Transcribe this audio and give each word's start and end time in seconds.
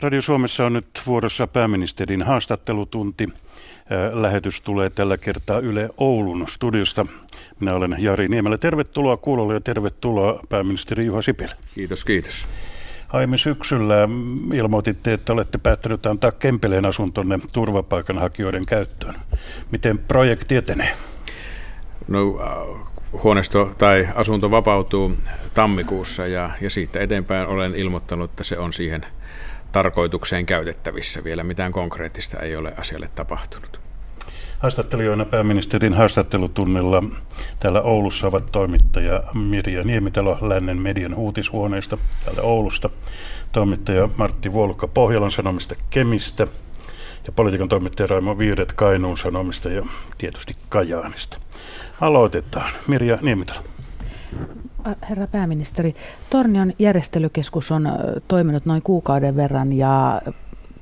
Radio 0.00 0.22
Suomessa 0.22 0.66
on 0.66 0.72
nyt 0.72 0.86
vuorossa 1.06 1.46
pääministerin 1.46 2.22
haastattelutunti. 2.22 3.28
Lähetys 4.12 4.60
tulee 4.60 4.90
tällä 4.90 5.18
kertaa 5.18 5.58
Yle 5.58 5.88
Oulun 5.98 6.44
studiosta. 6.48 7.06
Minä 7.60 7.74
olen 7.74 7.96
Jari 7.98 8.28
Niemelä. 8.28 8.58
Tervetuloa 8.58 9.16
kuulolle 9.16 9.54
ja 9.54 9.60
tervetuloa 9.60 10.40
pääministeri 10.48 11.06
Juha 11.06 11.22
Sipilä. 11.22 11.52
Kiitos, 11.74 12.04
kiitos. 12.04 12.48
Aiemmin 13.08 13.38
syksyllä 13.38 14.08
ilmoititte, 14.54 15.12
että 15.12 15.32
olette 15.32 15.58
päättänyt 15.58 16.06
antaa 16.06 16.32
Kempeleen 16.32 16.86
asuntonne 16.86 17.38
turvapaikanhakijoiden 17.52 18.66
käyttöön. 18.66 19.14
Miten 19.70 19.98
projekti 19.98 20.56
etenee? 20.56 20.92
No, 22.08 22.40
äh, 22.42 23.22
huoneisto 23.22 23.74
tai 23.78 24.08
asunto 24.14 24.50
vapautuu 24.50 25.16
tammikuussa 25.54 26.26
ja, 26.26 26.50
ja 26.60 26.70
siitä 26.70 27.00
eteenpäin 27.00 27.46
olen 27.46 27.74
ilmoittanut, 27.74 28.30
että 28.30 28.44
se 28.44 28.58
on 28.58 28.72
siihen 28.72 29.06
tarkoitukseen 29.76 30.46
käytettävissä. 30.46 31.24
Vielä 31.24 31.44
mitään 31.44 31.72
konkreettista 31.72 32.40
ei 32.40 32.56
ole 32.56 32.74
asialle 32.76 33.08
tapahtunut. 33.14 33.80
Haastattelijoina 34.58 35.24
pääministerin 35.24 35.94
haastattelutunnilla 35.94 37.02
täällä 37.60 37.82
Oulussa 37.82 38.26
ovat 38.26 38.52
toimittaja 38.52 39.22
Mirja 39.34 39.84
Niemitalo 39.84 40.38
Lännen 40.40 40.78
median 40.78 41.14
uutishuoneesta 41.14 41.98
täältä 42.24 42.42
Oulusta, 42.42 42.90
toimittaja 43.52 44.08
Martti 44.16 44.52
Volka 44.52 44.86
Pohjolan 44.86 45.30
Sanomista 45.30 45.74
Kemistä 45.90 46.46
ja 47.26 47.32
politiikan 47.32 47.68
toimittaja 47.68 48.06
Raimo 48.06 48.38
Viiret 48.38 48.72
Kainuun 48.72 49.18
Sanomista 49.18 49.68
ja 49.68 49.86
tietysti 50.18 50.56
Kajaanista. 50.68 51.38
Aloitetaan. 52.00 52.70
Mirja 52.86 53.18
Niemitalo. 53.22 53.60
Herra 55.10 55.26
pääministeri, 55.26 55.94
Tornion 56.30 56.72
järjestelykeskus 56.78 57.70
on 57.70 57.88
toiminut 58.28 58.66
noin 58.66 58.82
kuukauden 58.82 59.36
verran 59.36 59.72
ja 59.72 60.22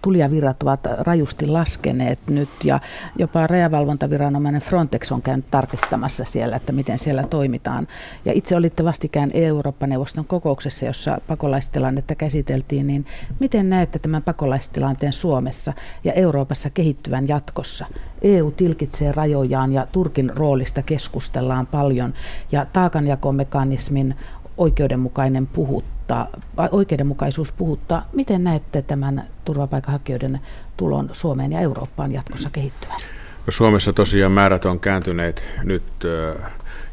tulijavirrat 0.05 0.63
ovat 0.63 0.81
rajusti 0.99 1.47
laskeneet 1.47 2.19
nyt 2.29 2.49
ja 2.65 2.81
jopa 3.19 3.47
rajavalvontaviranomainen 3.47 4.61
Frontex 4.61 5.13
on 5.13 5.23
käynyt 5.23 5.51
tarkistamassa 5.51 6.25
siellä, 6.25 6.57
että 6.57 6.73
miten 6.73 6.99
siellä 6.99 7.23
toimitaan. 7.23 7.89
Ja 8.25 8.33
itse 8.33 8.57
olitte 8.57 8.85
vastikään 8.85 9.31
Eurooppa-neuvoston 9.35 10.25
kokouksessa, 10.25 10.85
jossa 10.85 11.19
pakolaistilannetta 11.27 12.15
käsiteltiin, 12.15 12.87
niin 12.87 13.07
miten 13.41 13.71
näette 13.71 13.99
tämän 13.99 14.23
pakolaistilanteen 14.23 15.13
Suomessa 15.13 15.73
ja 16.05 16.13
Euroopassa 16.13 16.71
kehittyvän 16.71 17.29
jatkossa? 17.29 17.87
EU 18.23 18.51
tilkitsee 18.51 19.13
rajojaan 19.13 19.73
ja 19.73 19.87
Turkin 19.93 20.33
roolista 20.37 20.83
keskustellaan 20.83 21.67
paljon 21.67 22.15
ja 22.53 22.67
taakanjakomekanismin 22.73 24.17
oikeudenmukainen 24.57 25.47
puhuttaa, 25.47 26.29
oikeudenmukaisuus 26.71 27.53
puhuttaa. 27.53 28.09
Miten 28.13 28.45
näette 28.45 28.83
tämän 28.83 29.25
turvapaikanhakijoiden 29.45 30.41
tulon 30.77 31.11
Suomeen 31.13 31.53
ja 31.53 31.61
Eurooppaan 31.61 32.13
jatkossa 32.13 32.51
kehittyvän? 32.51 33.01
Suomessa 33.49 33.93
tosiaan 33.93 34.33
määrät 34.33 34.65
on 34.65 34.81
kääntyneet 34.81 35.49
nyt 35.63 35.83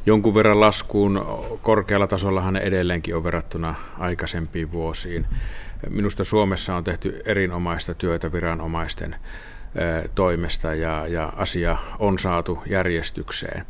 jonkun 0.05 0.35
verran 0.35 0.59
laskuun. 0.59 1.25
Korkealla 1.61 2.07
tasollahan 2.07 2.53
ne 2.53 2.59
edelleenkin 2.59 3.15
on 3.15 3.23
verrattuna 3.23 3.75
aikaisempiin 3.99 4.71
vuosiin. 4.71 5.25
Minusta 5.89 6.23
Suomessa 6.23 6.75
on 6.75 6.83
tehty 6.83 7.21
erinomaista 7.25 7.93
työtä 7.93 8.31
viranomaisten 8.31 9.15
toimesta 10.15 10.73
ja, 10.75 11.07
ja 11.07 11.33
asia 11.35 11.77
on 11.99 12.19
saatu 12.19 12.63
järjestykseen. 12.69 13.65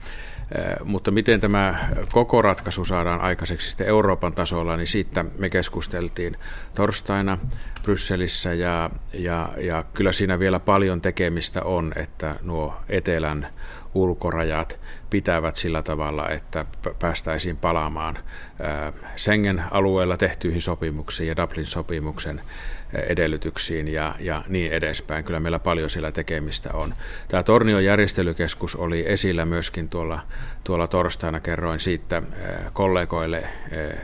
Mutta 0.84 1.12
miten 1.12 1.42
tämä 1.42 1.90
koko 2.12 2.42
ratkaisu 2.42 2.86
saadaan 2.86 3.22
aikaiseksi 3.22 3.70
sitten 3.70 3.88
Euroopan 3.88 4.34
tasolla, 4.34 4.78
niin 4.78 4.88
siitä 4.88 5.26
me 5.38 5.50
keskusteltiin 5.50 6.38
torstaina 6.76 7.38
Brysselissä 7.84 8.54
ja, 8.54 8.90
ja, 9.14 9.50
ja 9.58 9.84
kyllä 9.94 10.12
siinä 10.12 10.40
vielä 10.40 10.60
paljon 10.60 11.02
tekemistä 11.02 11.64
on, 11.64 11.94
että 11.96 12.36
nuo 12.42 12.76
etelän 12.90 13.48
ulkorajat 13.94 14.80
pitävät 15.10 15.56
sillä 15.56 15.84
tavalla, 15.84 16.30
että 16.30 16.66
päästäisiin 17.00 17.58
palaamaan 17.58 18.18
Schengen-alueella 19.18 20.18
tehtyihin 20.18 20.62
sopimuksiin 20.62 21.28
ja 21.28 21.36
Dublin-sopimuksen 21.38 22.42
edellytyksiin 22.94 23.88
ja, 23.88 24.16
ja 24.20 24.44
niin 24.48 24.72
edespäin. 24.72 25.24
Kyllä 25.24 25.40
meillä 25.40 25.60
paljon 25.60 25.90
siellä 25.90 26.12
tekemistä 26.12 26.70
on. 26.74 26.94
Tämä 27.28 27.44
Tornion 27.44 27.86
järjestelykeskus 27.86 28.76
oli 28.76 29.04
esillä 29.08 29.46
myöskin 29.46 29.90
tuolla, 29.90 30.20
tuolla 30.64 30.88
torstaina. 30.88 31.40
Kerroin 31.40 31.80
siitä 31.80 32.22
kollegoille 32.74 33.44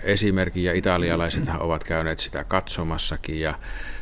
esimerkin 0.03 0.63
ja 0.63 0.73
italialaiset 0.73 1.43
ovat 1.59 1.83
käyneet 1.83 2.19
sitä 2.19 2.43
katsomassakin 2.43 3.39
ja, 3.39 3.59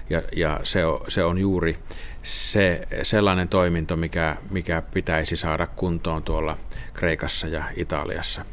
ja, 0.09 0.21
ja 0.35 0.59
se, 0.63 0.85
on, 0.85 1.05
se 1.07 1.23
on 1.23 1.37
juuri 1.37 1.77
se 2.23 2.87
sellainen 3.03 3.47
toiminto, 3.47 3.95
mikä, 3.95 4.37
mikä 4.49 4.83
pitäisi 4.93 5.35
saada 5.35 5.67
kuntoon 5.67 6.23
tuolla 6.23 6.57
Kreikassa 6.93 7.47
ja 7.47 7.63
Italiassa. 7.75 8.45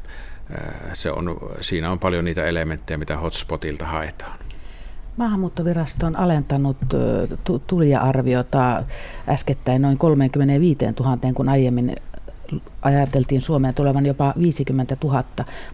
Se 0.92 1.10
on, 1.10 1.36
siinä 1.60 1.90
on 1.90 1.98
paljon 1.98 2.24
niitä 2.24 2.44
elementtejä, 2.44 2.98
mitä 2.98 3.16
hotspotilta 3.16 3.86
haetaan. 3.86 4.38
Maahanmuuttovirasto 5.16 6.06
on 6.06 6.16
alentanut 6.16 6.76
tulija-arviota 7.66 8.84
äskettäin 9.28 9.82
noin 9.82 9.98
35 9.98 10.78
000, 11.00 11.18
kun 11.34 11.48
aiemmin 11.48 11.96
ajateltiin 12.82 13.40
Suomeen 13.42 13.74
tulevan 13.74 14.06
jopa 14.06 14.34
50 14.38 14.96
000, 15.04 15.24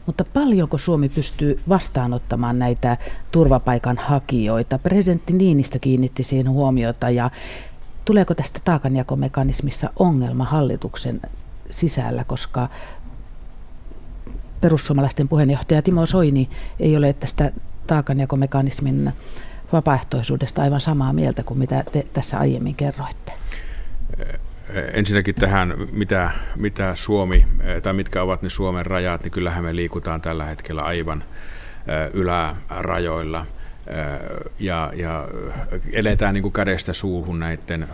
mutta 0.07 0.25
paljonko 0.25 0.79
Suomi 0.79 1.09
pystyy 1.09 1.61
vastaanottamaan 1.69 2.59
näitä 2.59 2.97
turvapaikanhakijoita? 3.31 4.79
Presidentti 4.79 5.33
Niinistö 5.33 5.79
kiinnitti 5.79 6.23
siihen 6.23 6.51
huomiota 6.51 7.11
ja 7.11 7.31
tuleeko 8.05 8.35
tästä 8.35 8.61
taakanjakomekanismissa 8.65 9.91
ongelma 9.99 10.45
hallituksen 10.45 11.21
sisällä, 11.71 12.25
koska 12.25 12.69
perussuomalaisten 14.61 15.29
puheenjohtaja 15.29 15.83
Timo 15.83 16.07
Soini 16.07 16.49
ei 16.81 16.97
ole 16.97 17.13
tästä 17.13 17.53
taakanjakomekanismin 17.89 19.13
vapaaehtoisuudesta 19.73 20.63
aivan 20.63 20.81
samaa 20.81 21.13
mieltä 21.13 21.43
kuin 21.43 21.59
mitä 21.59 21.85
te 21.93 22.07
tässä 22.13 22.39
aiemmin 22.39 22.75
kerroitte? 22.75 23.33
Ensinnäkin 24.93 25.35
tähän, 25.35 25.75
mitä, 25.93 26.31
mitä 26.57 26.95
Suomi, 26.95 27.47
tai 27.83 27.93
mitkä 27.93 28.23
ovat 28.23 28.43
ne 28.43 28.51
Suomen 28.51 28.87
rajat, 28.87 29.23
niin 29.23 29.33
kyllähän 29.33 29.65
me 29.65 29.77
liikutaan 29.77 30.21
tällä 30.21 30.45
hetkellä 30.45 30.83
aivan 30.83 31.25
ylärajoilla– 32.15 33.47
ja, 34.59 34.93
ja 34.97 35.29
eletään 35.93 36.35
niin 36.35 36.43
kuin 36.43 36.53
kädestä 36.53 36.93
suuhun 36.93 37.41
näiden 37.41 37.89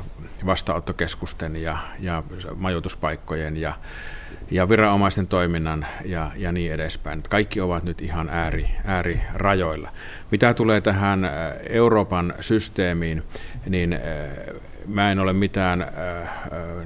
vastaanottokeskusten 0.47 1.57
ja, 1.57 1.79
ja 2.01 2.23
majoituspaikkojen 2.57 3.57
ja, 3.57 3.75
ja 4.51 4.69
viranomaisten 4.69 5.27
toiminnan 5.27 5.87
ja, 6.05 6.31
ja 6.37 6.53
niin 6.53 6.73
edespäin. 6.73 7.23
Kaikki 7.31 7.61
ovat 7.61 7.85
nyt 7.85 8.03
ihan 8.03 8.29
ääri, 8.29 8.71
äärirajoilla. 8.85 9.93
Mitä 10.31 10.55
tulee 10.55 10.81
tähän 10.81 11.31
Euroopan 11.69 12.35
systeemiin, 12.41 13.23
niin 13.67 13.99
mä 14.87 15.13
en 15.13 15.19
ole 15.19 15.33
mitään 15.33 15.83
äh, 15.83 15.89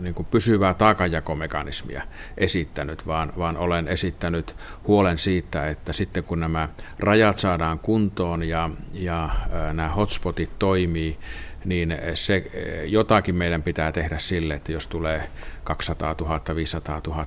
niin 0.01 0.15
kuin 0.15 0.27
pysyvää 0.31 0.75
taakanjakomekanismia 0.75 2.03
esittänyt, 2.37 3.07
vaan, 3.07 3.33
vaan 3.39 3.57
olen 3.57 3.89
esittänyt 3.89 4.57
huolen 4.87 5.19
siitä, 5.19 5.69
että 5.69 5.93
sitten 5.93 6.25
kun 6.25 6.41
nämä 6.41 6.69
rajat 6.99 7.39
saadaan 7.39 7.79
kuntoon 7.79 8.43
ja, 8.43 8.71
ja 8.93 9.25
äh, 9.25 9.75
nämä 9.75 9.89
hotspotit 9.89 10.51
toimii, 10.59 11.19
niin 11.69 11.97
se, 12.15 12.51
jotakin 12.87 13.35
meidän 13.35 13.63
pitää 13.63 13.93
tehdä 13.93 14.19
sille, 14.19 14.55
että 14.55 14.73
jos 14.73 14.87
tulee 14.87 15.23
200 15.65 16.15
000, 16.21 16.41
500 16.55 17.01
000 17.07 17.27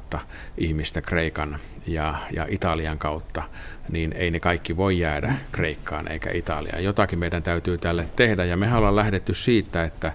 ihmistä 0.57 1.01
Kreikan 1.01 1.59
ja, 1.87 2.15
ja 2.33 2.45
Italian 2.49 2.97
kautta, 2.97 3.43
niin 3.89 4.13
ei 4.13 4.31
ne 4.31 4.39
kaikki 4.39 4.77
voi 4.77 4.99
jäädä 4.99 5.33
Kreikkaan 5.51 6.11
eikä 6.11 6.29
Italiaan. 6.33 6.83
Jotakin 6.83 7.19
meidän 7.19 7.43
täytyy 7.43 7.77
tälle 7.77 8.05
tehdä 8.15 8.45
ja 8.45 8.57
me 8.57 8.75
ollaan 8.75 8.95
lähdetty 8.95 9.33
siitä, 9.33 9.83
että 9.83 10.13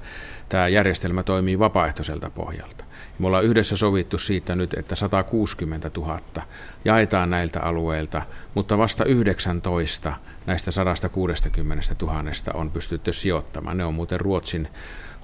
tämä 0.48 0.68
järjestelmä 0.68 1.22
toimii 1.22 1.58
vapaaehtoiselta 1.58 2.30
pohjalta. 2.30 2.85
Me 3.18 3.26
ollaan 3.26 3.44
yhdessä 3.44 3.76
sovittu 3.76 4.18
siitä 4.18 4.54
nyt, 4.54 4.74
että 4.74 4.96
160 4.96 5.90
000 5.96 6.20
jaetaan 6.84 7.30
näiltä 7.30 7.60
alueilta, 7.60 8.22
mutta 8.54 8.78
vasta 8.78 9.04
19 9.04 10.12
näistä 10.46 10.70
160 10.70 11.96
000 12.02 12.22
on 12.54 12.70
pystytty 12.70 13.12
sijoittamaan. 13.12 13.76
Ne 13.76 13.84
on 13.84 13.94
muuten 13.94 14.20
Ruotsin 14.20 14.68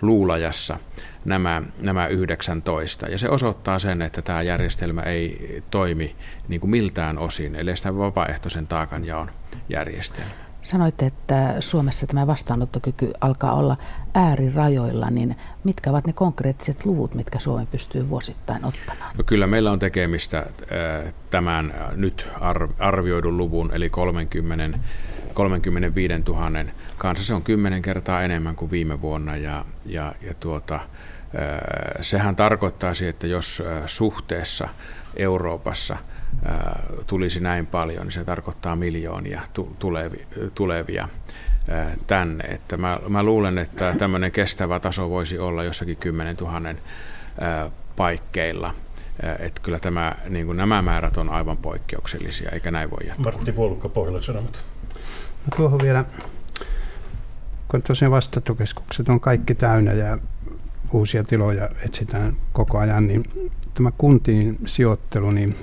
luulajassa 0.03 0.79
nämä, 1.25 1.62
nämä 1.79 2.06
19. 2.06 3.06
Ja 3.06 3.19
se 3.19 3.29
osoittaa 3.29 3.79
sen, 3.79 4.03
että 4.03 4.23
tämä 4.23 4.43
järjestelmä 4.43 5.03
ei 5.03 5.62
toimi 5.71 6.17
niin 6.49 6.61
kuin 6.61 6.71
miltään 6.71 7.19
osin, 7.19 7.55
eli 7.55 7.77
sitä 7.77 7.97
vapaaehtoisen 7.97 8.67
taakanjaon 8.67 9.31
järjestelmä. 9.69 10.51
Sanoitte, 10.62 11.06
että 11.06 11.55
Suomessa 11.61 12.06
tämä 12.06 12.26
vastaanottokyky 12.26 13.12
alkaa 13.20 13.53
olla 13.55 13.76
äärirajoilla, 14.14 15.11
niin 15.11 15.37
mitkä 15.64 15.91
ovat 15.91 16.06
ne 16.06 16.12
konkreettiset 16.12 16.87
luvut, 16.87 17.14
mitkä 17.14 17.38
Suomi 17.38 17.67
pystyy 17.67 18.09
vuosittain 18.09 18.64
ottamaan? 18.64 19.17
No 19.19 19.25
kyllä 19.25 19.47
meillä 19.47 19.73
on 19.73 19.79
tekemistä 19.79 20.47
tämän 21.31 21.75
nyt 21.97 22.29
arvioidun 22.79 23.37
luvun, 23.37 23.70
eli 23.75 23.91
30 23.91 24.79
35 25.35 26.14
000 26.29 26.50
kanssa. 26.99 27.26
Se 27.26 27.35
on 27.35 27.43
kymmenen 27.43 27.82
kertaa 27.82 28.23
enemmän 28.23 28.56
kuin 28.56 28.70
viime 28.70 29.00
vuonna 29.00 29.37
ja, 29.37 29.64
ja, 29.87 30.14
ja 30.23 30.35
tuota, 30.35 30.81
sehän 32.00 32.37
tarkoittaisi, 32.37 33.06
että 33.06 33.26
jos 33.26 33.62
suhteessa 33.87 34.69
Euroopassa 35.17 35.97
tulisi 37.06 37.41
näin 37.41 37.67
paljon, 37.67 38.03
niin 38.03 38.12
se 38.12 38.25
tarkoittaa 38.25 38.77
miljoonia 38.77 39.43
tulevia 40.55 41.09
tänne. 42.06 42.44
Että 42.44 42.77
mä, 42.77 42.99
mä 43.09 43.23
luulen, 43.23 43.59
että 43.59 43.94
tämmöinen 43.99 44.33
kestävä 44.33 44.81
taso 44.81 45.11
voisi 45.11 45.39
olla 45.39 45.65
jossakin 45.65 45.97
10 45.97 46.37
000 46.37 46.75
paikkeilla. 47.97 48.75
Että 49.39 49.61
kyllä 49.62 49.79
tämä, 49.79 50.15
niin 50.29 50.47
kuin 50.47 50.56
nämä 50.56 50.83
määrät 50.83 51.17
on 51.17 51.29
aivan 51.29 51.56
poikkeuksellisia, 51.56 52.50
eikä 52.50 52.71
näin 52.71 52.91
voi 52.91 53.06
jättää. 53.06 53.25
Martti 53.25 53.56
Volkka, 53.56 53.88
Pohjolan 53.88 54.23
Sanomat. 54.23 54.65
No 55.45 55.56
tuohon 55.56 55.81
vielä, 55.83 56.05
kun 57.69 57.83
tosiaan 57.83 58.12
vastaanottokeskukset 58.12 59.09
on 59.09 59.21
kaikki 59.21 59.55
täynnä 59.55 59.93
ja 59.93 60.19
uusia 60.93 61.25
tiloja 61.25 61.69
etsitään 61.85 62.37
koko 62.53 62.79
ajan, 62.79 63.06
niin 63.06 63.50
tämä 63.75 63.93
kuntiin 63.99 64.59
sijoittelu, 64.67 65.31
niin 65.31 65.56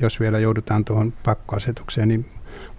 jos 0.00 0.20
vielä 0.20 0.38
joudutaan 0.38 0.84
tuohon 0.84 1.12
pakkoasetukseen, 1.24 2.08
niin 2.08 2.26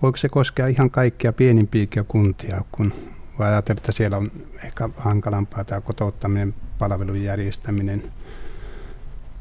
voiko 0.01 0.17
se 0.17 0.29
koskea 0.29 0.67
ihan 0.67 0.91
kaikkia 0.91 1.33
pienimpiäkin 1.33 2.05
kuntia, 2.05 2.61
kun 2.71 2.93
voi 3.39 3.47
ajatella, 3.47 3.79
että 3.79 3.91
siellä 3.91 4.17
on 4.17 4.31
ehkä 4.63 4.89
hankalampaa 4.97 5.63
tämä 5.63 5.81
kotouttaminen, 5.81 6.55
palvelun 6.79 7.23
järjestäminen, 7.23 8.03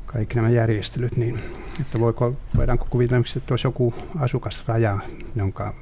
kaikki 0.06 0.34
nämä 0.34 0.48
järjestelyt, 0.48 1.16
niin 1.16 1.40
että 1.80 2.00
voiko, 2.00 2.36
voidaanko 2.56 2.86
kuvitella, 2.90 3.24
että 3.36 3.52
olisi 3.52 3.66
joku 3.66 3.94
asukasraja, 4.18 4.98
jonka 5.34 5.74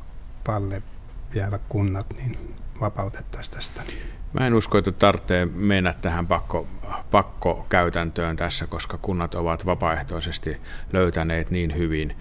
palle 0.47 0.83
jäävät 1.35 1.63
kunnat, 1.69 2.07
niin 2.17 2.39
vapautettaisiin 2.81 3.55
tästä? 3.55 3.83
Mä 4.33 4.47
en 4.47 4.55
usko, 4.55 4.79
että 4.79 4.93
tarvitsee 4.93 5.47
mennä 5.47 5.95
tähän 6.01 6.27
pakko, 6.27 6.67
pakkokäytäntöön 7.11 8.37
tässä, 8.37 8.67
koska 8.67 8.99
kunnat 9.03 9.35
ovat 9.35 9.67
vapaaehtoisesti 9.67 10.57
löytäneet 10.93 11.51
niin 11.51 11.77
hyvin, 11.77 12.17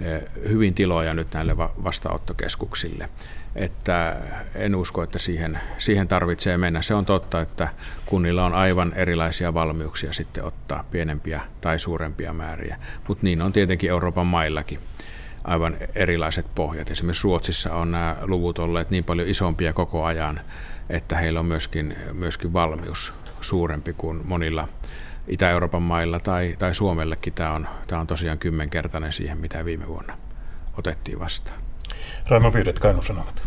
eh, 0.00 0.22
hyvin 0.48 0.74
tiloja 0.74 1.14
nyt 1.14 1.34
näille 1.34 1.56
vastaanottokeskuksille, 1.58 3.08
että 3.54 4.16
en 4.54 4.74
usko, 4.74 5.02
että 5.02 5.18
siihen, 5.18 5.60
siihen 5.78 6.08
tarvitsee 6.08 6.58
mennä. 6.58 6.82
Se 6.82 6.94
on 6.94 7.04
totta, 7.04 7.40
että 7.40 7.68
kunnilla 8.06 8.46
on 8.46 8.54
aivan 8.54 8.92
erilaisia 8.92 9.54
valmiuksia 9.54 10.12
sitten 10.12 10.44
ottaa 10.44 10.84
pienempiä 10.90 11.40
tai 11.60 11.78
suurempia 11.78 12.32
määriä, 12.32 12.76
mutta 13.08 13.24
niin 13.24 13.42
on 13.42 13.52
tietenkin 13.52 13.90
Euroopan 13.90 14.26
maillakin 14.26 14.78
aivan 15.44 15.76
erilaiset 15.94 16.46
pohjat. 16.54 16.90
Esimerkiksi 16.90 17.24
Ruotsissa 17.24 17.74
on 17.74 17.90
nämä 17.90 18.16
luvut 18.22 18.58
olleet 18.58 18.90
niin 18.90 19.04
paljon 19.04 19.28
isompia 19.28 19.72
koko 19.72 20.04
ajan, 20.04 20.40
että 20.90 21.16
heillä 21.16 21.40
on 21.40 21.46
myöskin, 21.46 21.96
myöskin 22.12 22.52
valmius 22.52 23.12
suurempi 23.40 23.92
kuin 23.92 24.20
monilla 24.24 24.68
Itä-Euroopan 25.28 25.82
mailla 25.82 26.20
tai, 26.20 26.56
tai 26.58 26.74
Suomellekin. 26.74 27.32
Tämä 27.32 27.52
on, 27.52 27.68
tämä 27.86 28.00
on 28.00 28.06
tosiaan 28.06 28.38
kymmenkertainen 28.38 29.12
siihen, 29.12 29.38
mitä 29.38 29.64
viime 29.64 29.88
vuonna 29.88 30.18
otettiin 30.78 31.20
vastaan. 31.20 31.62
Raimo 32.28 32.52
Viidet, 32.52 32.78
Kainun 32.78 33.02
Sanomat. 33.02 33.42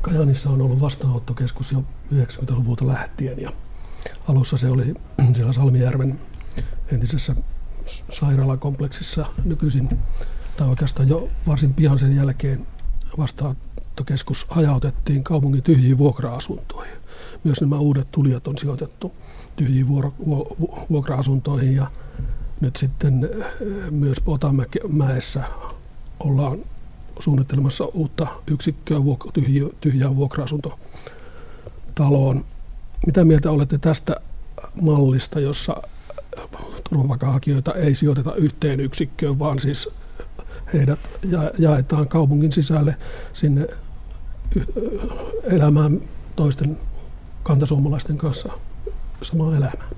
Kajanissa 0.00 0.50
on 0.50 0.62
ollut 0.62 0.80
vastaanottokeskus 0.80 1.72
jo 1.72 1.84
90-luvulta 2.14 2.86
lähtien 2.86 3.40
ja 3.40 3.50
alussa 4.28 4.56
se 4.56 4.68
oli 4.68 4.94
siellä 5.34 5.52
Salmijärven 5.52 6.20
entisessä 6.92 7.34
sairaalakompleksissa 8.10 9.26
nykyisin, 9.44 9.98
tai 10.60 10.68
oikeastaan 10.68 11.08
jo 11.08 11.28
varsin 11.46 11.74
pian 11.74 11.98
sen 11.98 12.16
jälkeen 12.16 12.66
vastaanottokeskus 13.18 14.46
hajautettiin 14.48 15.24
kaupungin 15.24 15.62
tyhjiin 15.62 15.98
vuokra-asuntoihin. 15.98 16.94
Myös 17.44 17.60
nämä 17.60 17.78
uudet 17.78 18.08
tulijat 18.12 18.48
on 18.48 18.58
sijoitettu 18.58 19.12
tyhjiin 19.56 19.88
vuokra-asuntoihin 20.90 21.76
ja 21.76 21.86
nyt 22.60 22.76
sitten 22.76 23.24
eh, 23.24 23.30
myös 23.90 24.20
Potamäessä 24.20 25.44
ollaan 26.18 26.58
suunnittelemassa 27.18 27.84
uutta 27.84 28.26
yksikköä 28.46 28.98
tyhjään 29.80 30.16
vuokra-asuntotaloon. 30.16 32.44
Mitä 33.06 33.24
mieltä 33.24 33.50
olette 33.50 33.78
tästä 33.78 34.16
mallista, 34.82 35.40
jossa 35.40 35.82
turvapaikanhakijoita 36.90 37.74
ei 37.74 37.94
sijoiteta 37.94 38.34
yhteen 38.34 38.80
yksikköön, 38.80 39.38
vaan 39.38 39.60
siis 39.60 39.88
heidät 40.74 41.00
jaetaan 41.58 42.08
kaupungin 42.08 42.52
sisälle 42.52 42.96
sinne 43.32 43.66
elämään 45.42 46.00
toisten 46.36 46.78
kantasuomalaisten 47.42 48.18
kanssa 48.18 48.48
samaa 49.22 49.56
elämää. 49.56 49.88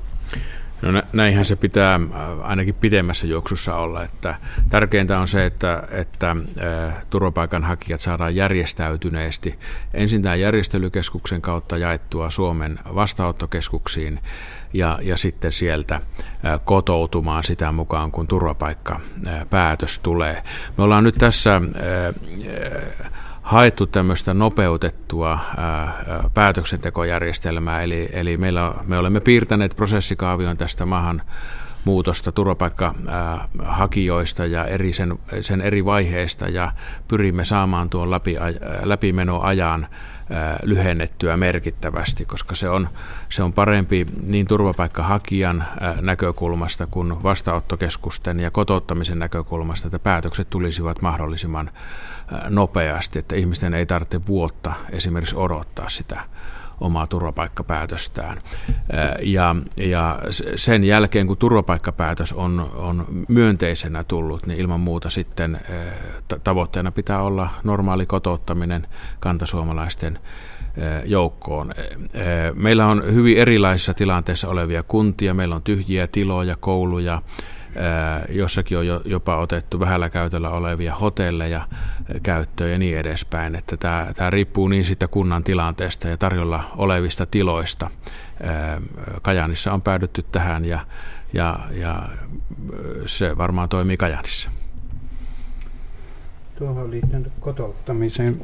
No 0.83 1.03
näinhän 1.13 1.45
se 1.45 1.57
pitää 1.57 1.95
äh, 1.95 2.01
ainakin 2.43 2.75
pidemmässä 2.75 3.27
juoksussa 3.27 3.77
olla. 3.77 4.05
Että 4.05 4.35
tärkeintä 4.71 5.19
on 5.19 5.29
se, 5.29 5.47
että, 5.47 5.83
että 5.91 6.31
äh, 6.31 6.95
turvapaikanhakijat 7.11 8.01
saadaan 8.01 8.35
järjestäytyneesti 8.35 9.59
ensin 9.95 10.23
tämän 10.23 10.41
järjestelykeskuksen 10.41 11.43
kautta 11.43 11.79
jaettua 11.79 12.31
Suomen 12.31 12.79
vastaanottokeskuksiin 12.95 14.21
ja, 14.73 14.99
ja 15.03 15.17
sitten 15.17 15.53
sieltä 15.53 15.95
äh, 15.95 16.61
kotoutumaan 16.65 17.45
sitä 17.45 17.73
mukaan, 17.73 18.11
kun 18.13 18.27
turvapaikkapäätös 18.27 19.99
tulee. 19.99 20.43
Me 20.79 20.85
ollaan 20.85 21.05
nyt 21.05 21.15
tässä 21.15 21.61
haettu 23.43 23.87
tämmöistä 23.87 24.35
nopeutettua 24.35 25.39
ää, 25.57 26.05
päätöksentekojärjestelmää, 26.35 27.83
eli, 27.83 28.09
eli 28.13 28.37
meillä, 28.37 28.75
me 28.87 28.99
olemme 28.99 29.21
piirtäneet 29.21 29.77
prosessikaavion 29.77 30.57
tästä 30.57 30.87
maahan 30.87 31.23
muutosta 31.85 32.33
turvapaikkahakijoista 32.33 34.47
ja 34.47 34.65
eri 34.65 34.93
sen, 34.93 35.19
sen 35.41 35.61
eri 35.61 35.85
vaiheista 35.85 36.49
ja 36.49 36.73
pyrimme 37.09 37.45
saamaan 37.45 37.91
tuon 37.91 38.11
läpi, 38.11 38.37
läpimenoajan 38.83 39.87
lyhennettyä 40.63 41.37
merkittävästi, 41.37 42.25
koska 42.25 42.55
se 42.55 42.69
on, 42.69 42.89
se 43.29 43.43
on 43.43 43.53
parempi 43.53 44.07
niin 44.27 44.47
turvapaikkahakijan 44.47 45.65
näkökulmasta 46.01 46.87
kuin 46.87 47.23
vastaanottokeskusten 47.23 48.41
ja 48.41 48.51
kotouttamisen 48.51 49.19
näkökulmasta, 49.19 49.87
että 49.87 49.99
päätökset 49.99 50.51
tulisivat 50.51 51.03
mahdollisimman 51.03 51.71
nopeasti, 52.49 53.19
että 53.19 53.37
ihmisten 53.37 53.75
ei 53.75 53.87
tarvitse 53.87 54.27
vuotta 54.27 54.73
esimerkiksi 54.91 55.37
odottaa 55.37 55.89
sitä 55.89 56.21
omaa 56.81 57.07
turvapaikkapäätöstään. 57.07 58.43
Ja, 59.21 59.57
ja 59.77 60.19
sen 60.57 60.85
jälkeen, 60.85 61.27
kun 61.27 61.37
turvapaikkapäätös 61.37 62.33
on, 62.33 62.71
on 62.75 63.07
myönteisenä 63.29 64.05
tullut, 64.05 64.47
niin 64.47 64.61
ilman 64.61 64.81
muuta 64.81 65.11
sitten 65.11 65.61
tavoitteena 66.45 66.91
pitää 66.91 67.23
olla 67.23 67.51
normaali 67.65 68.07
kotouttaminen 68.07 68.87
kantasuomalaisten 69.21 70.19
joukkoon. 71.05 71.73
Meillä 72.55 72.87
on 72.87 73.15
hyvin 73.15 73.39
erilaisissa 73.39 73.95
tilanteissa 73.95 74.49
olevia 74.49 74.83
kuntia, 74.83 75.35
meillä 75.35 75.55
on 75.55 75.63
tyhjiä 75.63 76.07
tiloja, 76.07 76.57
kouluja, 76.61 77.23
jossakin 78.29 78.79
on 78.79 78.87
jopa 79.05 79.37
otettu 79.37 79.81
vähällä 79.81 80.11
käytöllä 80.11 80.51
olevia 80.51 80.95
hotelleja 80.95 81.69
käyttöön 82.23 82.71
ja 82.71 82.79
niin 82.79 82.99
edespäin. 82.99 83.55
Että 83.55 83.77
tämä, 83.77 84.13
tämä 84.17 84.31
riippuu 84.31 84.69
niin 84.69 84.85
siitä 84.85 85.09
kunnan 85.09 85.45
tilanteesta 85.45 86.09
ja 86.09 86.17
tarjolla 86.17 86.71
olevista 86.77 87.27
tiloista. 87.27 87.91
Kajanissa 89.23 89.73
on 89.73 89.83
päädytty 89.83 90.25
tähän 90.33 90.65
ja, 90.65 90.87
ja, 91.33 91.61
ja 91.71 92.09
se 93.07 93.39
varmaan 93.39 93.69
toimii 93.69 93.97
Kajanissa. 93.97 94.51
Tuohon 96.59 96.91
liittyen 96.91 97.33
kotouttamiseen 97.41 98.41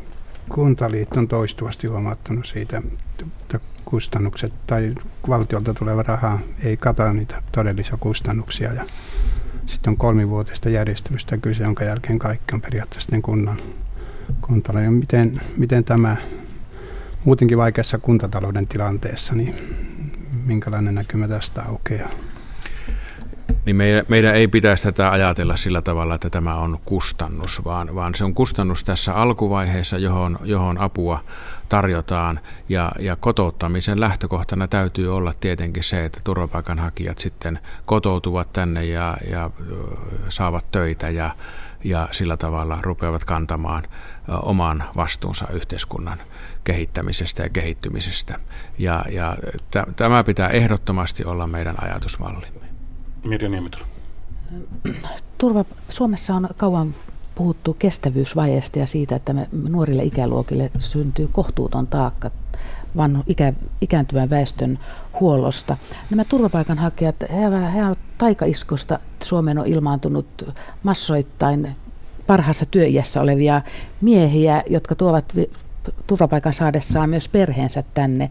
Kuntaliitto 0.49 1.21
on 1.21 1.29
toistuvasti 1.29 1.87
huomauttanut 1.87 2.47
siitä, 2.47 2.83
että 3.21 3.61
kustannukset 3.91 4.53
tai 4.67 4.95
valtiolta 5.29 5.75
tuleva 5.75 6.03
raha 6.03 6.39
ei 6.65 6.77
kata 6.77 7.13
niitä 7.13 7.43
todellisia 7.53 7.97
kustannuksia. 8.01 8.73
Ja 8.73 8.85
sitten 9.67 9.91
on 9.91 9.97
kolmivuotista 9.97 10.69
järjestelystä 10.69 11.39
kyse, 11.39 11.65
jonka 11.65 11.85
jälkeen 11.85 12.19
kaikki 12.19 12.55
on 12.55 12.61
periaatteessa 12.61 13.21
kunnan 13.23 13.57
kuntalla. 14.41 14.81
Ja 14.81 14.91
miten, 14.91 15.41
miten 15.57 15.85
tämä 15.85 16.17
muutenkin 17.25 17.59
vaikeassa 17.59 17.99
kuntatalouden 17.99 18.67
tilanteessa, 18.67 19.35
niin 19.35 19.55
minkälainen 20.47 20.95
näkymä 20.95 21.29
tästä 21.29 21.63
aukeaa? 21.63 22.11
niin 23.69 23.77
meidän, 23.77 24.05
meidän 24.09 24.35
ei 24.35 24.49
pitäisi 24.49 24.83
tätä 24.83 25.11
ajatella 25.11 25.57
sillä 25.57 25.83
tavalla, 25.83 26.15
että 26.15 26.31
tämä 26.31 26.55
on 26.55 26.79
kustannus, 26.85 27.65
vaan, 27.65 27.95
vaan 27.95 28.15
se 28.15 28.25
on 28.25 28.35
kustannus 28.35 28.85
tässä 28.85 29.15
alkuvaiheessa, 29.15 29.99
johon, 29.99 30.39
johon 30.45 30.79
apua 30.79 31.25
tarjotaan. 31.69 32.41
Ja, 32.69 32.93
ja 32.99 33.17
kotouttamisen 33.17 34.01
lähtökohtana 34.01 34.69
täytyy 34.69 35.17
olla 35.17 35.35
tietenkin 35.41 35.83
se, 35.83 36.05
että 36.05 36.21
turvapaikanhakijat 36.25 37.19
sitten 37.19 37.59
kotoutuvat 37.87 38.53
tänne 38.53 38.85
ja, 38.85 39.17
ja 39.31 39.51
saavat 40.29 40.71
töitä 40.71 41.11
ja, 41.11 41.31
ja 41.85 42.09
sillä 42.13 42.37
tavalla 42.37 42.79
rupeavat 42.83 43.25
kantamaan 43.25 43.83
oman 44.43 44.85
vastuunsa 44.97 45.49
yhteiskunnan 45.53 46.19
kehittämisestä 46.65 47.43
ja 47.43 47.49
kehittymisestä. 47.49 48.39
Ja, 48.79 49.05
ja 49.11 49.37
t- 49.71 49.97
tämä 49.97 50.25
pitää 50.25 50.49
ehdottomasti 50.49 51.25
olla 51.25 51.47
meidän 51.47 51.75
ajatusmallimme. 51.85 52.69
Mirja 53.25 53.49
Niemitalo. 53.49 53.85
Turva, 55.39 55.65
Suomessa 55.89 56.35
on 56.35 56.49
kauan 56.57 56.95
puhuttu 57.39 57.77
kestävyysvajeesta 57.79 58.79
ja 58.79 58.87
siitä, 58.87 59.17
että 59.17 59.33
me 59.33 59.49
nuorille 59.69 60.03
ikäluokille 60.03 60.71
syntyy 60.79 61.29
kohtuuton 61.33 61.87
taakka 61.87 62.31
vanhu, 62.97 63.23
ikä, 63.27 63.53
ikääntyvän 63.81 64.31
väestön 64.31 64.79
huollosta. 65.21 65.77
Nämä 66.11 66.25
turvapaikanhakijat, 66.25 67.17
he, 67.21 67.73
he 67.75 67.85
ovat 67.85 67.99
taikaiskusta. 68.19 68.99
Suomeen 69.23 69.59
on 69.59 69.67
ilmaantunut 69.67 70.55
massoittain 70.83 71.77
parhaassa 72.27 72.67
työiässä 72.67 73.21
olevia 73.21 73.63
miehiä, 74.01 74.63
jotka 74.71 74.95
tuovat 74.95 75.25
turvapaikan 76.07 76.53
saadessaan 76.53 77.11
myös 77.11 77.29
perheensä 77.29 77.85
tänne. 77.95 78.31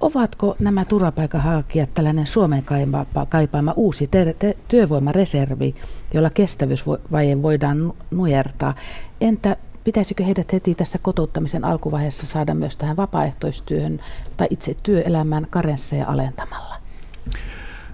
Ovatko 0.00 0.56
nämä 0.58 0.84
turvapaikanhakijat 0.84 1.94
tällainen 1.94 2.26
Suomen 2.26 2.62
kaipaama, 2.62 3.26
kaipaama 3.28 3.72
uusi 3.76 4.06
ter- 4.06 4.34
te- 4.38 4.56
työvoimareservi, 4.68 5.74
jolla 6.14 6.30
kestävyysvaje 6.30 7.42
voidaan 7.42 7.92
nujertaa? 8.10 8.74
Entä 9.20 9.56
pitäisikö 9.84 10.24
heidät 10.24 10.52
heti 10.52 10.74
tässä 10.74 10.98
kotouttamisen 11.02 11.64
alkuvaiheessa 11.64 12.26
saada 12.26 12.54
myös 12.54 12.76
tähän 12.76 12.96
vapaaehtoistyöhön 12.96 13.98
tai 14.36 14.46
itse 14.50 14.76
työelämään 14.82 15.46
karensseja 15.50 16.06
alentamalla? 16.06 16.76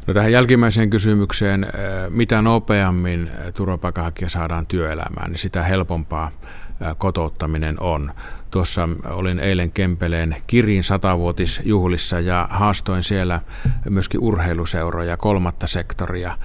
No 0.07 0.15
tähän 0.15 0.33
jälkimmäiseen 0.33 0.91
kysymykseen, 0.91 1.67
mitä 2.09 2.43
nopeammin 2.43 3.31
turvapaikanhakija 3.57 4.29
saadaan 4.29 4.67
työelämään, 4.67 5.31
niin 5.31 5.39
sitä 5.39 5.63
helpompaa 5.63 6.31
kotouttaminen 6.99 7.81
on. 7.81 8.13
Tuossa 8.51 8.89
olin 9.11 9.39
eilen 9.39 9.73
Kempeleen 9.73 10.37
Kirin 10.47 10.85
satavuotisjuhlissa 10.85 12.21
ja 12.21 12.49
haastoin 12.51 13.03
siellä 13.03 13.41
myöskin 13.91 14.21
urheiluseuroja, 14.21 15.17
kolmatta 15.17 15.67
sektoria 15.67 16.39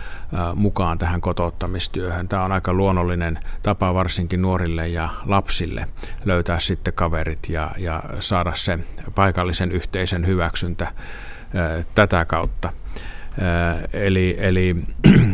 mukaan 0.55 0.97
tähän 0.97 1.21
kotouttamistyöhön. 1.21 2.27
Tämä 2.27 2.43
on 2.43 2.51
aika 2.51 2.73
luonnollinen 2.73 3.39
tapa 3.61 3.93
varsinkin 3.93 4.41
nuorille 4.41 4.87
ja 4.87 5.09
lapsille 5.25 5.87
löytää 6.25 6.59
sitten 6.59 6.93
kaverit 6.93 7.49
ja, 7.49 7.71
ja 7.77 8.03
saada 8.19 8.51
se 8.55 8.79
paikallisen 9.15 9.71
yhteisön 9.71 10.27
hyväksyntä 10.27 10.91
tätä 11.95 12.25
kautta. 12.25 12.73
Eli, 13.93 14.37
eli 14.39 14.75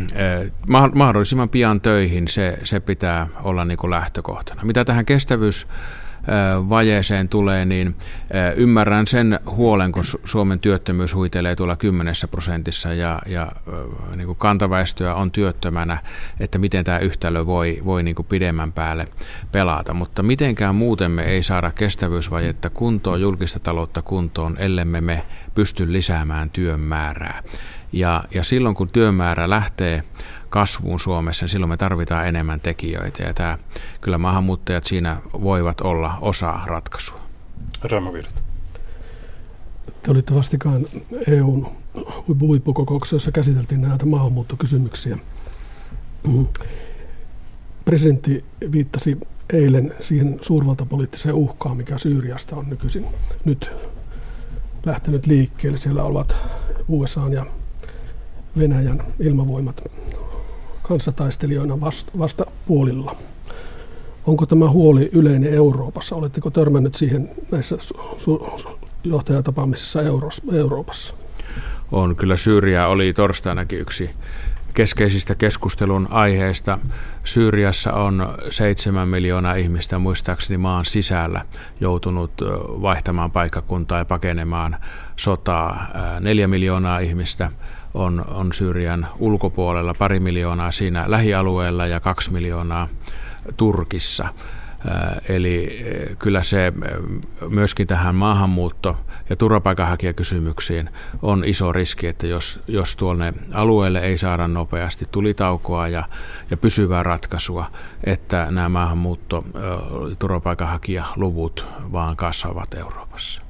mahdollisimman 0.94 1.48
pian 1.48 1.80
töihin 1.80 2.28
se, 2.28 2.58
se 2.64 2.80
pitää 2.80 3.26
olla 3.42 3.64
niin 3.64 3.78
kuin 3.78 3.90
lähtökohtana. 3.90 4.64
Mitä 4.64 4.84
tähän 4.84 5.06
kestävyys 5.06 5.66
vajeeseen 6.68 7.28
tulee, 7.28 7.64
niin 7.64 7.96
ymmärrän 8.56 9.06
sen 9.06 9.40
huolen, 9.46 9.92
kun 9.92 10.04
Suomen 10.24 10.60
työttömyys 10.60 11.14
huitelee 11.14 11.56
tuolla 11.56 11.76
10 11.76 12.14
prosentissa 12.30 12.94
ja, 12.94 13.22
ja 13.26 13.52
niin 14.16 14.26
kuin 14.26 14.38
kantaväestöä 14.38 15.14
on 15.14 15.30
työttömänä, 15.30 15.98
että 16.40 16.58
miten 16.58 16.84
tämä 16.84 16.98
yhtälö 16.98 17.46
voi, 17.46 17.82
voi 17.84 18.02
niin 18.02 18.14
kuin 18.14 18.26
pidemmän 18.26 18.72
päälle 18.72 19.06
pelata. 19.52 19.94
Mutta 19.94 20.22
mitenkään 20.22 20.74
muuten 20.74 21.10
me 21.10 21.24
ei 21.24 21.42
saada 21.42 21.70
kestävyysvajetta 21.70 22.70
kuntoon, 22.70 23.20
julkista 23.20 23.58
taloutta 23.58 24.02
kuntoon, 24.02 24.56
ellemme 24.58 25.00
me 25.00 25.22
pysty 25.54 25.92
lisäämään 25.92 26.50
työn 26.50 26.80
määrää. 26.80 27.42
Ja, 27.92 28.24
ja 28.34 28.44
silloin 28.44 28.74
kun 28.74 28.88
työmäärä 28.88 29.50
lähtee 29.50 30.02
kasvuun 30.48 31.00
Suomessa, 31.00 31.44
niin 31.44 31.50
silloin 31.50 31.70
me 31.70 31.76
tarvitaan 31.76 32.28
enemmän 32.28 32.60
tekijöitä. 32.60 33.22
Ja 33.22 33.34
tämä, 33.34 33.58
kyllä 34.00 34.18
maahanmuuttajat 34.18 34.84
siinä 34.84 35.16
voivat 35.32 35.80
olla 35.80 36.18
osa 36.20 36.60
ratkaisua. 36.66 37.20
Raimo 37.82 38.12
Te 40.02 40.10
olitte 40.10 40.34
vastikaan 40.34 40.86
EUn 41.28 41.66
huippukokouksessa, 42.40 43.16
jossa 43.16 43.32
käsiteltiin 43.32 43.80
näitä 43.80 44.06
maahanmuuttokysymyksiä. 44.06 45.18
Presidentti 47.84 48.44
viittasi 48.72 49.20
eilen 49.52 49.94
siihen 50.00 50.38
suurvaltapoliittiseen 50.42 51.34
uhkaan, 51.34 51.76
mikä 51.76 51.98
Syyriasta 51.98 52.56
on 52.56 52.68
nykyisin 52.68 53.06
nyt 53.44 53.70
lähtenyt 54.86 55.26
liikkeelle. 55.26 55.78
Siellä 55.78 56.02
ovat 56.02 56.36
USA 56.88 57.28
ja 57.28 57.46
Venäjän 58.58 59.02
ilmavoimat 59.20 59.82
kanssataistelijoina 60.82 61.80
vasta, 61.80 62.12
vastapuolilla. 62.18 63.16
Onko 64.26 64.46
tämä 64.46 64.70
huoli 64.70 65.10
yleinen 65.12 65.54
Euroopassa? 65.54 66.16
Oletteko 66.16 66.50
törmännyt 66.50 66.94
siihen 66.94 67.30
näissä 67.50 67.76
su- 67.76 68.56
su- 68.56 68.78
johtajatapaamisissa 69.04 70.02
Euros, 70.02 70.42
Euroopassa? 70.52 71.14
On. 71.92 72.16
Kyllä 72.16 72.36
Syyria 72.36 72.86
oli 72.86 73.12
torstainakin 73.12 73.80
yksi 73.80 74.10
keskeisistä 74.74 75.34
keskustelun 75.34 76.08
aiheista. 76.10 76.78
Syyriassa 77.24 77.92
on 77.92 78.34
seitsemän 78.50 79.08
miljoonaa 79.08 79.54
ihmistä 79.54 79.98
muistaakseni 79.98 80.58
maan 80.58 80.84
sisällä 80.84 81.46
joutunut 81.80 82.32
vaihtamaan 82.82 83.30
paikkakuntaa 83.30 83.98
ja 83.98 84.04
pakenemaan 84.04 84.76
sotaa. 85.16 85.86
Neljä 86.20 86.48
miljoonaa 86.48 86.98
ihmistä 86.98 87.50
on, 87.94 88.24
on 88.28 88.52
Syyrian 88.52 89.06
ulkopuolella, 89.18 89.94
pari 89.94 90.20
miljoonaa 90.20 90.72
siinä 90.72 91.04
lähialueella 91.06 91.86
ja 91.86 92.00
kaksi 92.00 92.32
miljoonaa 92.32 92.88
Turkissa. 93.56 94.28
Eli 95.28 95.84
kyllä 96.18 96.42
se 96.42 96.72
myöskin 97.48 97.86
tähän 97.86 98.14
maahanmuutto- 98.14 98.96
ja 99.30 99.36
turvapaikanhakijakysymyksiin 99.36 100.90
on 101.22 101.44
iso 101.44 101.72
riski, 101.72 102.06
että 102.06 102.26
jos, 102.26 102.60
jos 102.68 102.96
tuonne 102.96 103.34
alueelle 103.54 104.00
ei 104.00 104.18
saada 104.18 104.48
nopeasti 104.48 105.08
tulitaukoa 105.10 105.88
ja, 105.88 106.04
ja 106.50 106.56
pysyvää 106.56 107.02
ratkaisua, 107.02 107.70
että 108.04 108.46
nämä 108.50 108.68
maahanmuutto- 108.68 109.44
ja 110.10 110.16
turvapaikanhakijaluvut 110.18 111.66
vaan 111.92 112.16
kasvavat 112.16 112.74
Euroopassa. 112.74 113.42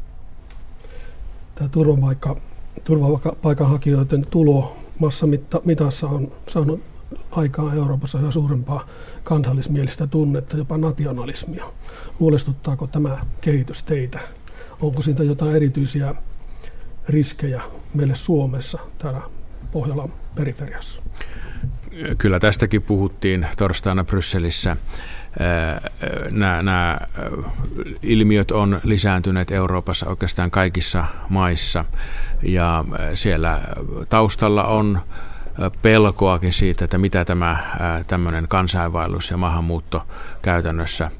Tämä 1.54 1.68
turvapaikka 1.68 2.36
turvapaikanhakijoiden 2.84 4.26
tulo 4.30 4.76
massamitassa 4.98 6.08
on 6.08 6.32
saanut 6.48 6.80
aikaan 7.30 7.76
Euroopassa 7.76 8.18
yhä 8.20 8.30
suurempaa 8.30 8.86
kansallismielistä 9.24 10.06
tunnetta, 10.06 10.56
jopa 10.56 10.78
nationalismia. 10.78 11.64
Huolestuttaako 12.20 12.86
tämä 12.86 13.18
kehitys 13.40 13.82
teitä? 13.82 14.18
Onko 14.80 15.02
siitä 15.02 15.24
jotain 15.24 15.56
erityisiä 15.56 16.14
riskejä 17.08 17.62
meille 17.94 18.14
Suomessa 18.14 18.78
täällä 18.98 19.20
Pohjolan 19.72 20.12
periferiassa? 20.34 21.02
Kyllä 22.18 22.40
tästäkin 22.40 22.82
puhuttiin 22.82 23.46
torstaina 23.58 24.04
Brysselissä 24.04 24.76
nämä, 26.30 26.62
nämä 26.62 26.98
ilmiöt 28.02 28.50
on 28.50 28.80
lisääntyneet 28.84 29.50
Euroopassa 29.50 30.06
oikeastaan 30.06 30.50
kaikissa 30.50 31.04
maissa 31.28 31.84
ja 32.42 32.84
siellä 33.14 33.60
taustalla 34.08 34.64
on 34.64 35.00
pelkoakin 35.82 36.52
siitä, 36.52 36.84
että 36.84 36.98
mitä 36.98 37.24
tämä 37.24 37.56
tämmöinen 38.06 38.48
kansainvaellus 38.48 39.30
ja 39.30 39.36
maahanmuutto 39.36 40.06
käytännössä 40.42 41.10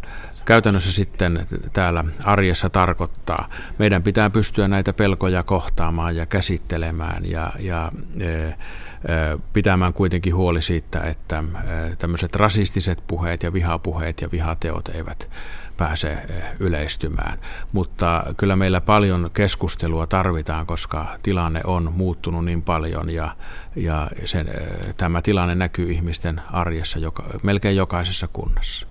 käytännössä 0.45 0.93
sitten 0.93 1.47
täällä 1.73 2.05
arjessa 2.25 2.71
tarkoittaa. 2.71 3.49
Meidän 3.79 4.03
pitää 4.03 4.31
pystyä 4.31 4.69
näitä 4.69 4.93
pelkoja 4.93 5.43
kohtaamaan 5.43 6.17
ja 6.17 6.27
käsittelemään 6.27 7.31
ja, 7.31 7.53
ja 7.59 7.93
pitämään 9.53 9.93
kuitenkin 9.93 10.35
huoli 10.35 10.63
siitä, 10.63 11.01
että 11.01 11.45
tämmöiset 11.99 12.37
rasistiset 12.37 13.03
puheet 13.07 13.43
ja 13.43 13.53
vihapuheet 13.53 14.21
ja 14.21 14.29
vihateot 14.33 14.89
eivät 14.89 15.31
pääse 15.77 16.19
yleistymään. 16.59 17.39
Mutta 17.73 18.25
kyllä 18.37 18.57
meillä 18.57 18.81
paljon 18.81 19.31
keskustelua 19.35 20.07
tarvitaan, 20.07 20.67
koska 20.67 21.07
tilanne 21.23 21.61
on 21.65 21.93
muuttunut 21.97 22.45
niin 22.45 22.63
paljon 22.63 23.11
ja, 23.11 23.37
ja 23.77 24.11
sen, 24.25 24.49
tämä 24.97 25.23
tilanne 25.23 25.55
näkyy 25.55 25.93
ihmisten 25.93 26.41
arjessa 26.53 26.99
joka, 26.99 27.25
melkein 27.43 27.77
jokaisessa 27.77 28.29
kunnassa. 28.33 28.87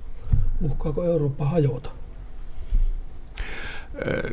Uhkaako 0.61 1.03
Eurooppa 1.03 1.45
hajota? 1.45 1.98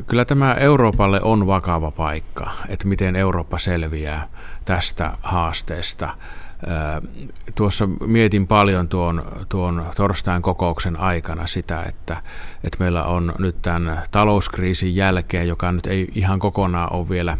Kyllä 0.07 0.25
tämä 0.25 0.53
Euroopalle 0.53 1.21
on 1.21 1.47
vakava 1.47 1.91
paikka, 1.91 2.51
että 2.69 2.87
miten 2.87 3.15
Eurooppa 3.15 3.57
selviää 3.57 4.27
tästä 4.65 5.13
haasteesta. 5.21 6.09
Tuossa 7.55 7.87
mietin 7.87 8.47
paljon 8.47 8.87
tuon, 8.87 9.25
tuon 9.49 9.85
torstain 9.95 10.41
kokouksen 10.41 10.99
aikana 10.99 11.47
sitä, 11.47 11.83
että, 11.83 12.17
että 12.63 12.77
meillä 12.79 13.03
on 13.03 13.33
nyt 13.39 13.61
tämän 13.61 14.03
talouskriisin 14.11 14.95
jälkeen, 14.95 15.47
joka 15.47 15.71
nyt 15.71 15.85
ei 15.85 16.07
ihan 16.15 16.39
kokonaan 16.39 16.93
ole 16.93 17.09
vielä 17.09 17.37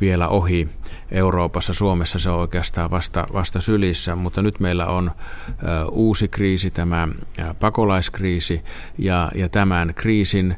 vielä 0.00 0.28
ohi. 0.28 0.68
Euroopassa, 1.10 1.72
Suomessa 1.72 2.18
se 2.18 2.30
on 2.30 2.38
oikeastaan 2.38 2.90
vasta, 2.90 3.26
vasta 3.32 3.60
sylissä, 3.60 4.14
mutta 4.14 4.42
nyt 4.42 4.60
meillä 4.60 4.86
on 4.86 5.10
uusi 5.90 6.28
kriisi, 6.28 6.70
tämä 6.70 7.08
pakolaiskriisi, 7.60 8.62
ja, 8.98 9.30
ja 9.34 9.48
tämän 9.48 9.94
kriisin 9.94 10.56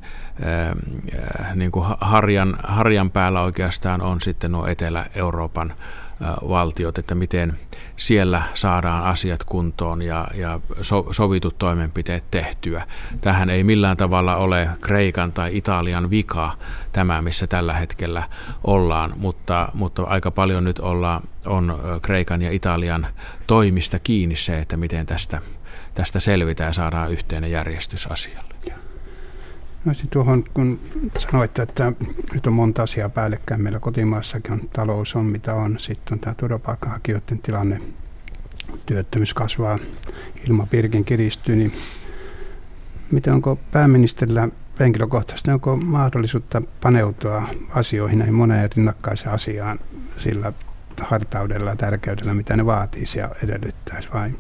niin 1.55 1.71
kuin 1.71 1.87
harjan, 2.01 2.57
harjan 2.63 3.11
päällä 3.11 3.43
oikeastaan 3.43 4.03
on 4.03 4.21
sitten 4.21 4.53
nuo 4.53 4.67
Etelä-Euroopan 4.67 5.73
valtiot, 6.49 6.99
että 6.99 7.15
miten 7.15 7.57
siellä 7.97 8.43
saadaan 8.55 9.05
asiat 9.05 9.45
kuntoon 9.45 10.03
ja, 10.03 10.29
ja 10.35 10.61
so, 10.83 11.07
sovitut 11.11 11.59
toimenpiteet 11.59 12.25
tehtyä. 12.31 12.87
Tähän 13.21 13.51
ei 13.51 13.65
millään 13.65 13.97
tavalla 13.97 14.37
ole 14.37 14.69
Kreikan 14.81 15.33
tai 15.33 15.57
Italian 15.57 16.11
vika 16.11 16.57
tämä, 16.93 17.23
missä 17.23 17.47
tällä 17.47 17.75
hetkellä 17.75 18.23
ollaan, 18.65 19.13
mutta, 19.17 19.69
mutta 19.75 20.03
aika 20.03 20.31
paljon 20.31 20.65
nyt 20.65 20.79
olla, 20.79 21.23
on 21.47 21.79
Kreikan 22.03 22.43
ja 22.43 22.51
Italian 22.51 23.07
toimista 23.47 23.99
kiinni 23.99 24.37
se, 24.37 24.59
että 24.59 24.77
miten 24.77 25.07
tästä, 25.07 25.43
tästä 25.95 26.21
selvitään 26.21 26.69
ja 26.69 26.75
saadaan 26.75 27.11
yhteinen 27.11 27.51
järjestys 27.51 28.07
asialle. 28.07 28.55
No 29.85 29.93
tuohon, 30.11 30.45
kun 30.55 30.81
sanoit, 31.19 31.59
että 31.59 31.93
nyt 32.35 32.47
on 32.47 32.53
monta 32.53 32.83
asiaa 32.83 33.09
päällekkäin, 33.09 33.63
meillä 33.63 33.79
kotimaassakin 33.79 34.53
on 34.53 34.61
talous 34.73 35.17
on 35.17 35.25
mitä 35.25 35.55
on, 35.55 35.79
sitten 35.79 36.15
on 36.15 36.21
tämä 36.21 36.35
turvapaikanhakijoiden 36.35 37.39
tilanne, 37.39 37.81
työttömyys 38.87 39.35
kasvaa, 39.35 39.79
ilmapiirikin 40.49 41.05
kiristyy, 41.05 41.57
niin 41.57 41.73
miten 43.11 43.33
onko 43.33 43.59
pääministerillä 43.73 44.49
henkilökohtaisesti, 44.81 45.51
onko 45.51 45.77
mahdollisuutta 45.77 46.63
paneutua 46.81 47.43
asioihin 47.71 48.19
näihin 48.19 48.35
moneen 48.35 48.71
rinnakkaiseen 48.77 49.35
asiaan 49.35 49.79
sillä 50.19 50.53
hartaudella 51.01 51.71
ja 51.71 51.77
tärkeydellä, 51.77 52.35
mitä 52.35 52.57
ne 52.57 52.67
vaatisi 52.67 53.19
ja 53.19 53.31
edellyttäisi, 53.45 54.09
vai, 54.15 54.31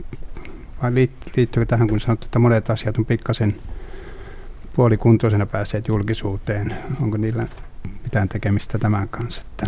vai 0.82 0.94
liittyykö 1.36 1.66
tähän, 1.66 1.88
kun 1.88 2.00
sanot, 2.00 2.24
että 2.24 2.38
monet 2.38 2.70
asiat 2.70 2.98
on 2.98 3.06
pikkasen 3.06 3.56
puolikuntoisena 4.74 5.46
päässeet 5.46 5.88
julkisuuteen. 5.88 6.76
Onko 7.02 7.16
niillä 7.16 7.46
mitään 8.02 8.28
tekemistä 8.28 8.78
tämän 8.78 9.08
kanssa? 9.08 9.42
Että 9.42 9.66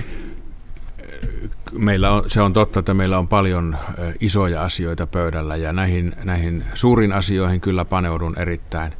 meillä 1.73 2.13
on, 2.13 2.31
se 2.31 2.41
on 2.41 2.53
totta, 2.53 2.81
että 2.81 2.95
meillä 2.95 3.19
on 3.19 3.29
paljon 3.29 3.77
isoja 4.21 4.63
asioita 4.63 5.07
pöydällä 5.07 5.57
ja 5.57 5.73
näihin, 5.73 6.17
näihin 6.25 6.65
suurin 6.75 7.13
asioihin 7.13 7.61
kyllä 7.61 7.85
paneudun 7.85 8.39
erittäin 8.39 8.93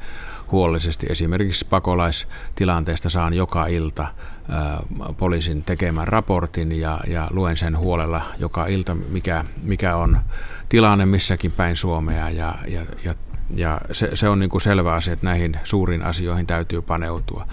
huolellisesti. 0.53 1.07
Esimerkiksi 1.11 1.67
pakolaistilanteesta 1.71 3.09
saan 3.09 3.35
joka 3.35 3.67
ilta 3.67 4.07
poliisin 5.17 5.63
tekemän 5.65 6.09
raportin 6.09 6.81
ja, 6.81 7.01
ja 7.07 7.29
luen 7.31 7.57
sen 7.57 7.79
huolella 7.79 8.23
joka 8.39 8.67
ilta, 8.67 8.95
mikä, 8.95 9.45
mikä 9.63 9.97
on 9.97 10.19
tilanne 10.69 11.07
missäkin 11.07 11.53
päin 11.53 11.77
Suomea 11.77 12.31
ja, 12.31 12.55
ja, 12.69 12.81
ja 13.05 13.15
ja 13.57 13.81
se, 13.93 14.11
se 14.15 14.29
on 14.29 14.39
niin 14.39 14.51
kuin 14.51 14.61
selvä 14.61 14.93
asia, 14.93 15.13
että 15.13 15.27
näihin 15.27 15.57
suuriin 15.65 16.03
asioihin 16.03 16.47
täytyy 16.47 16.83
paneutua. 16.83 17.47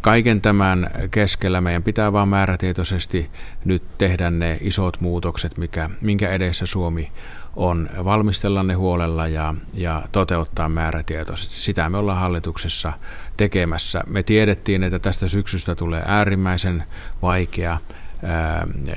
Kaiken 0.00 0.40
tämän 0.40 0.90
keskellä 1.10 1.60
meidän 1.60 1.82
pitää 1.82 2.12
vain 2.12 2.28
määrätietoisesti 2.28 3.30
nyt 3.64 3.82
tehdä 3.98 4.30
ne 4.30 4.58
isot 4.60 5.00
muutokset, 5.00 5.58
mikä, 5.58 5.90
minkä 6.00 6.30
edessä 6.30 6.66
Suomi 6.66 7.12
on, 7.56 7.88
valmistella 8.04 8.62
ne 8.62 8.74
huolella 8.74 9.28
ja, 9.28 9.54
ja 9.74 10.02
toteuttaa 10.12 10.68
määrätietoisesti. 10.68 11.54
Sitä 11.54 11.88
me 11.88 11.98
ollaan 11.98 12.20
hallituksessa 12.20 12.92
tekemässä. 13.36 14.00
Me 14.06 14.22
tiedettiin, 14.22 14.82
että 14.82 14.98
tästä 14.98 15.28
syksystä 15.28 15.74
tulee 15.74 16.02
äärimmäisen 16.06 16.84
vaikea 17.22 17.78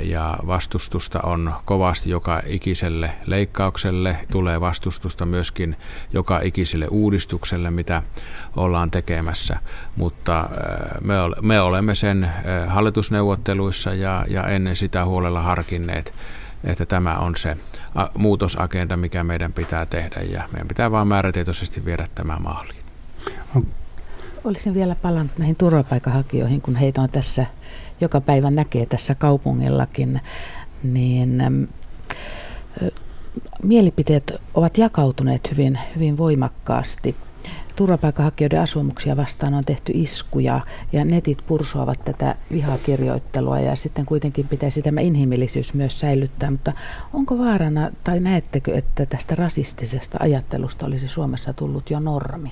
ja 0.04 0.38
vastustusta 0.48 1.20
on 1.24 1.54
kovasti 1.66 2.10
joka 2.10 2.42
ikiselle 2.46 3.12
leikkaukselle, 3.26 4.18
tulee 4.32 4.62
vastustusta 4.62 5.26
myöskin 5.26 5.76
joka 6.14 6.40
ikiselle 6.40 6.88
uudistukselle, 6.88 7.72
mitä 7.72 8.04
ollaan 8.56 8.92
tekemässä, 8.92 9.60
mutta 9.96 10.50
me 11.42 11.62
olemme 11.62 11.96
sen 11.96 12.30
hallitusneuvotteluissa 12.68 13.94
ja, 13.94 14.26
ja 14.30 14.48
ennen 14.48 14.76
sitä 14.76 15.06
huolella 15.06 15.42
harkinneet, 15.42 16.14
että 16.64 16.86
tämä 16.86 17.16
on 17.16 17.36
se 17.36 17.58
muutosagenda, 18.18 18.98
mikä 18.98 19.24
meidän 19.24 19.54
pitää 19.54 19.86
tehdä. 19.86 20.22
Ja 20.22 20.44
meidän 20.52 20.68
pitää 20.68 20.92
vain 20.92 21.08
määrätietoisesti 21.08 21.86
viedä 21.86 22.08
tämä 22.16 22.38
maaliin. 22.40 22.86
Olisin 24.44 24.74
vielä 24.74 24.96
palannut 24.96 25.38
näihin 25.38 25.56
turvapaikanhakijoihin, 25.56 26.62
kun 26.62 26.76
heitä 26.76 27.02
on 27.02 27.10
tässä 27.10 27.46
joka 28.02 28.22
päivä 28.22 28.52
näkee 28.52 28.86
tässä 28.86 29.16
kaupungillakin, 29.16 30.22
niin 30.84 31.44
mielipiteet 33.64 34.34
ovat 34.54 34.78
jakautuneet 34.78 35.52
hyvin, 35.52 35.80
hyvin 35.96 36.18
voimakkaasti. 36.18 37.16
Turvapaikanhakijoiden 37.76 38.62
asumuksia 38.62 39.18
vastaan 39.18 39.54
on 39.54 39.66
tehty 39.66 39.92
iskuja 39.96 40.62
ja 40.94 41.06
netit 41.06 41.38
pursuavat 41.48 42.06
tätä 42.06 42.36
vihakirjoittelua 42.52 43.60
ja 43.60 43.76
sitten 43.76 44.06
kuitenkin 44.06 44.48
pitäisi 44.48 44.82
tämä 44.82 45.02
inhimillisyys 45.02 45.74
myös 45.74 46.00
säilyttää. 46.00 46.52
Mutta 46.52 46.74
onko 47.14 47.38
vaarana 47.38 47.92
tai 48.04 48.20
näettekö, 48.20 48.78
että 48.78 49.06
tästä 49.06 49.36
rasistisesta 49.36 50.18
ajattelusta 50.22 50.86
olisi 50.86 51.08
Suomessa 51.08 51.54
tullut 51.54 51.90
jo 51.90 52.00
normi? 52.00 52.52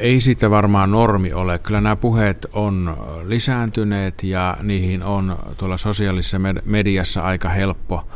Ei 0.00 0.20
siitä 0.20 0.50
varmaan 0.50 0.90
normi 0.90 1.32
ole. 1.32 1.58
Kyllä 1.58 1.80
nämä 1.80 1.96
puheet 1.96 2.46
on 2.52 2.96
lisääntyneet 3.26 4.22
ja 4.22 4.56
niihin 4.62 5.02
on 5.02 5.38
tuolla 5.56 5.76
sosiaalisessa 5.76 6.38
mediassa 6.64 7.22
aika 7.22 7.48
helppo 7.48 8.06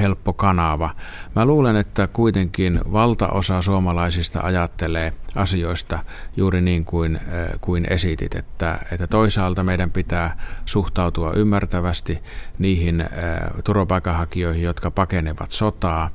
helppo 0.00 0.32
kanava. 0.32 0.90
Mä 1.36 1.44
luulen, 1.44 1.76
että 1.76 2.06
kuitenkin 2.06 2.80
valtaosa 2.92 3.62
suomalaisista 3.62 4.40
ajattelee 4.42 5.12
asioista 5.34 5.98
juuri 6.36 6.60
niin 6.60 6.84
kuin, 6.84 7.20
kuin 7.60 7.86
esitit, 7.90 8.34
että, 8.34 8.78
että 8.92 9.06
toisaalta 9.06 9.64
meidän 9.64 9.90
pitää 9.90 10.36
suhtautua 10.64 11.32
ymmärtävästi 11.32 12.18
niihin 12.58 13.04
turvapaikanhakijoihin, 13.64 14.62
jotka 14.62 14.90
pakenevat 14.90 15.52
sotaa, 15.52 16.10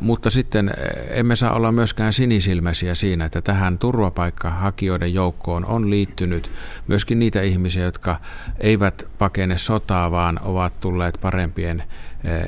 mutta 0.00 0.30
sitten 0.30 0.70
emme 1.10 1.36
saa 1.36 1.52
olla 1.52 1.72
myöskään 1.72 2.12
sinisilmäisiä 2.12 2.94
siinä, 2.94 3.24
että 3.24 3.40
tähän 3.40 3.78
turvapaikkahakijoiden 3.78 5.14
joukkoon 5.14 5.64
on 5.64 5.90
liittynyt 5.90 6.50
myöskin 6.86 7.18
niitä 7.18 7.42
ihmisiä, 7.42 7.84
jotka 7.84 8.20
eivät 8.60 9.08
pakene 9.18 9.58
sotaa, 9.58 10.10
vaan 10.10 10.40
ovat 10.42 10.80
tulleet 10.80 11.18
parempien 11.20 11.82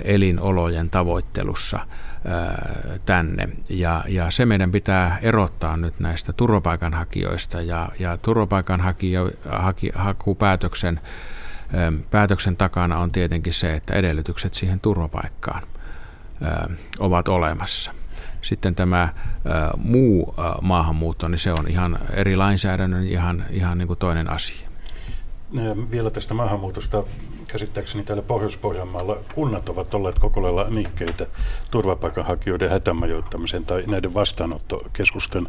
elinolojen 0.04 0.90
tavoittelussa 0.90 1.80
tänne. 3.06 3.48
Ja, 3.68 4.04
ja 4.08 4.30
se 4.30 4.46
meidän 4.46 4.70
pitää 4.70 5.18
erottaa 5.22 5.76
nyt 5.76 6.00
näistä 6.00 6.32
turvapaikanhakijoista 6.32 7.62
ja, 7.62 7.88
ja 7.98 8.16
turvapaikanhakupäätöksen 8.16 11.00
päätöksen 12.10 12.56
takana 12.56 12.98
on 12.98 13.12
tietenkin 13.12 13.52
se, 13.52 13.74
että 13.74 13.94
edellytykset 13.94 14.54
siihen 14.54 14.80
turvapaikkaan 14.80 15.62
ovat 16.98 17.28
olemassa. 17.28 17.94
Sitten 18.42 18.74
tämä 18.74 19.08
muu 19.76 20.34
maahanmuutto, 20.60 21.28
niin 21.28 21.38
se 21.38 21.52
on 21.52 21.68
ihan 21.68 21.98
eri 22.12 22.36
lainsäädännön 22.36 23.06
ihan, 23.06 23.44
ihan 23.50 23.78
niin 23.78 23.88
kuin 23.88 23.98
toinen 23.98 24.30
asia. 24.30 24.68
Vielä 25.90 26.10
tästä 26.10 26.34
maahanmuutosta 26.34 27.04
käsittääkseni 27.52 28.04
täällä 28.04 28.22
Pohjois-Pohjanmaalla 28.22 29.16
kunnat 29.34 29.68
ovat 29.68 29.94
olleet 29.94 30.18
koko 30.18 30.42
lailla 30.42 30.66
niikkeitä 30.70 31.26
turvapaikanhakijoiden 31.70 32.70
hätämajoittamiseen 32.70 33.64
tai 33.64 33.84
näiden 33.86 34.14
vastaanottokeskusten 34.14 35.46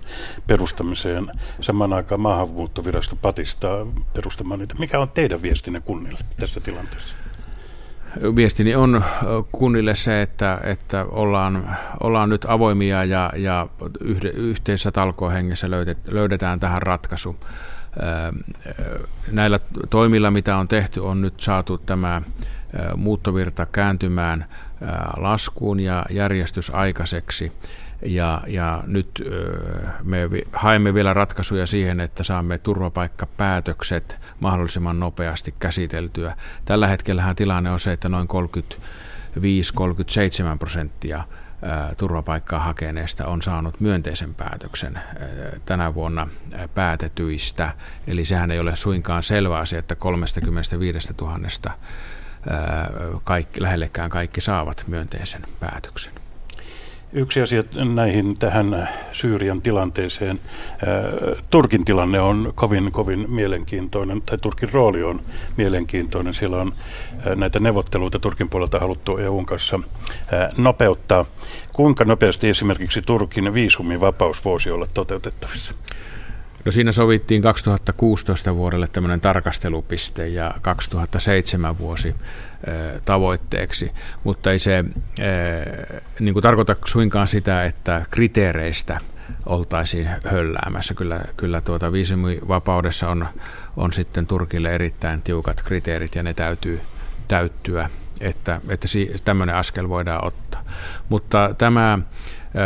perustamiseen. 0.48 1.32
Samaan 1.60 1.94
aikaan 1.94 2.22
maahanmuuttovirasto 2.22 3.16
patistaa 3.16 3.86
perustamaan 4.13 4.60
niitä. 4.60 4.76
Mikä 4.80 5.00
on 5.00 5.10
teidän 5.13 5.42
viestinne 5.42 5.80
kunnille 5.80 6.20
tässä 6.39 6.60
tilanteessa? 6.60 7.16
Viestini 8.36 8.76
on 8.76 9.04
kunnille 9.52 9.96
se, 9.96 10.22
että, 10.22 10.60
että 10.63 11.06
ollaan, 11.06 11.78
ollaan 12.00 12.30
nyt 12.30 12.46
avoimia 12.48 13.04
ja, 13.04 13.32
ja 13.36 13.68
yhteisessä 14.34 14.92
talkohengessä 14.92 15.68
löydetään 16.08 16.60
tähän 16.60 16.82
ratkaisu 16.82 17.36
näillä 19.32 19.60
toimilla, 19.90 20.32
mitä 20.32 20.58
on 20.58 20.68
tehty, 20.68 21.00
on 21.00 21.22
nyt 21.22 21.42
saatu 21.42 21.78
tämä 21.78 22.22
muuttovirta 22.96 23.66
kääntymään 23.66 24.46
laskuun 25.18 25.80
ja 25.80 26.06
järjestys 26.10 26.70
aikaiseksi. 26.70 27.52
Ja, 28.06 28.42
ja 28.48 28.84
nyt 28.88 29.24
me 30.04 30.30
haemme 30.54 30.94
vielä 30.94 31.14
ratkaisuja 31.14 31.68
siihen, 31.68 32.00
että 32.00 32.24
saamme 32.24 32.58
turvapaikkapäätökset 32.58 34.18
mahdollisimman 34.40 35.00
nopeasti 35.00 35.54
käsiteltyä. 35.60 36.38
Tällä 36.66 36.88
hetkellä 36.88 37.34
tilanne 37.36 37.72
on 37.72 37.80
se, 37.80 37.92
että 37.92 38.10
noin 38.10 38.28
35-37 38.28 38.32
prosenttia 40.60 41.24
turvapaikkaa 41.97 42.60
hakeneesta 42.60 43.26
on 43.26 43.41
saanut 43.41 43.80
myönteisen 43.80 44.36
päätöksen 44.36 44.99
tänä 45.65 45.93
vuonna 45.93 46.28
päätetyistä. 46.73 47.73
Eli 48.08 48.26
sehän 48.26 48.52
ei 48.52 48.60
ole 48.60 48.76
suinkaan 48.76 49.23
selvä 49.23 49.58
asia, 49.58 49.80
että 49.80 49.95
35 49.95 51.13
000 51.21 51.39
kaikki, 53.23 53.62
lähellekään 53.62 54.10
kaikki 54.10 54.41
saavat 54.41 54.84
myönteisen 54.88 55.41
päätöksen. 55.60 56.23
Yksi 57.15 57.41
asia 57.41 57.63
näihin 57.93 58.38
tähän 58.38 58.89
Syyrian 59.12 59.62
tilanteeseen. 59.62 60.39
Turkin 61.49 61.86
tilanne 61.86 62.19
on 62.19 62.52
kovin, 62.56 62.91
kovin 62.91 63.26
mielenkiintoinen, 63.32 64.21
tai 64.21 64.38
Turkin 64.38 64.69
rooli 64.73 65.04
on 65.04 65.21
mielenkiintoinen. 65.58 66.34
Siellä 66.34 66.58
on 66.58 66.73
näitä 67.36 67.60
neuvotteluita 67.60 68.19
Turkin 68.19 68.49
puolelta 68.49 68.80
haluttu 68.80 69.17
EUn 69.17 69.45
kanssa 69.45 69.80
nopeuttaa. 70.58 71.26
Kuinka 71.73 72.06
nopeasti 72.06 72.49
esimerkiksi 72.49 73.02
Turkin 73.02 73.54
viisumivapaus 73.54 74.45
voisi 74.45 74.71
olla 74.71 74.88
toteutettavissa? 74.93 75.73
No 76.65 76.71
siinä 76.71 76.91
sovittiin 76.91 77.41
2016 77.41 78.56
vuodelle 78.56 78.88
tämmöinen 78.88 79.21
tarkastelupiste 79.21 80.28
ja 80.28 80.54
2007 80.62 81.78
vuosi 81.78 82.15
tavoitteeksi, 83.06 83.91
mutta 84.23 84.52
ei 84.52 84.60
se 84.60 84.86
niin 86.19 86.34
kuin 86.34 86.43
tarkoita 86.43 86.76
suinkaan 86.86 87.28
sitä, 87.28 87.65
että 87.65 88.06
kriteereistä 88.12 88.99
oltaisiin 89.45 90.10
hölläämässä. 90.26 90.93
Kyllä, 90.93 91.21
kyllä 91.38 91.62
tuota 91.62 91.91
viisumivapaudessa 91.91 93.10
on, 93.10 93.28
on 93.78 93.93
sitten 93.93 94.28
Turkille 94.28 94.76
erittäin 94.76 95.21
tiukat 95.21 95.62
kriteerit 95.62 96.15
ja 96.15 96.23
ne 96.23 96.34
täytyy 96.34 96.82
täyttyä, 97.28 97.89
että, 98.24 98.62
että 98.70 98.88
tämmöinen 99.26 99.56
askel 99.56 99.90
voidaan 99.90 100.26
ottaa. 100.26 100.64
Mutta 101.10 101.56
tämä 101.58 102.00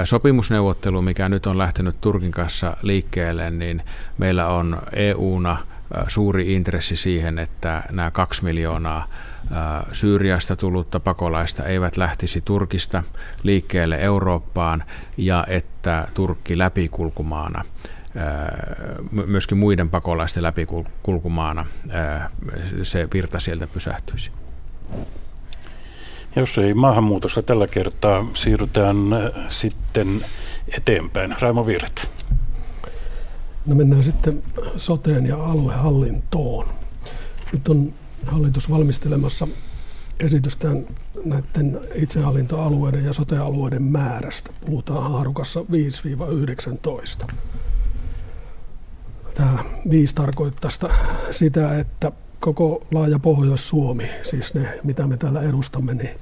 sopimusneuvottelu, 0.04 1.02
mikä 1.02 1.30
nyt 1.30 1.46
on 1.46 1.58
lähtenyt 1.58 2.02
Turkin 2.02 2.32
kanssa 2.32 2.78
liikkeelle, 2.82 3.52
niin 3.52 3.82
meillä 4.18 4.48
on 4.48 4.82
EUna 4.94 5.58
suuri 6.08 6.54
intressi 6.54 6.96
siihen, 6.96 7.40
että 7.40 7.84
nämä 7.92 8.12
kaksi 8.12 8.44
miljoonaa 8.44 9.08
Syyriasta 9.92 10.56
tullutta 10.56 11.00
pakolaista 11.00 11.64
eivät 11.64 11.98
lähtisi 11.98 12.42
Turkista 12.46 13.04
liikkeelle 13.44 13.98
Eurooppaan 13.98 14.84
ja 15.18 15.46
että 15.48 16.08
Turkki 16.14 16.58
läpikulkumaana 16.58 17.64
myöskin 19.26 19.58
muiden 19.58 19.90
pakolaisten 19.90 20.44
läpikulkumaana 20.44 21.66
se 22.84 23.08
virta 23.14 23.40
sieltä 23.40 23.68
pysähtyisi. 23.68 24.32
Jos 26.38 26.58
ei 26.58 26.74
maahanmuutossa 26.74 27.42
tällä 27.42 27.68
kertaa, 27.68 28.26
siirrytään 28.34 28.98
sitten 29.50 30.26
eteenpäin. 30.78 31.36
Raimo 31.40 31.66
Virret. 31.66 32.10
No 33.66 33.76
mennään 33.76 34.04
sitten 34.04 34.44
soteen 34.76 35.26
ja 35.26 35.46
aluehallintoon. 35.46 36.68
Nyt 37.54 37.68
on 37.68 37.94
hallitus 38.26 38.70
valmistelemassa 38.70 39.48
esitystään 40.20 40.88
näiden 41.26 41.80
itsehallintoalueiden 41.96 43.06
ja 43.06 43.14
sotealueiden 43.14 43.84
määrästä. 43.84 44.52
Puhutaan 44.66 45.12
haarukassa 45.12 45.66
5-19. 47.24 47.34
Tämä 49.34 49.58
5 49.90 50.16
tarkoittaa 50.16 50.72
sitä, 51.32 51.80
että 51.80 52.12
koko 52.40 52.88
laaja 52.92 53.20
Pohjois-Suomi, 53.20 54.10
siis 54.24 54.54
ne 54.54 54.80
mitä 54.84 55.08
me 55.08 55.18
täällä 55.18 55.42
edustamme, 55.42 55.94
niin 55.94 56.20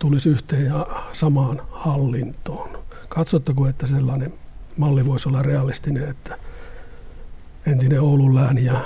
tulisi 0.00 0.28
yhteen 0.28 0.64
ja 0.64 0.86
samaan 1.12 1.60
hallintoon. 1.70 2.78
Katsottako, 3.08 3.68
että 3.68 3.86
sellainen 3.86 4.34
malli 4.76 5.06
voisi 5.06 5.28
olla 5.28 5.42
realistinen, 5.42 6.08
että 6.08 6.38
entinen 7.66 8.00
Oulun 8.00 8.34
lääni 8.34 8.64
ja 8.64 8.84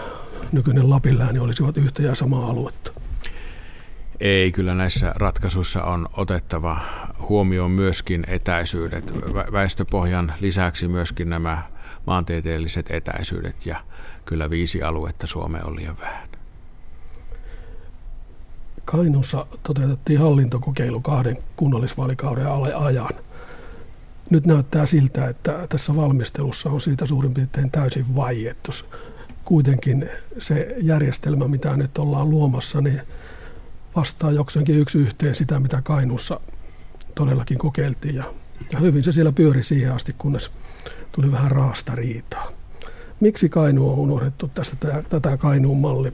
nykyinen 0.52 0.90
Lapin 0.90 1.18
lääni 1.18 1.38
olisivat 1.38 1.76
yhtä 1.76 2.02
ja 2.02 2.14
samaa 2.14 2.50
aluetta? 2.50 2.92
Ei, 4.20 4.52
kyllä 4.52 4.74
näissä 4.74 5.12
ratkaisuissa 5.16 5.84
on 5.84 6.08
otettava 6.16 6.80
huomioon 7.28 7.70
myöskin 7.70 8.24
etäisyydet. 8.28 9.14
Väestöpohjan 9.52 10.34
lisäksi 10.40 10.88
myöskin 10.88 11.30
nämä 11.30 11.62
maantieteelliset 12.06 12.86
etäisyydet 12.90 13.66
ja 13.66 13.76
kyllä 14.24 14.50
viisi 14.50 14.82
aluetta 14.82 15.26
Suomeen 15.26 15.66
on 15.66 15.76
liian 15.76 15.96
vähän. 16.00 16.33
Kainuussa 18.84 19.46
toteutettiin 19.62 20.20
hallintokokeilu 20.20 21.00
kahden 21.00 21.38
kunnallisvaalikauden 21.56 22.46
ajan. 22.76 23.14
Nyt 24.30 24.46
näyttää 24.46 24.86
siltä, 24.86 25.28
että 25.28 25.66
tässä 25.68 25.96
valmistelussa 25.96 26.70
on 26.70 26.80
siitä 26.80 27.06
suurin 27.06 27.34
piirtein 27.34 27.70
täysin 27.70 28.16
vaiettu. 28.16 28.70
Kuitenkin 29.44 30.10
se 30.38 30.76
järjestelmä, 30.82 31.48
mitä 31.48 31.76
nyt 31.76 31.98
ollaan 31.98 32.30
luomassa, 32.30 32.80
niin 32.80 33.00
vastaa 33.96 34.30
jokseenkin 34.30 34.78
yksi 34.78 34.98
yhteen 34.98 35.34
sitä, 35.34 35.60
mitä 35.60 35.82
Kainuussa 35.82 36.40
todellakin 37.14 37.58
kokeiltiin. 37.58 38.14
Ja, 38.14 38.24
hyvin 38.80 39.04
se 39.04 39.12
siellä 39.12 39.32
pyöri 39.32 39.62
siihen 39.62 39.92
asti, 39.92 40.14
kunnes 40.18 40.50
tuli 41.12 41.32
vähän 41.32 41.50
raasta 41.50 41.94
riitaa. 41.94 42.52
Miksi 43.20 43.48
Kainu 43.48 43.90
on 43.90 43.98
unohdettu 43.98 44.50
tästä 44.54 45.02
tätä 45.08 45.36
Kainuun 45.36 45.80
malli? 45.80 46.12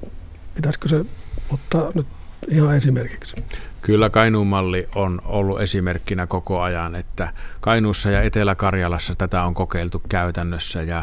Pitäisikö 0.55 0.89
se 0.89 1.05
ottaa 1.51 1.91
nyt 1.95 2.07
ihan 2.49 2.77
esimerkiksi? 2.77 3.45
Kyllä 3.83 4.11
Kainuun 4.11 4.47
malli 4.47 4.89
on 4.95 5.23
ollut 5.25 5.61
esimerkkinä 5.61 6.27
koko 6.27 6.61
ajan, 6.61 6.95
että 6.95 7.29
Kainuussa 7.61 8.11
ja 8.11 8.23
Etelä-Karjalassa 8.23 9.15
tätä 9.15 9.43
on 9.45 9.55
kokeiltu 9.55 10.03
käytännössä 10.09 10.83
ja, 10.83 11.03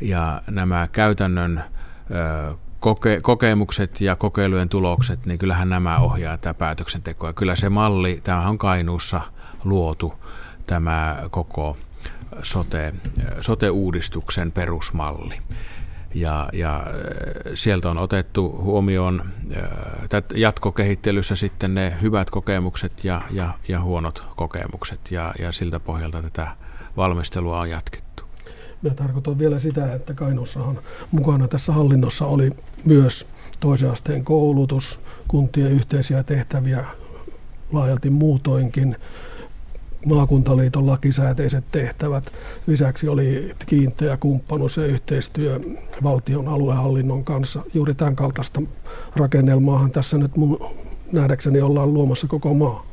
ja 0.00 0.42
nämä 0.50 0.88
käytännön 0.92 1.64
ö, 2.10 2.54
koke, 2.80 3.20
kokemukset 3.22 4.00
ja 4.00 4.16
kokeilujen 4.16 4.68
tulokset, 4.68 5.26
niin 5.26 5.38
kyllähän 5.38 5.68
nämä 5.68 5.98
ohjaa 5.98 6.38
tätä 6.38 6.54
päätöksentekoa. 6.54 7.32
Kyllä 7.32 7.56
se 7.56 7.68
malli, 7.68 8.20
tämä 8.24 8.48
on 8.48 8.58
Kainuussa 8.58 9.20
luotu 9.64 10.14
tämä 10.66 11.16
koko 11.30 11.76
sote, 12.42 12.94
sote-uudistuksen 13.40 14.52
perusmalli 14.52 15.34
ja, 16.14 16.48
ja 16.52 16.76
äh, 16.76 16.84
sieltä 17.54 17.90
on 17.90 17.98
otettu 17.98 18.58
huomioon 18.62 19.22
äh, 19.56 20.22
jatkokehittelyssä 20.34 21.36
sitten 21.36 21.74
ne 21.74 21.96
hyvät 22.02 22.30
kokemukset 22.30 23.04
ja, 23.04 23.22
ja, 23.30 23.54
ja 23.68 23.82
huonot 23.82 24.24
kokemukset. 24.36 25.00
Ja, 25.10 25.34
ja 25.38 25.52
siltä 25.52 25.80
pohjalta 25.80 26.22
tätä 26.22 26.48
valmistelua 26.96 27.60
on 27.60 27.70
jatkettu. 27.70 28.22
Mä 28.82 28.90
tarkoitan 28.90 29.38
vielä 29.38 29.58
sitä, 29.58 29.94
että 29.94 30.14
Kainuussahan 30.14 30.78
mukana. 31.10 31.48
Tässä 31.48 31.72
hallinnossa 31.72 32.26
oli 32.26 32.50
myös 32.84 33.26
toisen 33.60 33.90
asteen 33.90 34.24
koulutus, 34.24 35.00
kuntien 35.28 35.72
yhteisiä 35.72 36.22
tehtäviä 36.22 36.84
laajalti 37.72 38.10
muutoinkin, 38.10 38.96
maakuntaliiton 40.06 40.86
lakisääteiset 40.86 41.64
tehtävät. 41.72 42.32
Lisäksi 42.66 43.08
oli 43.08 43.54
kiinteä 43.66 44.16
kumppanuus 44.16 44.76
ja 44.76 44.86
yhteistyö 44.86 45.60
valtion 46.02 46.48
aluehallinnon 46.48 47.24
kanssa. 47.24 47.62
Juuri 47.74 47.94
tämän 47.94 48.16
kaltaista 48.16 48.62
rakennelmaahan 49.16 49.90
tässä 49.90 50.18
nyt 50.18 50.36
mun 50.36 50.58
nähdäkseni 51.12 51.60
ollaan 51.60 51.94
luomassa 51.94 52.26
koko 52.26 52.54
maa. 52.54 52.86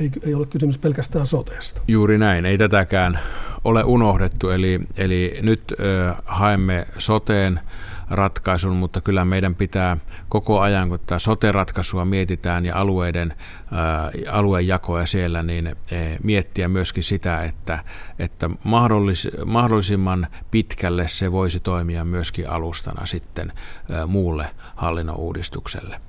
Ei, 0.00 0.10
ei 0.22 0.34
ole 0.34 0.46
kysymys 0.46 0.78
pelkästään 0.78 1.26
soteesta. 1.26 1.80
Juuri 1.88 2.18
näin, 2.18 2.46
ei 2.46 2.58
tätäkään 2.58 3.18
ole 3.64 3.84
unohdettu. 3.84 4.50
Eli, 4.50 4.80
eli 4.96 5.38
nyt 5.42 5.62
ö, 5.70 6.14
haemme 6.24 6.86
soteen 6.98 7.60
ratkaisun, 8.10 8.76
mutta 8.76 9.00
kyllä 9.00 9.24
meidän 9.24 9.54
pitää 9.54 9.96
koko 10.28 10.60
ajan, 10.60 10.88
kun 10.88 10.98
tätä 10.98 11.18
sote-ratkaisua 11.18 12.04
mietitään 12.04 12.66
ja 12.66 12.76
alueiden, 12.76 13.34
ää, 13.72 14.10
aluejakoja 14.30 15.06
siellä, 15.06 15.42
niin 15.42 15.66
e, 15.66 15.74
miettiä 16.22 16.68
myöskin 16.68 17.02
sitä, 17.02 17.44
että, 17.44 17.84
että 18.18 18.50
mahdollis, 18.64 19.28
mahdollisimman 19.44 20.26
pitkälle 20.50 21.08
se 21.08 21.32
voisi 21.32 21.60
toimia 21.60 22.04
myöskin 22.04 22.50
alustana 22.50 23.06
sitten 23.06 23.52
ää, 23.90 24.06
muulle 24.06 24.46
hallinnon 24.76 25.16
uudistukselle 25.16 26.00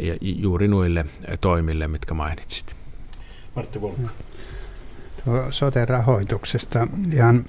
ja 0.00 0.16
juuri 0.20 0.68
noille 0.68 1.06
toimille, 1.40 1.88
mitkä 1.88 2.14
mainitsit. 2.14 2.76
Martti 3.54 3.80
Volkka. 3.80 4.08
Sote-rahoituksesta 5.50 6.86
ihan, 7.12 7.44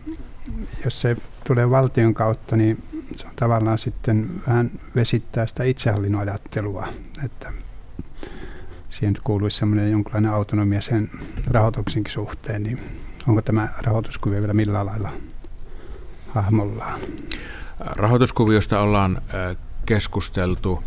jos 0.85 1.01
se 1.01 1.17
tulee 1.47 1.69
valtion 1.69 2.13
kautta, 2.13 2.55
niin 2.55 2.83
se 3.15 3.27
on 3.27 3.33
tavallaan 3.35 3.77
sitten 3.77 4.29
vähän 4.47 4.69
vesittää 4.95 5.45
sitä 5.45 5.63
itsehallinnon 5.63 6.21
ajattelua, 6.21 6.87
että 7.25 7.51
siihen 8.89 9.13
nyt 9.13 9.23
kuuluisi 9.23 9.57
semmoinen 9.57 9.91
jonkinlainen 9.91 10.31
autonomia 10.31 10.81
sen 10.81 11.09
rahoituksenkin 11.47 12.13
suhteen, 12.13 12.63
niin 12.63 12.79
onko 13.27 13.41
tämä 13.41 13.69
rahoituskuvio 13.81 14.39
vielä 14.41 14.53
millään 14.53 14.85
lailla 14.85 15.11
hahmollaan? 16.27 16.99
Rahoituskuviosta 17.79 18.79
ollaan 18.79 19.21
keskusteltu. 19.85 20.83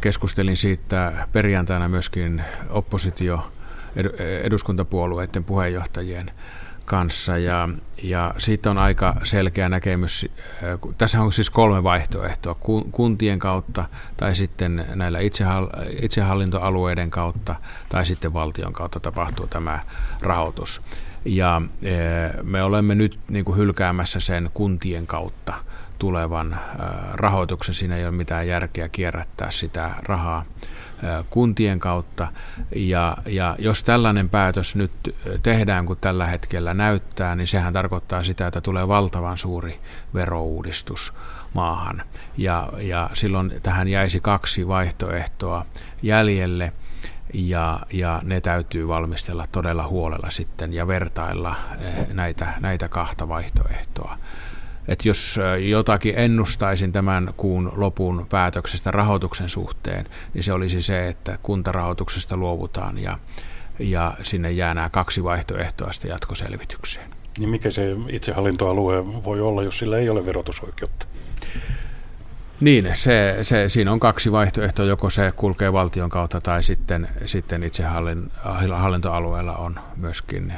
Keskustelin 0.00 0.56
siitä 0.56 1.26
perjantaina 1.32 1.88
myöskin 1.88 2.42
oppositio 2.70 3.52
eduskuntapuolueiden 4.42 5.44
puheenjohtajien 5.44 6.30
kanssa 6.84 7.38
ja, 7.38 7.68
ja 8.02 8.34
siitä 8.38 8.70
on 8.70 8.78
aika 8.78 9.16
selkeä 9.24 9.68
näkemys. 9.68 10.26
Tässä 10.98 11.20
on 11.20 11.32
siis 11.32 11.50
kolme 11.50 11.82
vaihtoehtoa, 11.82 12.56
kuntien 12.92 13.38
kautta 13.38 13.84
tai 14.16 14.34
sitten 14.34 14.86
näillä 14.94 15.18
itsehallintoalueiden 16.02 17.10
kautta 17.10 17.54
tai 17.88 18.06
sitten 18.06 18.32
valtion 18.32 18.72
kautta 18.72 19.00
tapahtuu 19.00 19.46
tämä 19.46 19.78
rahoitus. 20.20 20.82
Ja 21.24 21.62
me 22.42 22.62
olemme 22.62 22.94
nyt 22.94 23.18
niin 23.28 23.44
kuin 23.44 23.58
hylkäämässä 23.58 24.20
sen 24.20 24.50
kuntien 24.54 25.06
kautta 25.06 25.54
tulevan 25.98 26.60
rahoituksen. 27.12 27.74
Siinä 27.74 27.96
ei 27.96 28.04
ole 28.04 28.10
mitään 28.10 28.48
järkeä 28.48 28.88
kierrättää 28.88 29.50
sitä 29.50 29.90
rahaa 30.02 30.44
kuntien 31.30 31.78
kautta. 31.78 32.28
Ja, 32.76 33.16
ja 33.26 33.56
jos 33.58 33.84
tällainen 33.84 34.28
päätös 34.28 34.76
nyt 34.76 35.16
tehdään, 35.42 35.86
kun 35.86 35.96
tällä 35.96 36.26
hetkellä 36.26 36.74
näyttää, 36.74 37.36
niin 37.36 37.46
sehän 37.46 37.72
tarkoittaa 37.72 38.22
sitä, 38.22 38.46
että 38.46 38.60
tulee 38.60 38.88
valtavan 38.88 39.38
suuri 39.38 39.80
verouudistus 40.14 41.12
maahan. 41.54 42.02
Ja, 42.36 42.68
ja 42.78 43.10
silloin 43.12 43.52
tähän 43.62 43.88
jäisi 43.88 44.20
kaksi 44.20 44.68
vaihtoehtoa 44.68 45.66
jäljelle 46.02 46.72
ja, 47.34 47.80
ja 47.92 48.20
ne 48.24 48.40
täytyy 48.40 48.88
valmistella 48.88 49.46
todella 49.52 49.86
huolella 49.86 50.30
sitten 50.30 50.72
ja 50.72 50.86
vertailla 50.86 51.56
näitä, 52.12 52.54
näitä 52.60 52.88
kahta 52.88 53.28
vaihtoehtoa 53.28 54.18
että 54.88 55.08
jos 55.08 55.38
jotakin 55.68 56.14
ennustaisin 56.16 56.92
tämän 56.92 57.34
kuun 57.36 57.72
lopun 57.76 58.26
päätöksestä 58.30 58.90
rahoituksen 58.90 59.48
suhteen, 59.48 60.06
niin 60.34 60.44
se 60.44 60.52
olisi 60.52 60.82
se, 60.82 61.08
että 61.08 61.38
kuntarahoituksesta 61.42 62.36
luovutaan 62.36 62.98
ja, 62.98 63.18
ja 63.78 64.16
sinne 64.22 64.52
jää 64.52 64.74
nämä 64.74 64.90
kaksi 64.90 65.24
vaihtoehtoa 65.24 65.92
sitten 65.92 66.08
jatkoselvitykseen. 66.08 67.10
Niin 67.38 67.48
mikä 67.48 67.70
se 67.70 67.96
itsehallintoalue 68.08 69.24
voi 69.24 69.40
olla, 69.40 69.62
jos 69.62 69.78
sillä 69.78 69.98
ei 69.98 70.08
ole 70.08 70.26
verotusoikeutta? 70.26 71.06
Niin, 72.64 72.90
se, 72.94 73.38
se, 73.42 73.68
siinä 73.68 73.92
on 73.92 74.00
kaksi 74.00 74.32
vaihtoehtoa, 74.32 74.84
joko 74.84 75.10
se 75.10 75.32
kulkee 75.36 75.72
valtion 75.72 76.10
kautta 76.10 76.40
tai 76.40 76.62
sitten, 76.62 77.08
sitten 77.26 77.62
itse 77.62 77.84
hallintoalueella 78.74 79.56
on 79.56 79.80
myöskin 79.96 80.50
e, 80.50 80.56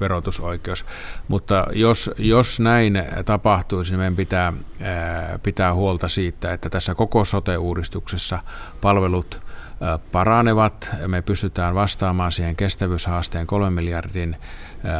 verotusoikeus. 0.00 0.84
Mutta 1.28 1.66
jos, 1.72 2.10
jos 2.18 2.60
näin 2.60 3.02
tapahtuisi, 3.24 3.92
niin 3.92 3.98
meidän 3.98 4.16
pitää, 4.16 4.52
e, 4.80 4.84
pitää 5.42 5.74
huolta 5.74 6.08
siitä, 6.08 6.52
että 6.52 6.70
tässä 6.70 6.94
koko 6.94 7.24
sote-uudistuksessa 7.24 8.38
palvelut 8.80 9.40
paranevat. 10.12 10.90
Me 11.06 11.22
pystytään 11.22 11.74
vastaamaan 11.74 12.32
siihen 12.32 12.56
kestävyyshaasteen 12.56 13.46
kolmen 13.46 13.72
miljardin 13.72 14.36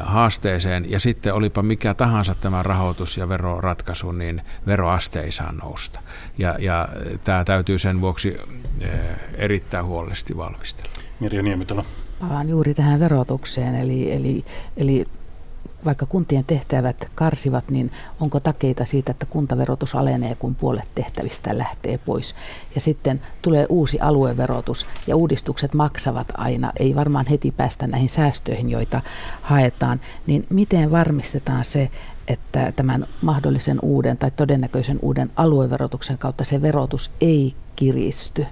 haasteeseen. 0.02 0.90
Ja 0.90 1.00
sitten 1.00 1.34
olipa 1.34 1.62
mikä 1.62 1.94
tahansa 1.94 2.34
tämä 2.34 2.62
rahoitus- 2.62 3.16
ja 3.16 3.28
veroratkaisu, 3.28 4.12
niin 4.12 4.42
veroaste 4.66 5.20
ei 5.20 5.32
saa 5.32 5.52
nousta. 5.52 6.00
Ja, 6.38 6.56
ja 6.58 6.88
tämä 7.24 7.44
täytyy 7.44 7.78
sen 7.78 8.00
vuoksi 8.00 8.36
erittäin 9.34 9.86
huolellisesti 9.86 10.36
valmistella. 10.36 10.90
Mirja 11.20 11.42
Niemitalo. 11.42 11.84
Palaan 12.20 12.48
juuri 12.48 12.74
tähän 12.74 13.00
verotukseen, 13.00 13.74
eli, 13.74 14.12
eli, 14.12 14.44
eli 14.76 15.06
vaikka 15.84 16.06
kuntien 16.06 16.44
tehtävät 16.44 17.10
karsivat, 17.14 17.70
niin 17.70 17.92
onko 18.20 18.40
takeita 18.40 18.84
siitä, 18.84 19.10
että 19.10 19.26
kuntaverotus 19.26 19.94
alenee, 19.94 20.34
kun 20.34 20.54
puolet 20.54 20.90
tehtävistä 20.94 21.58
lähtee 21.58 21.98
pois. 21.98 22.34
Ja 22.74 22.80
sitten 22.80 23.22
tulee 23.42 23.66
uusi 23.68 24.00
alueverotus 24.00 24.86
ja 25.06 25.16
uudistukset 25.16 25.74
maksavat 25.74 26.28
aina, 26.34 26.72
ei 26.80 26.94
varmaan 26.94 27.26
heti 27.26 27.50
päästä 27.50 27.86
näihin 27.86 28.08
säästöihin, 28.08 28.70
joita 28.70 29.00
haetaan. 29.42 30.00
Niin 30.26 30.46
miten 30.50 30.90
varmistetaan 30.90 31.64
se, 31.64 31.90
että 32.28 32.72
tämän 32.76 33.06
mahdollisen 33.22 33.78
uuden 33.82 34.18
tai 34.18 34.30
todennäköisen 34.30 34.98
uuden 35.02 35.30
alueverotuksen 35.36 36.18
kautta 36.18 36.44
se 36.44 36.62
verotus 36.62 37.10
ei 37.20 37.54
kiristy? 37.76 38.46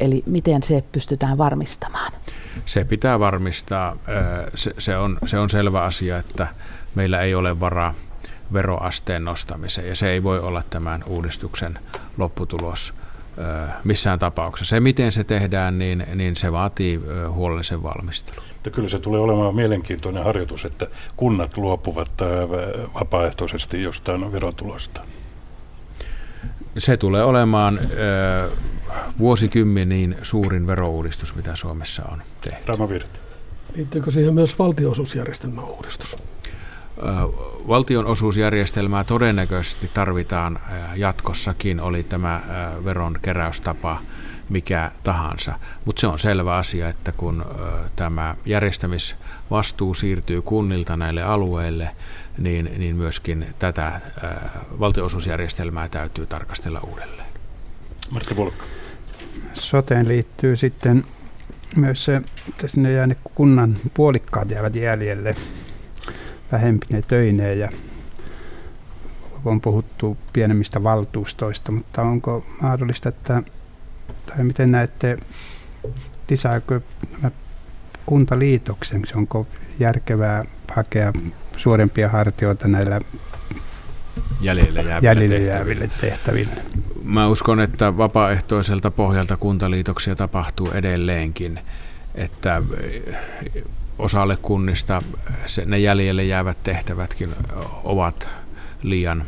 Eli 0.00 0.22
miten 0.26 0.62
se 0.62 0.84
pystytään 0.92 1.38
varmistamaan? 1.38 2.12
Se 2.66 2.84
pitää 2.84 3.20
varmistaa. 3.20 3.96
Se, 4.54 4.74
se, 4.78 4.96
on, 4.96 5.18
se 5.26 5.38
on 5.38 5.50
selvä 5.50 5.82
asia, 5.82 6.18
että 6.18 6.46
meillä 6.94 7.20
ei 7.20 7.34
ole 7.34 7.60
varaa 7.60 7.94
veroasteen 8.52 9.24
nostamiseen 9.24 9.88
ja 9.88 9.96
se 9.96 10.10
ei 10.10 10.22
voi 10.22 10.40
olla 10.40 10.62
tämän 10.70 11.04
uudistuksen 11.06 11.78
lopputulos 12.18 12.94
missään 13.84 14.18
tapauksessa. 14.18 14.76
Se, 14.76 14.80
miten 14.80 15.12
se 15.12 15.24
tehdään, 15.24 15.78
niin, 15.78 16.06
niin 16.14 16.36
se 16.36 16.52
vaatii 16.52 17.00
huolellisen 17.30 17.82
valmistelun. 17.82 18.42
Mutta 18.52 18.70
kyllä 18.70 18.88
se 18.88 18.98
tulee 18.98 19.20
olemaan 19.20 19.54
mielenkiintoinen 19.54 20.24
harjoitus, 20.24 20.64
että 20.64 20.86
kunnat 21.16 21.56
luopuvat 21.56 22.12
vapaaehtoisesti 22.94 23.82
jostain 23.82 24.32
verotulosta. 24.32 25.00
Se 26.78 26.96
tulee 26.96 27.24
olemaan 27.24 27.80
vuosikymmeniin 29.18 30.16
suurin 30.22 30.66
verouudistus, 30.66 31.34
mitä 31.34 31.56
Suomessa 31.56 32.02
on 32.12 32.22
tehty. 32.40 32.62
Rama 32.66 32.88
Virta. 32.88 33.18
Liittyykö 33.76 34.10
siihen 34.10 34.34
myös 34.34 34.58
valtionosuusjärjestelmän 34.58 35.64
uudistus? 35.64 36.16
Valtionosuusjärjestelmää 37.68 39.04
todennäköisesti 39.04 39.90
tarvitaan 39.94 40.58
jatkossakin, 40.96 41.80
oli 41.80 42.02
tämä 42.02 42.40
veron 42.84 43.18
keräystapa 43.22 43.98
mikä 44.48 44.90
tahansa. 45.04 45.52
Mutta 45.84 46.00
se 46.00 46.06
on 46.06 46.18
selvä 46.18 46.56
asia, 46.56 46.88
että 46.88 47.12
kun 47.12 47.44
tämä 47.96 48.34
järjestämisvastuu 48.46 49.94
siirtyy 49.94 50.42
kunnilta 50.42 50.96
näille 50.96 51.22
alueille, 51.22 51.90
niin, 52.38 52.70
niin 52.78 52.96
myöskin 52.96 53.46
tätä 53.58 54.00
valtionosuusjärjestelmää 54.80 55.88
täytyy 55.88 56.26
tarkastella 56.26 56.80
uudelleen. 56.80 57.28
Martti 58.10 58.36
Volkka 58.36 58.64
soteen 59.54 60.08
liittyy 60.08 60.56
sitten 60.56 61.04
myös 61.76 62.04
se, 62.04 62.22
että 62.48 62.68
sinne 62.68 62.92
jää 62.92 63.06
ne 63.06 63.16
kunnan 63.34 63.76
puolikkaat 63.94 64.50
jäävät 64.50 64.74
jäljelle 64.74 65.36
vähempine 66.52 67.02
töineen 67.02 67.58
ja 67.58 67.68
on 69.44 69.60
puhuttu 69.60 70.18
pienemmistä 70.32 70.82
valtuustoista, 70.82 71.72
mutta 71.72 72.02
onko 72.02 72.44
mahdollista, 72.62 73.08
että, 73.08 73.42
tai 74.26 74.44
miten 74.44 74.70
näette, 74.70 75.18
lisääkö 76.30 76.80
kuntaliitoksen, 78.06 79.02
onko 79.14 79.46
järkevää 79.78 80.44
hakea 80.74 81.12
suurempia 81.58 82.08
hartioita 82.08 82.68
näillä 82.68 83.00
jäljelle 84.40 84.82
jääville, 84.82 85.08
jäljelle 85.08 85.38
jääville 85.38 85.90
tehtäville. 86.00 86.62
Mä 87.04 87.28
uskon, 87.28 87.60
että 87.60 87.96
vapaaehtoiselta 87.96 88.90
pohjalta 88.90 89.36
kuntaliitoksia 89.36 90.16
tapahtuu 90.16 90.70
edelleenkin, 90.70 91.60
että 92.14 92.62
osalle 93.98 94.38
kunnista 94.42 95.02
se, 95.46 95.64
ne 95.64 95.78
jäljelle 95.78 96.24
jäävät 96.24 96.56
tehtävätkin 96.62 97.30
ovat 97.84 98.28
liian, 98.82 99.24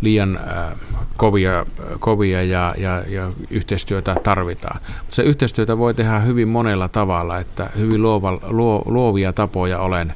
liian 0.00 0.36
äh, 0.36 0.78
kovia, 1.16 1.66
kovia 1.98 2.42
ja, 2.42 2.74
ja, 2.78 3.02
ja 3.08 3.32
yhteistyötä 3.50 4.16
tarvitaan. 4.22 4.80
Mutta 4.98 5.14
se 5.16 5.22
yhteistyötä 5.22 5.78
voi 5.78 5.94
tehdä 5.94 6.18
hyvin 6.18 6.48
monella 6.48 6.88
tavalla, 6.88 7.38
että 7.38 7.70
hyvin 7.78 8.02
luova, 8.02 8.38
luo, 8.42 8.82
luovia 8.86 9.32
tapoja 9.32 9.78
olen 9.78 10.14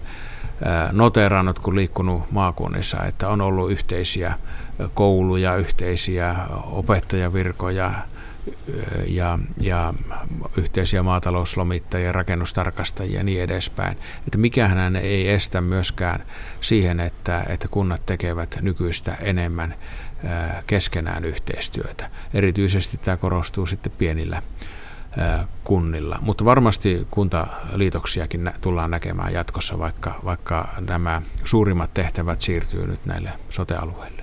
noterannut, 0.93 1.59
kun 1.59 1.77
liikkunut 1.77 2.31
maakunnissa, 2.31 3.05
että 3.05 3.29
on 3.29 3.41
ollut 3.41 3.71
yhteisiä 3.71 4.35
kouluja, 4.95 5.57
yhteisiä 5.57 6.37
opettajavirkoja 6.65 7.93
ja, 9.07 9.39
ja 9.61 9.95
yhteisiä 10.57 11.03
maatalouslomittajia, 11.03 12.13
rakennustarkastajia 12.13 13.19
ja 13.19 13.25
niin 13.25 13.43
edespäin. 13.43 13.99
Että 14.27 14.39
mikähän 14.39 14.97
ei 14.97 15.29
estä 15.29 15.61
myöskään 15.61 16.23
siihen, 16.61 17.01
että, 17.01 17.45
että 17.49 17.69
kunnat 17.69 18.07
tekevät 18.07 18.59
nykyistä 18.61 19.15
enemmän 19.21 19.75
keskenään 20.67 21.25
yhteistyötä. 21.25 22.11
Erityisesti 22.35 22.99
tämä 22.99 23.17
korostuu 23.17 23.67
sitten 23.67 23.93
pienillä 23.99 24.43
kunnilla. 25.65 26.19
Mutta 26.21 26.45
varmasti 26.45 27.07
kuntaliitoksiakin 27.11 28.51
tullaan 28.61 28.91
näkemään 28.91 29.33
jatkossa, 29.33 29.79
vaikka, 29.79 30.21
vaikka 30.25 30.69
nämä 30.89 31.23
suurimmat 31.45 31.95
tehtävät 31.95 32.43
siirtyy 32.43 32.87
nyt 32.87 33.07
näille 33.07 33.31
sotealueille. 33.51 34.23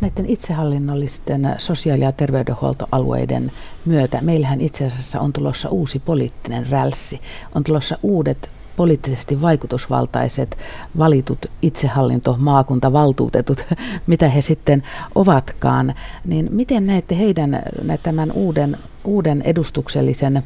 Näiden 0.00 0.26
itsehallinnollisten 0.26 1.54
sosiaali- 1.58 2.04
ja 2.04 2.12
terveydenhuoltoalueiden 2.12 3.52
myötä 3.84 4.18
meillähän 4.20 4.60
itse 4.60 4.86
asiassa 4.86 5.20
on 5.20 5.32
tulossa 5.32 5.68
uusi 5.68 5.98
poliittinen 5.98 6.70
rälssi. 6.70 7.20
On 7.54 7.64
tulossa 7.64 7.98
uudet 8.02 8.50
poliittisesti 8.76 9.40
vaikutusvaltaiset 9.40 10.58
valitut 10.98 11.46
itsehallinto, 11.62 12.36
maakuntavaltuutetut, 12.38 13.66
mitä 14.06 14.28
he 14.28 14.40
sitten 14.40 14.82
ovatkaan, 15.14 15.94
niin 16.24 16.48
miten 16.50 16.86
näette 16.86 17.18
heidän 17.18 17.62
tämän 18.02 18.32
uuden, 18.32 18.78
uuden 19.04 19.42
edustuksellisen 19.42 20.42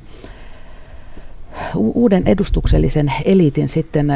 uuden 1.75 2.23
edustuksellisen 2.27 3.13
eliitin 3.25 3.69
sitten 3.69 4.13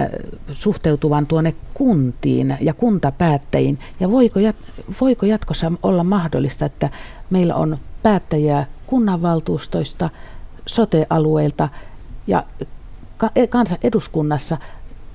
suhteutuvan 0.52 1.26
tuonne 1.26 1.54
kuntiin 1.74 2.56
ja 2.60 2.74
kuntapäättäjiin? 2.74 3.78
Ja 4.00 4.10
voiko, 4.10 4.40
voiko 5.00 5.26
jatkossa 5.26 5.72
olla 5.82 6.04
mahdollista, 6.04 6.64
että 6.64 6.90
meillä 7.30 7.54
on 7.54 7.78
päättäjiä 8.02 8.66
kunnanvaltuustoista, 8.86 10.10
sote-alueilta 10.66 11.68
ja 12.26 12.44
kansan 13.48 13.78
eduskunnassa, 13.82 14.58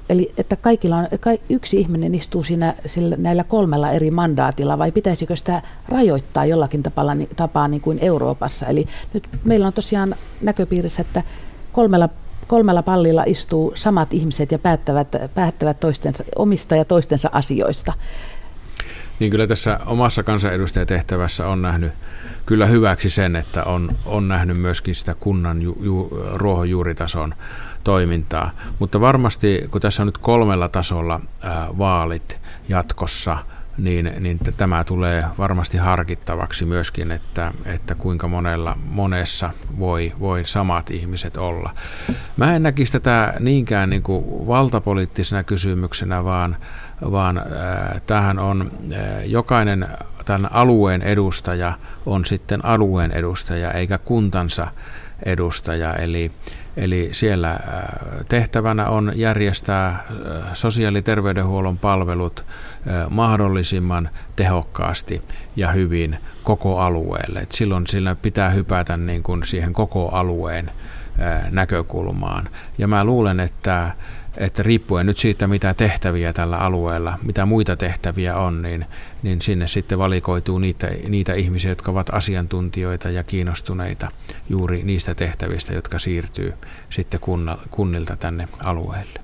Eli 0.10 0.34
että 0.38 0.56
kaikilla 0.56 0.98
on, 0.98 1.08
yksi 1.50 1.78
ihminen 1.78 2.16
istuu 2.16 2.44
siinä 2.44 2.76
sillä, 2.86 3.16
näillä 3.20 3.44
kolmella 3.44 3.92
eri 3.92 4.12
mandaatilla, 4.12 4.78
vai 4.78 4.92
pitäisikö 4.92 5.36
sitä 5.36 5.62
rajoittaa 5.90 6.46
jollakin 6.46 6.84
tapaa, 6.84 7.06
tapaa 7.36 7.68
niin 7.68 7.82
kuin 7.82 8.00
Euroopassa? 8.02 8.66
Eli 8.66 8.88
nyt 9.14 9.28
meillä 9.44 9.68
on 9.68 9.74
tosiaan 9.74 10.16
näköpiirissä, 10.42 11.02
että 11.02 11.24
kolmella, 11.72 12.10
kolmella 12.48 12.84
pallilla 12.84 13.24
istuu 13.28 13.72
samat 13.76 14.14
ihmiset 14.14 14.52
ja 14.52 14.60
päättävät, 14.60 15.08
päättävät 15.36 15.80
toistensa, 15.80 16.24
omista 16.36 16.76
ja 16.76 16.86
toistensa 16.86 17.30
asioista. 17.34 17.94
Niin 19.20 19.32
kyllä 19.32 19.48
tässä 19.48 19.80
omassa 19.86 20.24
kansanedustajatehtävässä 20.24 21.48
on 21.48 21.62
nähnyt 21.62 21.92
kyllä 22.46 22.66
hyväksi 22.66 23.10
sen, 23.10 23.36
että 23.36 23.64
on, 23.64 23.90
on 24.06 24.28
nähnyt 24.28 24.58
myöskin 24.58 24.96
sitä 24.96 25.16
kunnan 25.20 25.62
ju, 25.62 25.78
ju, 25.82 26.24
ruohonjuuritason 26.34 27.36
toimintaa. 27.84 28.52
Mutta 28.80 29.02
varmasti, 29.02 29.68
kun 29.72 29.82
tässä 29.82 30.04
on 30.04 30.08
nyt 30.08 30.18
kolmella 30.18 30.70
tasolla 30.70 31.22
ää, 31.42 31.68
vaalit 31.78 32.38
jatkossa, 32.70 33.38
niin, 33.78 34.12
niin 34.20 34.40
tämä 34.58 34.84
tulee 34.84 35.26
varmasti 35.38 35.78
harkittavaksi 35.78 36.66
myöskin, 36.66 37.12
että, 37.12 37.54
että 37.66 37.96
kuinka 37.96 38.28
monella, 38.28 38.78
monessa 38.86 39.50
voi, 39.80 40.14
voi 40.20 40.46
samat 40.46 40.92
ihmiset 40.92 41.38
olla. 41.38 41.76
Mä 42.38 42.56
en 42.56 42.64
näkisi 42.64 42.92
tätä 42.92 43.34
niinkään 43.40 43.90
niin 43.90 44.04
kuin 44.04 44.48
valtapoliittisena 44.48 45.44
kysymyksenä, 45.44 46.24
vaan, 46.24 46.58
vaan 47.12 47.38
äh, 47.38 48.02
tähän 48.08 48.40
on 48.40 48.72
äh, 48.94 49.26
jokainen 49.26 49.88
tämän 50.26 50.52
alueen 50.54 51.02
edustaja 51.02 51.74
on 52.06 52.26
sitten 52.26 52.66
alueen 52.66 53.12
edustaja 53.12 53.72
eikä 53.72 53.98
kuntansa 53.98 54.68
edustaja. 55.26 55.94
Eli, 55.94 56.32
eli 56.78 57.10
siellä 57.12 57.52
äh, 57.52 57.60
tehtävänä 58.30 58.90
on 58.90 59.12
järjestää 59.16 59.88
äh, 59.88 60.04
sosiaali- 60.54 60.98
ja 60.98 61.02
terveydenhuollon 61.02 61.78
palvelut 61.78 62.46
äh, 62.48 63.10
mahdollisimman 63.10 64.10
tehokkaasti 64.36 65.22
ja 65.56 65.72
hyvin 65.72 66.18
koko 66.44 66.80
alueelle. 66.80 67.40
Et 67.40 67.52
silloin 67.52 67.88
sillä 67.88 68.16
pitää 68.16 68.50
hypätä 68.50 68.98
niin 68.98 69.24
kuin 69.24 69.46
siihen 69.46 69.74
koko 69.74 70.10
alueen 70.10 70.72
näkökulmaan. 71.52 72.50
Ja 72.78 72.88
mä 72.88 73.04
luulen, 73.04 73.40
että 73.40 73.92
että 74.38 74.64
riippuen 74.64 75.06
nyt 75.06 75.18
siitä, 75.18 75.48
mitä 75.48 75.74
tehtäviä 75.74 76.34
tällä 76.34 76.58
alueella, 76.58 77.20
mitä 77.24 77.46
muita 77.46 77.76
tehtäviä 77.76 78.38
on, 78.38 78.62
niin, 78.62 78.86
niin 79.24 79.42
sinne 79.42 79.68
sitten 79.68 80.00
valikoituu 80.00 80.58
niitä, 80.58 80.90
niitä 81.08 81.34
ihmisiä, 81.34 81.72
jotka 81.72 81.92
ovat 81.92 82.10
asiantuntijoita 82.12 83.10
ja 83.10 83.24
kiinnostuneita 83.24 84.12
juuri 84.50 84.84
niistä 84.84 85.16
tehtävistä, 85.16 85.74
jotka 85.74 86.00
siirtyy 86.00 86.54
sitten 86.90 87.20
kunna, 87.20 87.58
kunnilta 87.72 88.16
tänne 88.16 88.48
alueelle. 88.64 89.20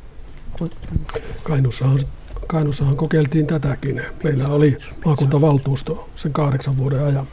Kainuussahan 2.48 2.96
kokeiltiin 2.96 3.48
tätäkin. 3.48 4.02
Meillä 4.24 4.48
oli 4.48 4.78
maakuntavaltuusto 5.06 6.10
sen 6.16 6.34
kahdeksan 6.34 6.78
vuoden 6.78 7.04
ajan. 7.04 7.28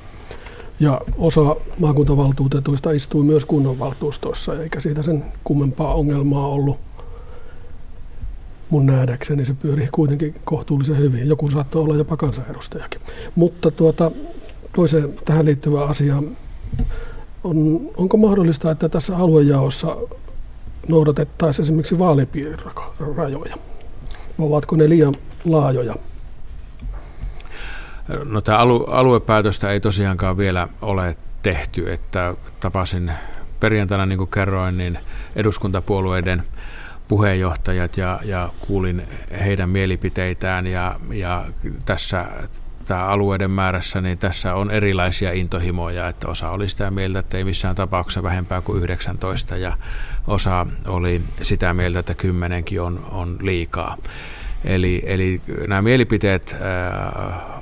Ja 0.81 1.01
osa 1.19 1.57
maakuntavaltuutetuista 1.79 2.91
istui 2.91 3.25
myös 3.25 3.45
kunnanvaltuustoissa, 3.45 4.62
eikä 4.62 4.81
siitä 4.81 5.03
sen 5.03 5.25
kummempaa 5.45 5.95
ongelmaa 5.95 6.47
ollut 6.47 6.88
mun 8.70 8.87
nähdäkseni 8.87 9.44
se 9.44 9.54
pyörii 9.54 9.88
kuitenkin 9.92 10.35
kohtuullisen 10.44 10.98
hyvin. 10.98 11.28
Joku 11.28 11.50
saattoi 11.50 11.83
olla 11.83 11.96
jopa 11.96 12.16
kansanedustajakin. 12.16 13.00
Mutta 13.35 13.70
tuota, 13.70 14.11
toiseen 14.76 15.14
tähän 15.24 15.44
liittyvä 15.44 15.85
asia 15.85 16.22
on, 17.44 17.90
onko 17.96 18.16
mahdollista, 18.16 18.70
että 18.70 18.88
tässä 18.88 19.16
aluejaossa 19.16 19.96
noudatettaisiin 20.88 21.64
esimerkiksi 21.64 21.98
vaalipiirirajoja? 21.98 23.57
Ovatko 24.38 24.76
ne 24.76 24.88
liian 24.88 25.14
laajoja? 25.44 25.94
No 28.24 28.40
tämä 28.40 28.59
aluepäätöstä 28.87 29.72
ei 29.72 29.81
tosiaankaan 29.81 30.37
vielä 30.37 30.68
ole 30.83 31.16
tehty, 31.42 31.92
että 31.92 32.35
tapasin 32.61 33.12
perjantaina, 33.61 34.07
niin 34.07 34.18
kuin 34.18 34.31
kerroin, 34.31 34.78
niin 34.78 34.98
eduskuntapuolueiden– 35.37 36.42
puheenjohtajat 37.09 37.97
ja, 37.97 38.21
ja 38.25 38.51
kuulin 38.61 39.03
heidän 39.40 39.71
mielipiteitään 39.71 40.66
ja, 40.66 41.01
ja 41.12 41.44
tässä 41.85 42.27
tämä 42.88 43.05
alueiden 43.05 43.51
määrässä, 43.51 44.01
niin 44.01 44.18
tässä 44.18 44.55
on 44.55 44.71
erilaisia 44.71 45.33
intohimoja, 45.33 46.09
että 46.09 46.29
osa 46.29 46.51
oli 46.51 46.68
sitä 46.68 46.90
mieltä, 46.90 47.18
että 47.18 47.38
ei 47.38 47.44
missään 47.44 47.77
tapauksessa 47.77 48.23
vähempää 48.23 48.61
kuin 48.61 48.83
19 48.83 49.57
ja 49.57 49.73
osa 50.27 50.66
oli 50.87 51.23
sitä 51.42 51.75
mieltä, 51.75 51.99
että 51.99 52.14
kymmenenkin 52.14 52.81
on, 52.81 53.07
on 53.11 53.37
liikaa. 53.42 53.97
Eli, 54.64 55.03
eli 55.07 55.40
nämä 55.66 55.83
mielipiteet 55.83 56.53
äh, 56.53 56.61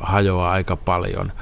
hajoaa 0.00 0.52
aika 0.52 0.76
paljon. 0.76 1.32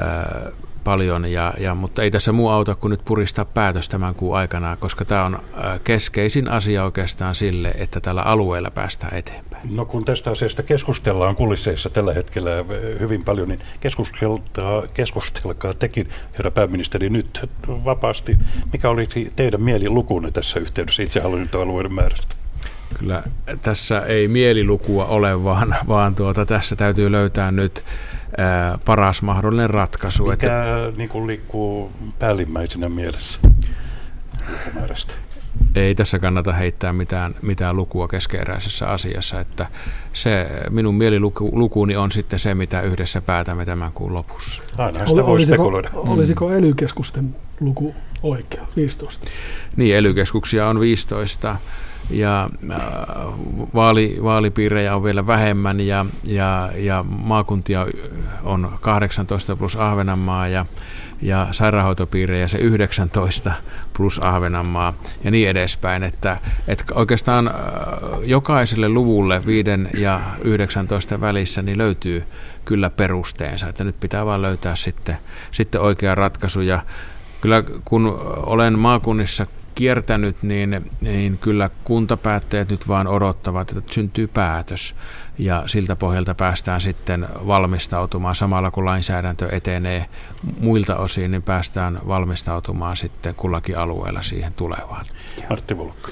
Äh, 0.00 0.52
paljon, 0.84 1.32
ja, 1.32 1.54
ja, 1.58 1.74
mutta 1.74 2.02
ei 2.02 2.10
tässä 2.10 2.32
muu 2.32 2.48
auta 2.48 2.74
kuin 2.74 2.90
nyt 2.90 3.04
puristaa 3.04 3.44
päätös 3.44 3.88
tämän 3.88 4.14
kuun 4.14 4.36
aikana, 4.36 4.76
koska 4.76 5.04
tämä 5.04 5.24
on 5.24 5.38
keskeisin 5.84 6.48
asia 6.48 6.84
oikeastaan 6.84 7.34
sille, 7.34 7.74
että 7.78 8.00
tällä 8.00 8.22
alueella 8.22 8.70
päästään 8.70 9.14
eteenpäin. 9.14 9.76
No 9.76 9.84
kun 9.84 10.04
tästä 10.04 10.30
asiasta 10.30 10.62
keskustellaan 10.62 11.36
kulisseissa 11.36 11.90
tällä 11.90 12.14
hetkellä 12.14 12.50
äh, 12.50 12.66
hyvin 13.00 13.24
paljon, 13.24 13.48
niin 13.48 13.60
keskustelkaa, 13.80 14.82
keskustelkaa 14.94 15.74
tekin, 15.74 16.08
herra 16.38 16.50
pääministeri, 16.50 17.10
nyt 17.10 17.50
vapaasti. 17.68 18.38
Mikä 18.72 18.90
olisi 18.90 19.32
teidän 19.36 19.62
mielilukunne 19.62 20.30
tässä 20.30 20.60
yhteydessä 20.60 21.02
itsehallintoalueiden 21.02 21.94
määrästä? 21.94 22.36
Kyllä 22.98 23.22
tässä 23.62 24.00
ei 24.00 24.28
mielilukua 24.28 25.04
ole, 25.04 25.44
vaan, 25.44 25.76
vaan 25.88 26.14
tuota, 26.14 26.46
tässä 26.46 26.76
täytyy 26.76 27.12
löytää 27.12 27.50
nyt 27.50 27.84
ää, 28.38 28.78
paras 28.84 29.22
mahdollinen 29.22 29.70
ratkaisu. 29.70 30.24
Mikä 30.24 30.34
että, 30.34 30.92
niin 30.96 31.08
kuin 31.08 31.26
liikkuu 31.26 31.92
päällimmäisenä 32.18 32.88
mielessä 32.88 33.38
lukumäärästä? 34.50 35.14
Ei 35.76 35.94
tässä 35.94 36.18
kannata 36.18 36.52
heittää 36.52 36.92
mitään, 36.92 37.34
mitään 37.42 37.76
lukua 37.76 38.08
keskeeräisessä 38.08 38.86
asiassa, 38.86 39.40
että 39.40 39.66
se 40.12 40.46
minun 40.70 40.94
mielilukuni 40.94 41.96
on 41.96 42.12
sitten 42.12 42.38
se, 42.38 42.54
mitä 42.54 42.80
yhdessä 42.80 43.20
päätämme 43.20 43.64
tämän 43.64 43.92
kuun 43.92 44.14
lopussa. 44.14 44.62
Aina 44.78 45.06
sitä 45.06 45.22
voi 45.22 45.34
olisiko, 45.34 45.54
spekuloida. 45.54 45.90
Olisiko 45.94 46.48
mm. 46.48 46.54
ely-keskusten 46.54 47.36
luku 47.60 47.94
oikea, 48.22 48.66
15? 48.76 49.30
Niin, 49.76 49.96
ely 49.96 50.14
on 50.68 50.80
15 50.80 51.56
ja 52.10 52.50
äh, 52.70 52.78
vaali, 53.74 54.18
vaalipiirejä 54.22 54.96
on 54.96 55.02
vielä 55.02 55.26
vähemmän 55.26 55.80
ja, 55.80 56.06
ja, 56.24 56.70
ja 56.76 57.04
maakuntia 57.08 57.86
on 58.42 58.78
18 58.80 59.56
plus 59.56 59.76
Ahvenanmaa 59.76 60.48
ja, 60.48 60.66
ja 61.22 61.48
sairaanhoitopiirejä 61.50 62.48
se 62.48 62.58
19 62.58 63.52
plus 63.96 64.20
Ahvenanmaa 64.24 64.94
ja 65.24 65.30
niin 65.30 65.48
edespäin. 65.48 66.02
Että, 66.02 66.38
että 66.68 66.84
oikeastaan 66.94 67.48
äh, 67.48 67.54
jokaiselle 68.22 68.88
luvulle 68.88 69.46
5 69.46 69.70
ja 69.94 70.20
19 70.44 71.20
välissä 71.20 71.62
niin 71.62 71.78
löytyy 71.78 72.24
kyllä 72.64 72.90
perusteensa, 72.90 73.68
että 73.68 73.84
nyt 73.84 74.00
pitää 74.00 74.26
vaan 74.26 74.42
löytää 74.42 74.76
sitten, 74.76 75.16
sitten 75.50 75.80
oikea 75.80 76.14
ratkaisu 76.14 76.60
ja 76.60 76.82
kyllä 77.40 77.64
kun 77.84 78.20
olen 78.36 78.78
maakunnissa 78.78 79.46
kiertänyt, 79.74 80.42
niin, 80.42 80.90
niin 81.00 81.38
kyllä 81.38 81.70
kuntapäättäjät 81.84 82.70
nyt 82.70 82.88
vaan 82.88 83.06
odottavat, 83.06 83.70
että 83.70 83.92
syntyy 83.92 84.26
päätös 84.26 84.94
ja 85.38 85.62
siltä 85.66 85.96
pohjalta 85.96 86.34
päästään 86.34 86.80
sitten 86.80 87.26
valmistautumaan 87.46 88.34
samalla 88.34 88.70
kun 88.70 88.84
lainsäädäntö 88.84 89.48
etenee 89.52 90.06
muilta 90.60 90.96
osin, 90.96 91.30
niin 91.30 91.42
päästään 91.42 91.98
valmistautumaan 92.06 92.96
sitten 92.96 93.34
kullakin 93.34 93.78
alueella 93.78 94.22
siihen 94.22 94.52
tulevaan. 94.52 95.06
Martti 95.50 95.76
Volkka. 95.78 96.10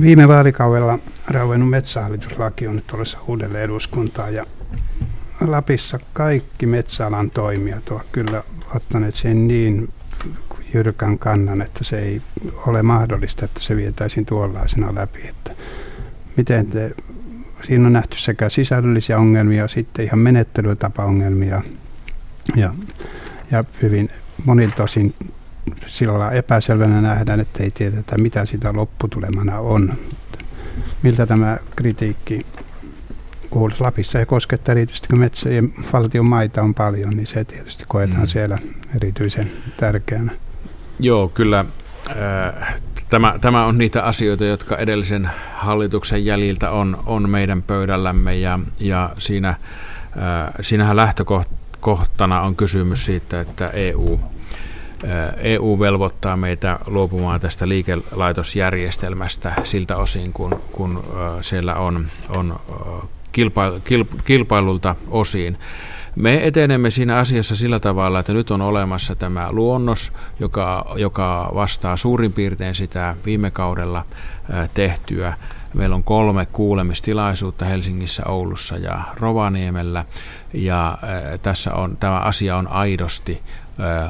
Viime 0.00 0.28
vaalikaudella 0.28 0.98
rauennut 1.28 1.70
metsähallituslaki 1.70 2.66
on 2.66 2.76
nyt 2.76 2.86
tulossa 2.86 3.18
uudelleen 3.26 3.64
eduskuntaan 3.64 4.34
ja 4.34 4.46
Lapissa 5.40 5.98
kaikki 6.12 6.66
metsäalan 6.66 7.30
toimijat 7.30 7.88
ovat 7.88 8.06
kyllä 8.12 8.42
ottaneet 8.74 9.14
sen 9.14 9.48
niin 9.48 9.88
jyrkän 10.74 11.18
kannan, 11.18 11.62
että 11.62 11.84
se 11.84 11.98
ei 11.98 12.22
ole 12.66 12.82
mahdollista, 12.82 13.44
että 13.44 13.60
se 13.60 13.76
vietäisiin 13.76 14.26
tuollaisena 14.26 14.94
läpi. 14.94 15.28
Että 15.28 15.54
miten 16.36 16.66
te, 16.66 16.90
siinä 17.66 17.86
on 17.86 17.92
nähty 17.92 18.18
sekä 18.18 18.48
sisällöllisiä 18.48 19.18
ongelmia, 19.18 19.68
sitten 19.68 20.04
ihan 20.04 20.18
menettelytapaongelmia 20.18 21.62
ja, 22.56 22.72
ja 23.50 23.64
hyvin 23.82 24.10
monilta 24.44 24.82
osin 24.82 25.14
sillä 25.86 26.30
epäselvänä 26.30 27.00
nähdään, 27.00 27.40
että 27.40 27.62
ei 27.62 27.70
tiedetä, 27.70 28.18
mitä 28.18 28.44
sitä 28.44 28.72
lopputulemana 28.72 29.58
on. 29.58 29.94
Miltä 31.02 31.26
tämä 31.26 31.56
kritiikki 31.76 32.46
kuuluisi 33.50 33.80
Lapissa 33.80 34.18
ja 34.18 34.26
koskettaa 34.26 34.72
erityisesti, 34.72 35.08
kun 35.08 35.18
metsä- 35.18 35.50
ja 35.50 35.62
valtion 35.92 36.26
maita 36.26 36.62
on 36.62 36.74
paljon, 36.74 37.10
niin 37.10 37.26
se 37.26 37.44
tietysti 37.44 37.84
koetaan 37.88 38.20
mm. 38.20 38.26
siellä 38.26 38.58
erityisen 38.96 39.50
tärkeänä. 39.76 40.32
Joo, 41.00 41.28
kyllä. 41.28 41.64
Äh, 42.10 42.74
tämä, 43.08 43.34
tämä 43.40 43.64
on 43.66 43.78
niitä 43.78 44.02
asioita, 44.02 44.44
jotka 44.44 44.76
edellisen 44.76 45.30
hallituksen 45.54 46.24
jäljiltä 46.24 46.70
on, 46.70 46.98
on 47.06 47.30
meidän 47.30 47.62
pöydällämme 47.62 48.36
ja, 48.36 48.58
ja 48.80 49.10
siinä, 49.18 49.48
äh, 49.48 49.56
siinähän 50.60 50.96
lähtökohtana 50.96 52.40
on 52.40 52.56
kysymys 52.56 53.04
siitä, 53.04 53.40
että 53.40 53.66
EU 53.66 54.20
EU 55.36 55.78
velvoittaa 55.80 56.36
meitä 56.36 56.78
luopumaan 56.86 57.40
tästä 57.40 57.68
liikelaitosjärjestelmästä 57.68 59.52
siltä 59.64 59.96
osin, 59.96 60.32
kun, 60.32 60.62
kun 60.72 61.04
siellä 61.40 61.74
on, 61.74 62.06
on 62.28 62.60
kilpailulta 64.24 64.96
osiin. 65.10 65.58
Me 66.16 66.46
etenemme 66.46 66.90
siinä 66.90 67.16
asiassa 67.16 67.56
sillä 67.56 67.80
tavalla, 67.80 68.20
että 68.20 68.32
nyt 68.32 68.50
on 68.50 68.62
olemassa 68.62 69.14
tämä 69.16 69.52
luonnos, 69.52 70.12
joka, 70.40 70.94
joka 70.96 71.50
vastaa 71.54 71.96
suurin 71.96 72.32
piirtein 72.32 72.74
sitä 72.74 73.16
viime 73.26 73.50
kaudella 73.50 74.04
tehtyä. 74.74 75.34
Meillä 75.74 75.96
on 75.96 76.04
kolme 76.04 76.46
kuulemistilaisuutta 76.46 77.64
Helsingissä, 77.64 78.22
Oulussa 78.26 78.76
ja 78.76 79.02
Rovaniemellä, 79.16 80.04
ja 80.52 80.98
tässä 81.42 81.74
on, 81.74 81.96
tämä 81.96 82.18
asia 82.18 82.56
on 82.56 82.68
aidosti 82.68 83.42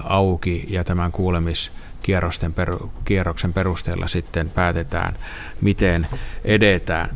auki, 0.05 0.67
ja 0.69 0.85
tämän 0.85 1.13
kuulemiskierrosten 1.13 2.53
peru, 2.53 2.93
kierroksen 3.05 3.53
perusteella 3.53 4.07
sitten 4.07 4.51
päätetään, 4.51 5.15
miten 5.61 6.07
edetään. 6.45 7.09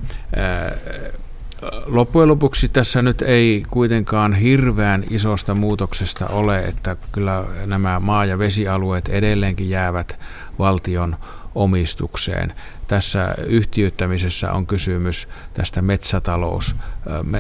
Loppujen 1.87 2.29
lopuksi 2.29 2.69
tässä 2.69 3.03
nyt 3.03 3.23
ei 3.23 3.63
kuitenkaan 3.71 4.35
hirveän 4.35 5.05
isosta 5.11 5.55
muutoksesta 5.55 6.27
ole, 6.27 6.59
että 6.59 6.97
kyllä 7.13 7.45
nämä 7.67 8.01
maa- 8.01 8.25
ja 8.25 8.39
vesialueet 8.39 9.09
edelleenkin 9.09 9.71
jäävät 9.71 10.19
valtion 10.59 11.17
omistukseen. 11.55 12.55
Tässä 12.89 13.35
yhtiöittämisessä 13.47 14.53
on 14.53 14.67
kysymys 14.67 15.29
tästä 15.55 15.83
metsätalous, 15.83 16.75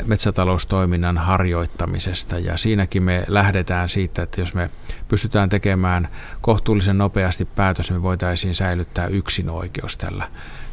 metsätaloustoiminnan 0.06 1.18
harjoittamisesta 1.18 2.38
ja 2.38 2.56
siinäkin 2.56 3.02
me 3.02 3.24
lähdetään 3.28 3.88
siitä, 3.88 4.22
että 4.22 4.40
jos 4.40 4.54
me 4.54 4.70
pystytään 5.08 5.48
tekemään 5.48 6.08
kohtuullisen 6.40 6.98
nopeasti 6.98 7.44
päätös, 7.44 7.90
me 7.90 8.02
voitaisiin 8.02 8.54
säilyttää 8.54 9.06
yksin 9.06 9.50
oikeus 9.50 9.96
tällä 9.96 10.28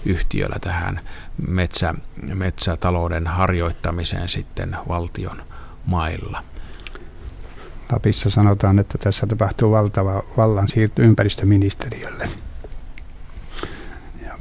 yhtiöllä 0.05 0.55
tähän 0.61 0.99
metsä, 1.47 1.93
metsätalouden 2.33 3.27
harjoittamiseen 3.27 4.29
sitten 4.29 4.77
valtion 4.87 5.43
mailla. 5.85 6.43
Lapissa 7.91 8.29
sanotaan, 8.29 8.79
että 8.79 8.97
tässä 8.97 9.27
tapahtuu 9.27 9.71
valtava 9.71 10.23
vallan 10.37 10.67
siirto 10.67 11.01
ympäristöministeriölle. 11.01 12.29
Ja. 14.25 14.37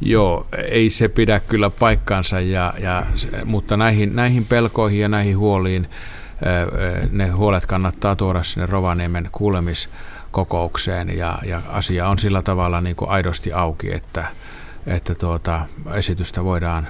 Joo, 0.00 0.46
ei 0.68 0.90
se 0.90 1.08
pidä 1.08 1.40
kyllä 1.40 1.70
paikkaansa, 1.70 2.40
ja, 2.40 2.74
ja, 2.78 3.06
mutta 3.44 3.76
näihin, 3.76 4.16
näihin 4.16 4.44
pelkoihin 4.44 5.00
ja 5.00 5.08
näihin 5.08 5.38
huoliin 5.38 5.88
ne 7.10 7.28
huolet 7.28 7.66
kannattaa 7.66 8.16
tuoda 8.16 8.42
sinne 8.42 8.66
Rovaniemen 8.66 9.28
kuulemis 9.32 9.88
kokoukseen 10.32 11.16
ja, 11.16 11.38
ja 11.46 11.62
asia 11.68 12.08
on 12.08 12.18
sillä 12.18 12.42
tavalla 12.42 12.80
niin 12.80 12.96
kuin 12.96 13.10
aidosti 13.10 13.52
auki, 13.52 13.94
että, 13.94 14.24
että 14.86 15.14
tuota, 15.14 15.66
esitystä 15.94 16.44
voidaan 16.44 16.88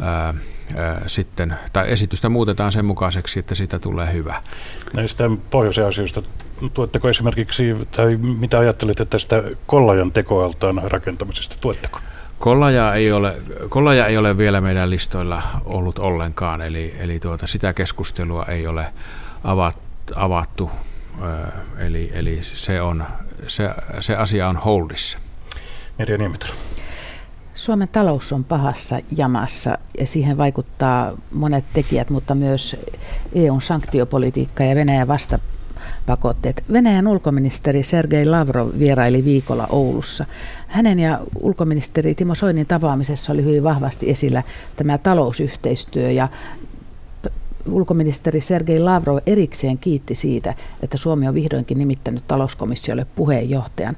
ää, 0.00 0.34
ää, 0.76 1.02
sitten, 1.06 1.54
tai 1.72 1.92
esitystä 1.92 2.28
muutetaan 2.28 2.72
sen 2.72 2.84
mukaiseksi, 2.84 3.38
että 3.38 3.54
siitä 3.54 3.78
tulee 3.78 4.12
hyvä. 4.12 4.42
Näistä 4.92 5.30
pohjoisen 5.50 5.86
asioista, 5.86 6.22
tuetteko 6.74 7.08
esimerkiksi, 7.08 7.88
tai 7.96 8.16
mitä 8.16 8.58
ajattelette 8.58 9.04
tästä 9.04 9.42
Kollajan 9.66 10.12
tekoaltaan 10.12 10.80
rakentamisesta, 10.84 11.56
tuetteko? 11.60 12.00
Kollaja 12.38 12.94
ei, 12.94 13.12
ole, 13.12 13.36
Kollaja 13.68 14.06
ei 14.06 14.16
ole 14.16 14.38
vielä 14.38 14.60
meidän 14.60 14.90
listoilla 14.90 15.42
ollut 15.64 15.98
ollenkaan, 15.98 16.62
eli, 16.62 16.94
eli 16.98 17.20
tuota, 17.20 17.46
sitä 17.46 17.72
keskustelua 17.72 18.44
ei 18.44 18.66
ole 18.66 18.86
avat, 19.44 19.76
avattu 20.14 20.70
Eli, 21.78 22.10
eli 22.14 22.40
se, 22.42 22.80
on, 22.80 23.04
se, 23.48 23.70
se 24.00 24.16
asia 24.16 24.48
on 24.48 24.56
holdissa. 24.56 25.18
Merja 25.98 26.18
Niemetalo. 26.18 26.52
Suomen 27.54 27.88
talous 27.88 28.32
on 28.32 28.44
pahassa 28.44 29.00
jamassa 29.16 29.78
ja 29.98 30.06
siihen 30.06 30.38
vaikuttaa 30.38 31.12
monet 31.32 31.64
tekijät, 31.72 32.10
mutta 32.10 32.34
myös 32.34 32.76
EUn 33.34 33.62
sanktiopolitiikka 33.62 34.64
ja 34.64 34.74
Venäjän 34.74 35.08
vastapakotteet. 35.08 36.64
Venäjän 36.72 37.06
ulkoministeri 37.06 37.82
Sergei 37.82 38.26
Lavrov 38.26 38.70
vieraili 38.78 39.24
viikolla 39.24 39.66
Oulussa. 39.70 40.26
Hänen 40.66 40.98
ja 40.98 41.20
ulkoministeri 41.40 42.14
Timo 42.14 42.34
Soinin 42.34 42.66
tapaamisessa 42.66 43.32
oli 43.32 43.44
hyvin 43.44 43.64
vahvasti 43.64 44.10
esillä 44.10 44.42
tämä 44.76 44.98
talousyhteistyö 44.98 46.10
ja 46.10 46.28
ulkoministeri 47.68 48.40
Sergei 48.40 48.80
Lavrov 48.80 49.18
erikseen 49.26 49.78
kiitti 49.78 50.14
siitä, 50.14 50.54
että 50.82 50.96
Suomi 50.96 51.28
on 51.28 51.34
vihdoinkin 51.34 51.78
nimittänyt 51.78 52.24
talouskomissiolle 52.28 53.06
puheenjohtajan. 53.16 53.96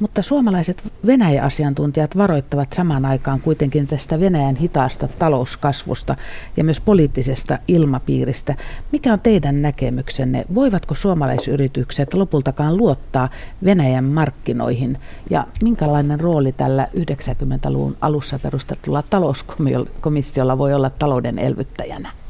Mutta 0.00 0.22
suomalaiset 0.22 0.92
Venäjä-asiantuntijat 1.06 2.16
varoittavat 2.16 2.72
samaan 2.72 3.04
aikaan 3.04 3.40
kuitenkin 3.40 3.86
tästä 3.86 4.20
Venäjän 4.20 4.56
hitaasta 4.56 5.08
talouskasvusta 5.08 6.16
ja 6.56 6.64
myös 6.64 6.80
poliittisesta 6.80 7.58
ilmapiiristä. 7.68 8.54
Mikä 8.92 9.12
on 9.12 9.20
teidän 9.20 9.62
näkemyksenne? 9.62 10.44
Voivatko 10.54 10.94
suomalaisyritykset 10.94 12.14
lopultakaan 12.14 12.76
luottaa 12.76 13.28
Venäjän 13.64 14.04
markkinoihin? 14.04 14.98
Ja 15.30 15.46
minkälainen 15.62 16.20
rooli 16.20 16.52
tällä 16.52 16.88
90-luvun 16.96 17.96
alussa 18.00 18.38
perustetulla 18.38 19.02
talouskomissiolla 19.10 20.58
voi 20.58 20.74
olla 20.74 20.90
talouden 20.90 21.38
elvyttäjänä? 21.38 22.21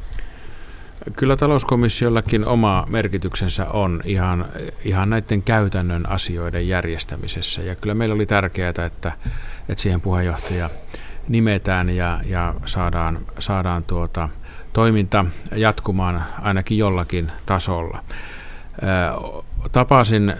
Kyllä 1.15 1.35
talouskomissiollakin 1.35 2.45
oma 2.45 2.85
merkityksensä 2.89 3.65
on 3.65 4.01
ihan, 4.05 4.45
ihan 4.85 5.09
näiden 5.09 5.43
käytännön 5.43 6.09
asioiden 6.09 6.67
järjestämisessä. 6.67 7.61
Ja 7.61 7.75
kyllä 7.75 7.95
meillä 7.95 8.15
oli 8.15 8.25
tärkeää, 8.25 8.69
että, 8.69 8.85
että 8.85 9.81
siihen 9.81 10.01
puheenjohtaja 10.01 10.69
nimetään 11.29 11.89
ja, 11.89 12.19
ja 12.25 12.53
saadaan, 12.65 13.19
saadaan 13.39 13.83
tuota, 13.83 14.29
toiminta 14.73 15.25
jatkumaan 15.55 16.25
ainakin 16.41 16.77
jollakin 16.77 17.31
tasolla. 17.45 18.03
Tapasin 19.71 20.33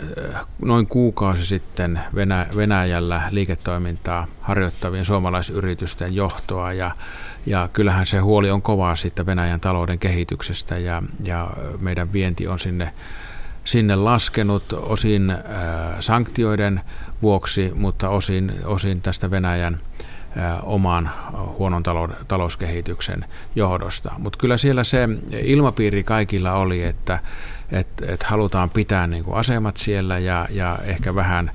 noin 0.62 0.88
kuukausi 0.88 1.46
sitten 1.46 2.00
Venäjällä 2.56 3.22
liiketoimintaa 3.32 4.28
harjoittavien 4.42 5.06
suomalaisyritysten 5.06 6.16
johtoa 6.16 6.74
ja 6.74 6.92
ja 7.46 7.70
kyllähän 7.74 8.06
se 8.06 8.20
huoli 8.20 8.52
on 8.52 8.62
kovaa 8.62 8.96
siitä 8.96 9.26
Venäjän 9.26 9.60
talouden 9.60 10.00
kehityksestä 10.00 10.78
ja, 10.78 11.04
ja 11.24 11.52
meidän 11.80 12.14
vienti 12.14 12.48
on 12.48 12.60
sinne, 12.60 12.94
sinne 13.66 13.96
laskenut 13.96 14.74
osin 14.74 15.30
äh, 15.30 15.40
sanktioiden 16.00 16.82
vuoksi, 17.22 17.72
mutta 17.76 18.10
osin, 18.10 18.54
osin 18.66 19.02
tästä 19.02 19.32
Venäjän 19.32 19.80
äh, 20.38 20.60
oman 20.64 21.12
huonon 21.58 21.84
talou- 21.84 22.24
talouskehityksen 22.28 23.26
johdosta. 23.56 24.12
Mutta 24.18 24.40
kyllä 24.40 24.58
siellä 24.58 24.84
se 24.84 25.10
ilmapiiri 25.42 26.04
kaikilla 26.04 26.54
oli, 26.54 26.84
että 26.84 27.20
et, 27.72 27.88
et 28.08 28.24
halutaan 28.24 28.70
pitää 28.70 29.08
niinku 29.08 29.34
asemat 29.34 29.78
siellä 29.78 30.20
ja, 30.20 30.48
ja 30.50 30.80
ehkä 30.84 31.16
vähän 31.16 31.52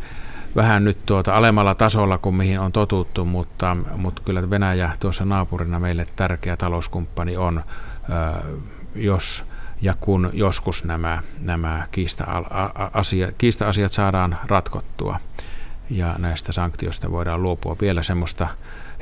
vähän 0.59 0.85
nyt 0.85 0.99
tuota 1.07 1.35
alemmalla 1.35 1.75
tasolla 1.75 2.19
kuin 2.19 2.35
mihin 2.35 2.61
on 2.61 2.73
totuttu, 2.73 3.25
mutta, 3.25 3.77
mutta 3.97 4.23
kyllä 4.25 4.51
Venäjä 4.51 4.91
tuossa 5.01 5.25
naapurina 5.25 5.81
meille 5.81 6.07
tärkeä 6.17 6.57
talouskumppani 6.57 7.37
on, 7.37 7.63
jos 8.95 9.45
ja 9.83 9.95
kun 10.01 10.31
joskus 10.33 10.85
nämä, 10.85 11.23
nämä 11.41 11.87
kiista-asiat, 11.93 13.35
kiista-asiat 13.39 13.93
saadaan 13.93 14.39
ratkottua 14.47 15.21
ja 15.91 16.15
näistä 16.19 16.53
sanktioista 16.53 17.11
voidaan 17.11 17.43
luopua. 17.43 17.77
Vielä 17.81 18.03
semmoista 18.03 18.49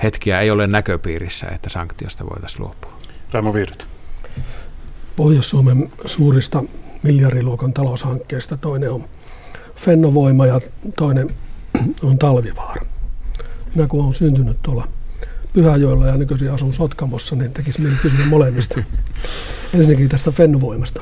hetkiä 0.02 0.40
ei 0.40 0.50
ole 0.50 0.66
näköpiirissä, 0.66 1.46
että 1.54 1.68
sanktiosta 1.68 2.24
voitaisiin 2.24 2.62
luopua. 2.62 2.92
Raimo 3.32 3.54
Viidet. 3.54 3.86
Pohjois-Suomen 5.16 5.90
suurista 6.06 6.64
miljardiluokan 7.02 7.72
taloushankkeista 7.72 8.56
toinen 8.56 8.92
on 8.92 9.04
Fennovoima 9.76 10.46
ja 10.46 10.60
toinen 10.96 11.30
on 12.02 12.18
Talvivaara. 12.18 12.86
Minä 13.74 13.86
kun 13.86 14.04
olen 14.04 14.14
syntynyt 14.14 14.56
tuolla 14.62 14.88
Pyhäjoella 15.52 16.06
ja 16.06 16.16
nykyisin 16.16 16.50
asun 16.50 16.72
Sotkamossa, 16.72 17.36
niin 17.36 17.52
tekisi 17.52 17.80
mieli 17.80 17.96
kysyä 18.02 18.26
molemmista. 18.26 18.82
Ensinnäkin 19.74 20.08
tästä 20.08 20.30
Fennovoimasta. 20.30 21.00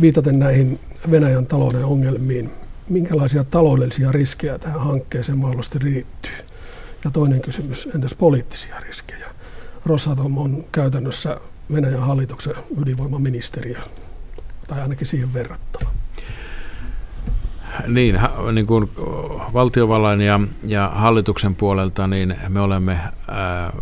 Viitaten 0.00 0.38
näihin 0.38 0.80
Venäjän 1.10 1.46
talouden 1.46 1.84
ongelmiin, 1.84 2.50
minkälaisia 2.88 3.44
taloudellisia 3.44 4.12
riskejä 4.12 4.58
tähän 4.58 4.80
hankkeeseen 4.80 5.38
mahdollisesti 5.38 5.78
riittyy? 5.78 6.32
Ja 7.04 7.10
toinen 7.10 7.40
kysymys, 7.40 7.88
entäs 7.94 8.14
poliittisia 8.14 8.80
riskejä? 8.80 9.30
Rosatom 9.86 10.38
on 10.38 10.64
käytännössä 10.72 11.40
Venäjän 11.72 12.02
hallituksen 12.02 12.54
ydinvoimaministeriö, 12.82 13.78
tai 14.68 14.82
ainakin 14.82 15.06
siihen 15.06 15.32
verrattava. 15.32 15.93
Niin, 17.86 18.20
niin 18.52 18.66
kuin 18.66 18.90
valtiovallan 19.52 20.20
ja, 20.20 20.40
ja 20.66 20.90
hallituksen 20.94 21.54
puolelta 21.54 22.06
niin 22.06 22.36
me 22.48 22.60
olemme 22.60 22.98
ää, 23.30 23.72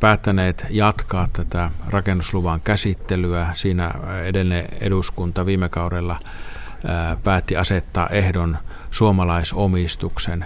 päättäneet 0.00 0.66
jatkaa 0.70 1.28
tätä 1.32 1.70
rakennusluvan 1.88 2.60
käsittelyä. 2.60 3.48
Siinä 3.54 3.90
edellinen 4.24 4.68
eduskunta 4.80 5.46
viime 5.46 5.68
kaudella 5.68 6.18
ää, 6.86 7.16
päätti 7.24 7.56
asettaa 7.56 8.08
ehdon 8.08 8.58
suomalaisomistuksen 8.90 10.44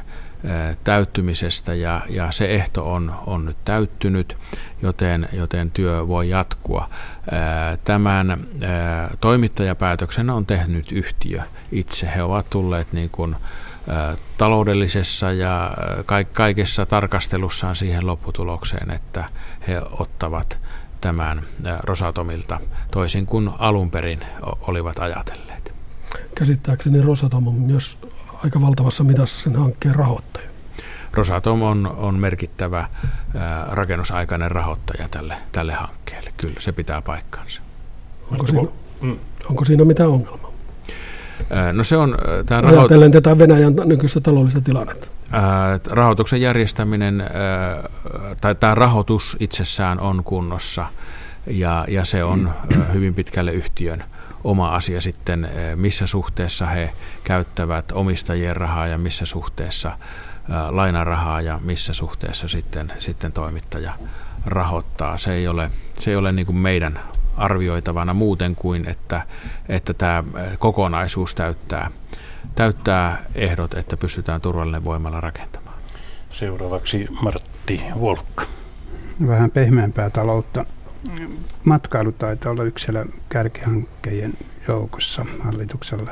täyttymisestä 0.84 1.74
ja, 1.74 2.00
ja 2.08 2.32
se 2.32 2.44
ehto 2.44 2.92
on, 2.92 3.14
on 3.26 3.44
nyt 3.44 3.56
täyttynyt, 3.64 4.36
joten, 4.82 5.28
joten 5.32 5.70
työ 5.70 6.08
voi 6.08 6.28
jatkua. 6.28 6.88
Tämän 7.84 8.46
toimittajapäätöksen 9.20 10.30
on 10.30 10.46
tehnyt 10.46 10.92
yhtiö 10.92 11.42
itse. 11.72 12.10
He 12.16 12.22
ovat 12.22 12.50
tulleet 12.50 12.92
niin 12.92 13.10
kuin, 13.10 13.36
taloudellisessa 14.38 15.32
ja 15.32 15.70
kaikessa 16.32 16.86
tarkastelussaan 16.86 17.76
siihen 17.76 18.06
lopputulokseen, 18.06 18.90
että 18.90 19.24
he 19.68 19.82
ottavat 19.90 20.58
tämän 21.00 21.42
Rosatomilta 21.82 22.60
toisin 22.90 23.26
kuin 23.26 23.50
alun 23.58 23.90
perin 23.90 24.20
olivat 24.60 24.98
ajatelleet. 24.98 25.72
Käsittääkseni 26.34 27.02
Rosatom 27.02 27.48
on 27.48 27.54
myös 27.54 27.98
aika 28.44 28.60
valtavassa 28.60 29.04
mitassa 29.04 29.42
sen 29.42 29.56
hankkeen 29.56 29.94
rahoittaja. 29.94 30.46
Rosatom 31.12 31.62
on, 31.62 31.86
on 31.86 32.18
merkittävä 32.18 32.88
ää, 33.38 33.66
rakennusaikainen 33.70 34.50
rahoittaja 34.50 35.08
tälle, 35.08 35.36
tälle 35.52 35.72
hankkeelle. 35.72 36.32
Kyllä, 36.36 36.60
se 36.60 36.72
pitää 36.72 37.02
paikkansa. 37.02 37.62
Onko 38.32 38.46
siinä, 38.46 38.68
mm. 39.00 39.18
onko 39.50 39.64
siinä 39.64 39.84
mitään 39.84 40.08
ongelmaa? 40.08 40.46
no 41.72 41.84
se 41.84 41.96
on... 41.96 42.18
Tämä 42.46 42.60
raho- 42.60 42.78
Ajatellen 42.78 43.12
tätä 43.12 43.38
Venäjän 43.38 43.74
nykyistä 43.84 44.20
taloudellista 44.20 44.60
tilannetta. 44.60 45.08
Ää, 45.32 45.80
rahoituksen 45.86 46.40
järjestäminen, 46.40 47.20
ää, 47.20 47.28
tai 48.40 48.54
tämä 48.54 48.74
rahoitus 48.74 49.36
itsessään 49.40 50.00
on 50.00 50.24
kunnossa, 50.24 50.86
ja, 51.46 51.84
ja 51.88 52.04
se 52.04 52.24
on 52.24 52.52
mm. 52.76 52.82
hyvin 52.92 53.14
pitkälle 53.14 53.52
yhtiön 53.52 54.04
oma 54.46 54.74
asia 54.74 55.00
sitten, 55.00 55.44
eh, 55.44 55.76
missä 55.76 56.06
suhteessa 56.06 56.66
he 56.66 56.92
käyttävät 57.24 57.92
omistajien 57.92 58.56
rahaa 58.56 58.86
ja 58.86 58.98
missä 58.98 59.26
suhteessa 59.26 59.88
eh, 59.88 60.54
lainarahaa 60.70 61.40
ja 61.40 61.60
missä 61.62 61.94
suhteessa 61.94 62.48
sitten, 62.48 62.92
sitten 62.98 63.32
toimittaja 63.32 63.92
rahoittaa. 64.46 65.18
Se 65.18 65.32
ei 65.32 65.48
ole, 65.48 65.70
se 65.98 66.10
ei 66.10 66.16
ole 66.16 66.32
niin 66.32 66.46
kuin 66.46 66.56
meidän 66.56 67.00
arvioitavana 67.36 68.14
muuten 68.14 68.56
kuin, 68.56 68.88
että, 68.88 69.26
että 69.68 69.94
tämä 69.94 70.24
eh, 70.36 70.58
kokonaisuus 70.58 71.34
täyttää, 71.34 71.90
täyttää 72.54 73.22
ehdot, 73.34 73.74
että 73.74 73.96
pystytään 73.96 74.40
turvallinen 74.40 74.84
voimalla 74.84 75.20
rakentamaan. 75.20 75.76
Seuraavaksi 76.30 77.06
Martti 77.22 77.82
Volkka. 78.00 78.44
Vähän 79.26 79.50
pehmeämpää 79.50 80.10
taloutta 80.10 80.64
matkailu 81.64 82.12
taitaa 82.12 82.52
olla 82.52 82.64
yksi 82.64 82.86
kärkihankkeiden 83.28 84.34
joukossa 84.68 85.26
hallituksella. 85.40 86.10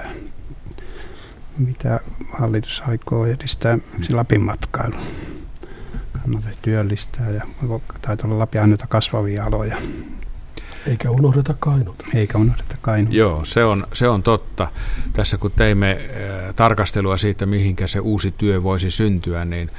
Mitä 1.59 2.01
hallitus 2.33 2.83
aikoo 2.89 3.27
edistää 3.27 3.79
Lapin 4.13 4.43
matkailu? 4.43 4.97
Kannattaa 6.23 6.53
työllistää 6.63 7.31
ja 7.31 7.43
taitaa 8.03 8.27
olla 8.27 8.39
Lapin 8.39 8.61
ainoita 8.61 8.87
kasvavia 8.87 9.45
aloja. 9.45 9.77
Eikä 10.87 11.11
unohdeta 11.11 11.55
kainut. 11.59 11.97
Eikä 12.15 12.39
unohdeta 12.39 12.77
kainut. 12.81 13.13
Joo, 13.13 13.45
se 13.45 13.65
on, 13.65 13.87
se 13.93 14.09
on 14.09 14.23
totta. 14.23 14.69
Tässä 15.13 15.39
kun 15.39 15.51
teimme 15.51 16.01
tarkastelua 16.57 17.17
siitä, 17.17 17.47
mihinkä 17.47 17.87
se 17.87 18.01
uusi 18.01 18.35
työ 18.39 18.63
voisi 18.63 18.91
syntyä, 18.91 19.45
niin 19.45 19.71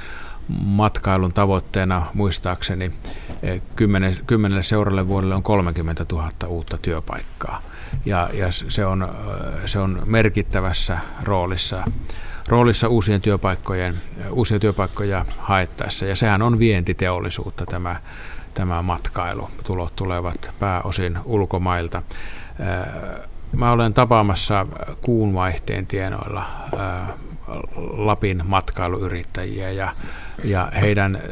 matkailun 0.48 1.32
tavoitteena 1.32 2.06
muistaakseni 2.14 2.92
eh, 3.42 3.62
kymmenelle 4.26 4.62
seuralle 4.62 5.08
vuodelle 5.08 5.34
on 5.34 5.42
30 5.42 6.06
000 6.12 6.30
uutta 6.46 6.78
työpaikkaa. 6.78 7.62
Ja, 8.04 8.30
ja 8.32 8.50
se, 8.50 8.86
on, 8.86 9.02
eh, 9.02 9.62
se 9.66 9.78
on 9.78 10.02
merkittävässä 10.06 10.98
roolissa, 11.22 11.84
roolissa 12.48 12.88
uusien 12.88 13.20
työpaikkojen, 13.20 13.94
uusia 14.30 14.58
työpaikkoja 14.58 15.24
haettaessa. 15.38 16.06
Ja 16.06 16.16
sehän 16.16 16.42
on 16.42 16.58
vientiteollisuutta 16.58 17.66
tämä, 17.66 17.96
tämä 18.54 18.82
matkailu. 18.82 19.50
Tulot 19.64 19.96
tulevat 19.96 20.50
pääosin 20.58 21.18
ulkomailta. 21.24 22.02
Eh, 22.60 23.20
mä 23.52 23.72
olen 23.72 23.94
tapaamassa 23.94 24.66
kuunvaihteen 25.00 25.86
tienoilla 25.86 26.48
Lapin 27.96 28.42
matkailuyrittäjiä 28.46 29.70
ja 29.70 29.92
ja 30.44 30.68
heidän 30.80 31.16
eh, 31.16 31.22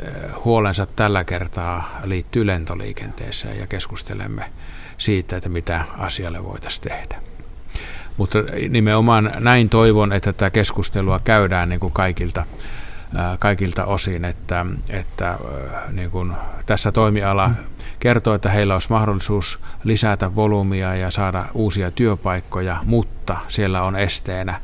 huolensa 0.45 0.87
tällä 0.87 1.25
kertaa 1.25 2.01
liittyy 2.05 2.47
lentoliikenteeseen 2.47 3.59
ja 3.59 3.67
keskustelemme 3.67 4.45
siitä, 4.99 5.37
että 5.37 5.49
mitä 5.49 5.85
asialle 5.99 6.45
voitaisiin 6.45 6.89
tehdä. 6.89 7.17
Mutta 8.17 8.39
nimenomaan 8.69 9.33
näin 9.39 9.69
toivon, 9.69 10.13
että 10.13 10.33
tätä 10.33 10.51
keskustelua 10.51 11.21
käydään 11.25 11.69
niin 11.69 11.81
kuin 11.81 11.93
kaikilta, 11.93 12.41
eh, 12.41 13.39
kaikilta 13.39 13.85
osin, 13.85 14.25
että, 14.25 14.67
että 14.91 15.31
eh, 15.31 15.93
niin 15.93 16.11
kuin 16.11 16.33
tässä 16.67 16.93
toimiala 16.93 17.51
kertoo, 18.05 18.35
että 18.35 18.51
heillä 18.51 18.75
olisi 18.75 18.91
mahdollisuus 18.91 19.59
lisätä 19.85 20.35
volyymia 20.35 20.95
ja 20.95 21.11
saada 21.11 21.45
uusia 21.55 21.91
työpaikkoja, 21.91 22.81
mutta 22.87 23.37
siellä 23.49 23.83
on 23.83 23.97
esteenä, 23.97 24.61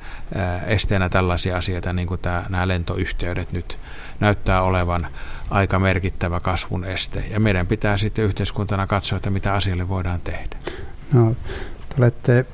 esteenä 0.66 1.09
tällaisia 1.09 1.57
asioita, 1.57 1.93
niin 1.93 2.09
kuin 2.09 2.20
tämä, 2.20 2.45
nämä 2.49 2.68
lentoyhteydet 2.68 3.53
nyt 3.53 3.78
näyttää 4.20 4.62
olevan 4.62 5.07
aika 5.51 5.78
merkittävä 5.78 6.41
kasvun 6.41 6.84
este. 6.84 7.24
Ja 7.30 7.41
meidän 7.41 7.66
pitää 7.66 7.97
sitten 7.97 8.24
yhteiskuntana 8.24 8.86
katsoa, 8.86 9.16
että 9.16 9.30
mitä 9.30 9.53
asialle 9.53 9.88
voidaan 9.88 10.20
tehdä. 10.20 10.57
No, 11.12 11.34
te 11.88 11.95
olette 11.99 12.47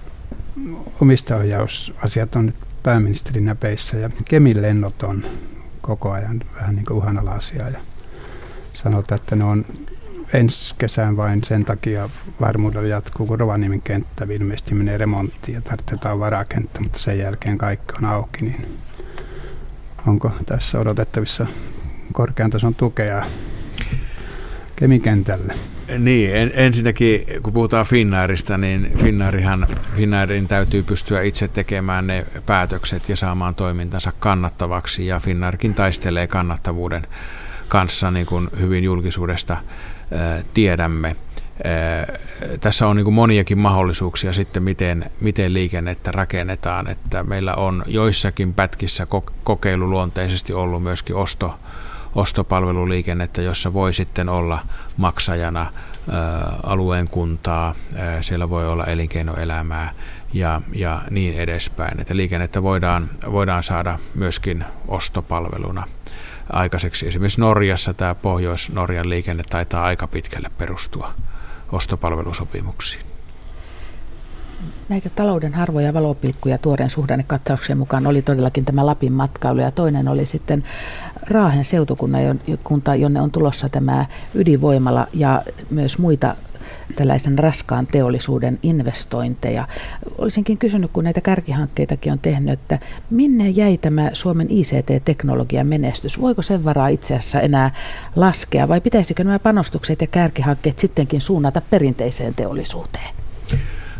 omistaohjausasiat 1.01 2.37
on 2.37 2.47
nyt 2.47 2.57
pääministerin 2.82 3.45
näpeissä 3.45 3.97
ja 3.97 4.11
Kemin 4.24 4.62
lennot 4.62 5.03
on 5.03 5.24
koko 5.80 6.11
ajan 6.11 6.43
vähän 6.55 6.76
niin 6.76 6.87
kuin 6.87 6.97
uhanalaisia 6.97 7.68
ja 7.68 7.78
sanotaan, 8.72 9.20
että 9.20 9.37
ne 9.37 9.45
on 9.45 9.64
ensi 10.33 10.74
kesään 10.79 11.16
vain 11.16 11.45
sen 11.45 11.64
takia 11.64 12.09
varmuudella 12.41 12.89
jatkuu, 12.89 13.27
kun 13.27 13.41
Rovaniemen 13.41 13.83
kenttä 13.83 14.27
ilmeisesti 14.31 14.74
menee 14.74 14.99
remonttiin 14.99 15.55
ja 15.55 15.61
tarvitaan 15.61 16.20
varakenttä, 16.20 16.81
mutta 16.81 16.99
sen 16.99 17.18
jälkeen 17.18 17.59
kaikki 17.59 17.95
on 17.99 18.05
auki, 18.05 18.45
niin 18.45 18.66
Onko 20.07 20.33
tässä 20.47 20.79
odotettavissa 20.81 21.47
korkean 22.12 22.51
tason 22.51 22.74
tukea 22.74 23.24
kemikentälle? 24.77 25.55
Niin, 25.99 26.37
en, 26.37 26.51
ensinnäkin 26.55 27.27
kun 27.43 27.53
puhutaan 27.53 27.87
Finnairista, 27.87 28.59
niin 28.59 28.93
Finnairihan, 28.99 29.66
Finnairin 29.97 30.49
täytyy 30.49 30.83
pystyä 30.83 31.22
itse 31.22 31.49
tekemään 31.49 32.07
ne 32.07 32.27
päätökset 32.47 33.09
ja 33.09 33.16
saamaan 33.16 33.55
toimintansa 33.55 34.12
kannattavaksi, 34.20 35.07
ja 35.07 35.20
Finnairkin 35.20 35.74
taistelee 35.74 36.27
kannattavuuden 36.27 37.07
kanssa, 37.68 38.11
niin 38.11 38.27
kuin 38.27 38.49
hyvin 38.61 38.85
julkisuudesta 38.85 39.57
tiedämme 40.55 41.17
tässä 42.61 42.89
on 42.89 42.97
niin 42.97 43.13
moniakin 43.13 43.59
mahdollisuuksia 43.59 44.33
sitten, 44.33 44.63
miten, 44.63 45.11
miten 45.21 45.55
liikennettä 45.55 46.13
rakennetaan. 46.13 46.91
Että 46.91 47.23
meillä 47.23 47.55
on 47.55 47.83
joissakin 47.87 48.55
pätkissä 48.55 49.07
kokeiluluonteisesti 49.45 50.53
ollut 50.53 50.83
myöskin 50.83 51.17
osto, 51.17 51.55
ostopalveluliikennettä, 52.15 53.43
jossa 53.43 53.73
voi 53.73 53.95
sitten 53.95 54.29
olla 54.29 54.59
maksajana 54.97 55.73
alueen 56.63 57.09
kuntaa, 57.09 57.75
siellä 58.21 58.51
voi 58.51 58.69
olla 58.69 58.85
elinkeinoelämää 58.85 59.91
ja, 60.33 60.61
ja 60.73 61.03
niin 61.11 61.39
edespäin. 61.39 62.01
Että 62.01 62.17
liikennettä 62.17 62.63
voidaan, 62.63 63.11
voidaan 63.33 63.63
saada 63.63 63.99
myöskin 64.15 64.65
ostopalveluna 64.89 65.87
aikaiseksi. 66.53 67.09
Esimerkiksi 67.09 67.40
Norjassa 67.40 67.94
tämä 67.94 68.14
Pohjois-Norjan 68.14 69.09
liikenne 69.09 69.42
taitaa 69.51 69.84
aika 69.84 70.07
pitkälle 70.07 70.51
perustua 70.59 71.14
ostopalvelusopimuksiin. 71.72 73.03
Näitä 74.88 75.11
talouden 75.11 75.55
harvoja 75.55 75.94
valopilkkuja 75.94 76.59
tuoreen 76.59 76.90
suhdannekatsauksen 76.90 77.78
mukaan 77.78 78.07
oli 78.07 78.22
todellakin 78.22 78.64
tämä 78.64 78.86
Lapin 78.86 79.12
matkailu 79.12 79.61
ja 79.61 79.70
toinen 79.70 80.09
oli 80.09 80.26
sitten 80.26 80.64
Raahen 81.30 81.64
seutukunta, 81.64 82.94
jonne 82.94 83.20
on 83.20 83.30
tulossa 83.30 83.68
tämä 83.68 84.07
ydinvoimala 84.34 85.07
ja 85.12 85.42
myös 85.70 85.99
muita 85.99 86.36
tällaisen 86.97 87.39
raskaan 87.39 87.87
teollisuuden 87.87 88.59
investointeja. 88.62 89.68
Olisinkin 90.18 90.59
kysynyt, 90.59 90.91
kun 90.93 91.05
näitä 91.05 91.20
kärkihankkeitakin 91.20 92.12
on 92.12 92.18
tehnyt, 92.18 92.53
että 92.53 92.79
minne 93.11 93.49
jäi 93.49 93.79
tämä 93.79 94.11
Suomen 94.12 94.47
ICT-teknologian 94.51 95.66
menestys? 95.66 96.20
Voiko 96.20 96.43
sen 96.43 96.64
varaa 96.64 96.89
itse 96.89 97.14
asiassa 97.14 97.41
enää 97.41 97.70
laskea 98.16 98.68
vai 98.68 98.81
pitäisikö 98.81 99.24
nämä 99.24 99.39
panostukset 99.39 100.01
ja 100.01 100.07
kärkihankkeet 100.07 100.79
sittenkin 100.79 101.20
suunnata 101.20 101.61
perinteiseen 101.70 102.35
teollisuuteen? 102.35 103.14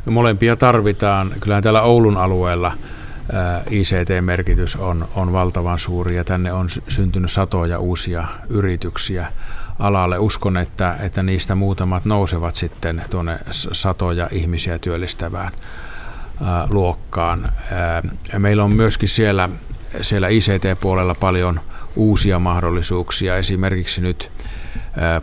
No, 0.07 0.13
molempia 0.13 0.57
tarvitaan. 0.57 1.33
Kyllähän 1.41 1.63
täällä 1.63 1.83
Oulun 1.83 2.17
alueella 2.17 2.73
ICT-merkitys 3.71 4.77
on, 4.77 5.09
on 5.15 5.33
valtavan 5.33 5.79
suuri 5.79 6.17
ja 6.17 6.25
tänne 6.25 6.53
on 6.53 6.69
syntynyt 6.89 7.33
satoja 7.33 7.79
uusia 7.79 8.25
yrityksiä 8.49 9.27
alalle. 9.79 10.19
Uskon, 10.19 10.57
että, 10.57 10.97
että 11.01 11.23
niistä 11.23 11.55
muutamat 11.55 12.05
nousevat 12.05 12.55
sitten 12.55 13.03
tuonne 13.11 13.39
satoja 13.51 14.29
ihmisiä 14.33 14.79
työllistävään 14.79 15.53
ää, 16.45 16.67
luokkaan. 16.71 17.53
Meillä 18.39 18.65
on 18.65 18.75
myöskin 18.75 19.09
siellä, 19.09 19.49
siellä 20.03 20.29
ICT-puolella 20.29 21.15
paljon 21.15 21.61
uusia 21.97 22.39
mahdollisuuksia. 22.39 23.37
Esimerkiksi 23.37 24.01
nyt 24.01 24.31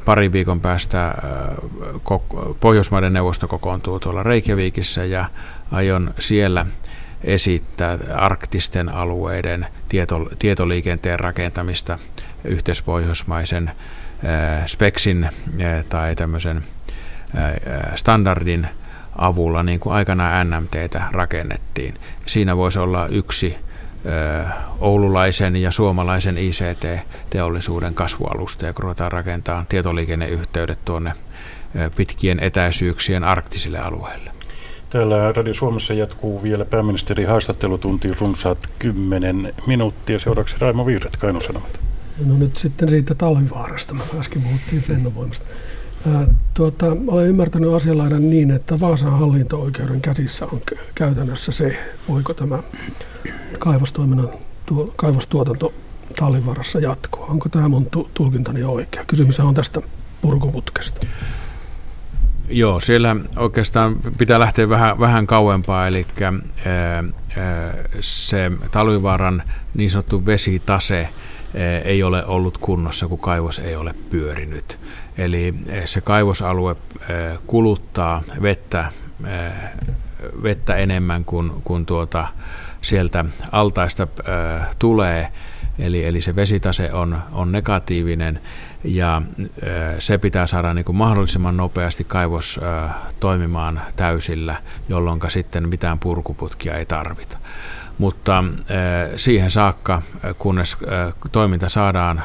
Pari 0.05 0.31
viikon 0.31 0.61
päästä 0.61 1.13
Pohjoismaiden 2.59 3.13
neuvosto 3.13 3.47
kokoontuu 3.47 3.99
tuolla 3.99 4.23
Reykjavikissa 4.23 5.05
ja 5.05 5.25
aion 5.71 6.13
siellä 6.19 6.65
esittää 7.23 7.99
arktisten 8.15 8.89
alueiden 8.89 9.67
tieto, 9.89 10.27
tietoliikenteen 10.39 11.19
rakentamista 11.19 11.99
yhteispohjoismaisen 12.43 13.71
speksin 14.65 15.29
tai 15.89 16.15
tämmöisen 16.15 16.63
standardin 17.95 18.67
avulla, 19.15 19.63
niin 19.63 19.79
kuin 19.79 19.93
aikanaan 19.95 20.49
NMTtä 20.49 21.01
rakennettiin. 21.11 21.93
Siinä 22.25 22.57
voisi 22.57 22.79
olla 22.79 23.07
yksi 23.07 23.57
oululaisen 24.79 25.55
ja 25.55 25.71
suomalaisen 25.71 26.37
ICT-teollisuuden 26.37 27.93
kasvualusta, 27.93 28.65
ja 28.65 28.73
kun 28.73 28.83
ruvetaan 28.83 29.11
rakentamaan 29.11 29.65
tietoliikenneyhteydet 29.69 30.79
tuonne 30.85 31.13
pitkien 31.95 32.39
etäisyyksien 32.39 33.23
arktisille 33.23 33.79
alueille. 33.79 34.31
Täällä 34.89 35.31
Radio 35.31 35.53
Suomessa 35.53 35.93
jatkuu 35.93 36.43
vielä 36.43 36.65
pääministeri 36.65 37.23
haastattelutunti 37.23 38.11
runsaat 38.19 38.69
10 38.81 39.53
minuuttia. 39.67 40.19
Seuraavaksi 40.19 40.55
Raimo 40.59 40.85
Viiret, 40.85 41.17
Kainon 41.17 41.41
Sanomat. 41.41 41.79
No 42.25 42.37
nyt 42.37 42.57
sitten 42.57 42.89
siitä 42.89 43.15
talvivaarasta. 43.15 43.93
Mä 43.93 44.03
äsken 44.19 44.41
puhuttiin 44.41 44.81
Fennovoimasta. 44.81 45.45
tuota, 46.53 46.85
olen 47.07 47.27
ymmärtänyt 47.27 47.73
asianlaidan 47.73 48.29
niin, 48.29 48.51
että 48.51 48.79
Vaasan 48.79 49.19
hallinto-oikeuden 49.19 50.01
käsissä 50.01 50.45
on 50.45 50.61
käytännössä 50.95 51.51
se, 51.51 51.93
voiko 52.09 52.33
tämä 52.33 52.59
kaivostoiminnan 53.59 54.29
tuo, 54.65 54.93
kaivostuotanto 54.95 55.73
talvivaarassa 56.19 56.79
jatkoa. 56.79 57.25
Onko 57.25 57.49
tämä 57.49 57.67
mun 57.67 57.87
tulkintani 58.13 58.63
oikea? 58.63 59.05
Kysymys 59.05 59.39
on 59.39 59.53
tästä 59.53 59.81
purkuputkesta. 60.21 61.07
Joo, 62.49 62.79
siellä 62.79 63.15
oikeastaan 63.35 63.95
pitää 64.17 64.39
lähteä 64.39 64.69
vähän, 64.69 64.99
vähän 64.99 65.27
kauempaa, 65.27 65.87
eli 65.87 66.05
ää, 66.21 67.03
ää, 67.37 67.73
se 67.99 68.51
talvivaaran 68.71 69.43
niin 69.73 69.89
sanottu 69.89 70.25
vesitase 70.25 71.09
ei 71.83 72.03
ole 72.03 72.25
ollut 72.25 72.57
kunnossa, 72.57 73.07
kun 73.07 73.19
kaivos 73.19 73.59
ei 73.59 73.75
ole 73.75 73.95
pyörinyt. 74.09 74.79
Eli 75.17 75.53
se 75.85 76.01
kaivosalue 76.01 76.75
ää, 76.99 77.37
kuluttaa 77.47 78.23
vettä, 78.41 78.91
vettä 80.43 80.75
enemmän 80.75 81.25
kuin, 81.25 81.51
kuin 81.63 81.85
tuota, 81.85 82.27
sieltä 82.81 83.25
altaista 83.51 84.07
tulee, 84.79 85.27
eli, 85.79 86.05
eli 86.05 86.21
se 86.21 86.35
vesitase 86.35 86.93
on, 86.93 87.21
on 87.31 87.51
negatiivinen 87.51 88.39
ja 88.83 89.21
se 89.99 90.17
pitää 90.17 90.47
saada 90.47 90.73
niin 90.73 90.85
kuin 90.85 90.95
mahdollisimman 90.95 91.57
nopeasti 91.57 92.03
kaivos 92.03 92.59
toimimaan 93.19 93.81
täysillä, 93.95 94.55
jolloin 94.89 95.19
sitten 95.27 95.69
mitään 95.69 95.99
purkuputkia 95.99 96.73
ei 96.73 96.85
tarvita. 96.85 97.37
Mutta 97.97 98.43
siihen 99.15 99.51
saakka, 99.51 100.01
kunnes 100.37 100.77
toiminta 101.31 101.69
saadaan 101.69 102.23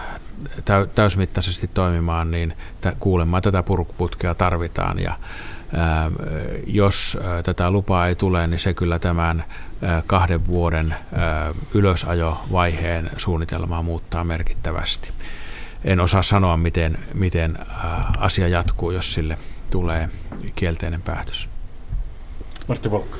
täysmittaisesti 0.94 1.70
toimimaan, 1.74 2.30
niin 2.30 2.56
kuulemma 3.00 3.40
tätä 3.40 3.62
purkuputkea 3.62 4.34
tarvitaan 4.34 4.98
ja 4.98 5.18
jos 6.66 7.18
tätä 7.44 7.70
lupaa 7.70 8.06
ei 8.06 8.14
tule, 8.14 8.46
niin 8.46 8.58
se 8.58 8.74
kyllä 8.74 8.98
tämän 8.98 9.44
kahden 10.06 10.46
vuoden 10.46 10.94
ylösajovaiheen 11.74 13.10
suunnitelmaa 13.16 13.82
muuttaa 13.82 14.24
merkittävästi 14.24 15.10
en 15.84 16.00
osaa 16.00 16.22
sanoa, 16.22 16.56
miten, 16.56 16.98
miten 17.14 17.58
asia 18.18 18.48
jatkuu, 18.48 18.90
jos 18.90 19.14
sille 19.14 19.38
tulee 19.70 20.08
kielteinen 20.54 21.02
päätös. 21.02 21.48
Martti 22.68 22.90
Volkka. 22.90 23.18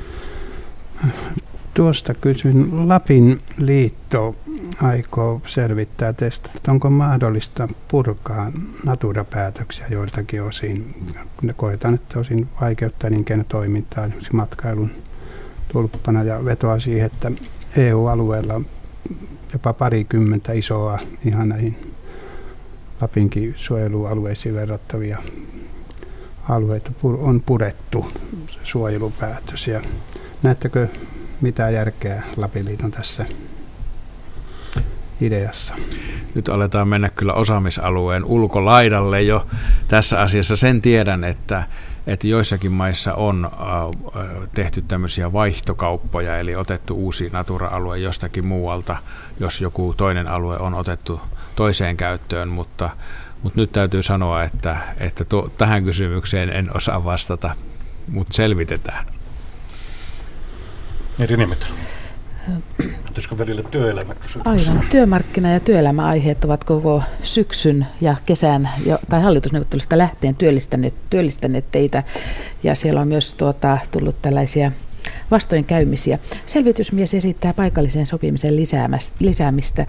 Tuosta 1.79 2.13
kysyn. 2.13 2.89
Lapin 2.89 3.41
liitto 3.57 4.35
aikoo 4.81 5.41
selvittää 5.45 6.13
testata, 6.13 6.71
onko 6.71 6.89
mahdollista 6.89 7.67
purkaa 7.87 8.51
Natura-päätöksiä 8.85 9.85
joiltakin 9.89 10.43
osin. 10.43 10.95
Ne 11.41 11.53
koetaan, 11.53 11.93
että 11.93 12.19
osin 12.19 12.47
vaikeuttaa 12.61 13.07
elinkeinotoimintaa 13.07 14.05
esimerkiksi 14.05 14.35
matkailun 14.35 14.91
tulppana 15.71 16.23
ja 16.23 16.45
vetoa 16.45 16.79
siihen, 16.79 17.05
että 17.05 17.31
EU-alueella 17.77 18.61
jopa 19.53 19.73
parikymmentä 19.73 20.53
isoa 20.53 20.99
ihan 21.25 21.49
näihin 21.49 21.93
Lapinkin 23.01 23.53
suojelualueisiin 23.57 24.55
verrattavia 24.55 25.17
alueita 26.49 26.91
on 27.03 27.41
purettu 27.41 28.05
se 28.47 28.59
suojelupäätös. 28.63 29.67
Ja 29.67 29.81
näettekö 30.43 30.87
mitä 31.41 31.69
järkeä 31.69 32.23
Lapiliiton 32.37 32.91
tässä 32.91 33.25
ideassa? 35.21 35.75
Nyt 36.35 36.49
aletaan 36.49 36.87
mennä 36.87 37.09
kyllä 37.09 37.33
osaamisalueen 37.33 38.25
ulkolaidalle 38.25 39.21
jo 39.21 39.45
tässä 39.87 40.21
asiassa. 40.21 40.55
Sen 40.55 40.81
tiedän, 40.81 41.23
että, 41.23 41.63
että 42.07 42.27
joissakin 42.27 42.71
maissa 42.71 43.13
on 43.13 43.45
äh, 43.53 44.49
tehty 44.53 44.81
tämmöisiä 44.81 45.33
vaihtokauppoja, 45.33 46.39
eli 46.39 46.55
otettu 46.55 46.95
uusi 46.95 47.29
Natura-alue 47.33 47.97
jostakin 47.97 48.47
muualta, 48.47 48.97
jos 49.39 49.61
joku 49.61 49.93
toinen 49.97 50.27
alue 50.27 50.57
on 50.57 50.73
otettu 50.73 51.21
toiseen 51.55 51.97
käyttöön, 51.97 52.47
mutta, 52.47 52.89
mutta 53.43 53.59
nyt 53.59 53.71
täytyy 53.71 54.03
sanoa, 54.03 54.43
että, 54.43 54.77
että 54.97 55.25
tuo, 55.25 55.49
tähän 55.57 55.83
kysymykseen 55.83 56.49
en 56.49 56.77
osaa 56.77 57.03
vastata, 57.03 57.55
mutta 58.07 58.33
selvitetään. 58.33 59.18
Eri 61.19 61.37
nimet. 61.37 61.73
Olisiko 63.13 63.37
välillä 63.37 63.63
työelämä 63.63 64.15
Aivan. 64.45 64.83
Työmarkkina- 64.89 65.49
ja 65.53 65.59
työelämäaiheet 65.59 66.43
ovat 66.43 66.63
koko 66.63 67.03
syksyn 67.23 67.87
ja 68.01 68.15
kesän 68.25 68.69
jo, 68.85 68.99
tai 69.09 69.21
hallitusneuvottelusta 69.21 69.97
lähtien 69.97 70.35
työllistäneet, 70.35 70.93
työllistäneet 71.09 71.65
teitä. 71.71 72.03
Ja 72.63 72.75
siellä 72.75 73.01
on 73.01 73.07
myös 73.07 73.33
tuota, 73.33 73.77
tullut 73.91 74.21
tällaisia 74.21 74.71
vastoinkäymisiä. 75.31 76.19
Selvitysmies 76.45 77.13
esittää 77.13 77.53
paikallisen 77.53 78.05
sopimisen 78.05 78.53
lisäämistä 79.19 79.85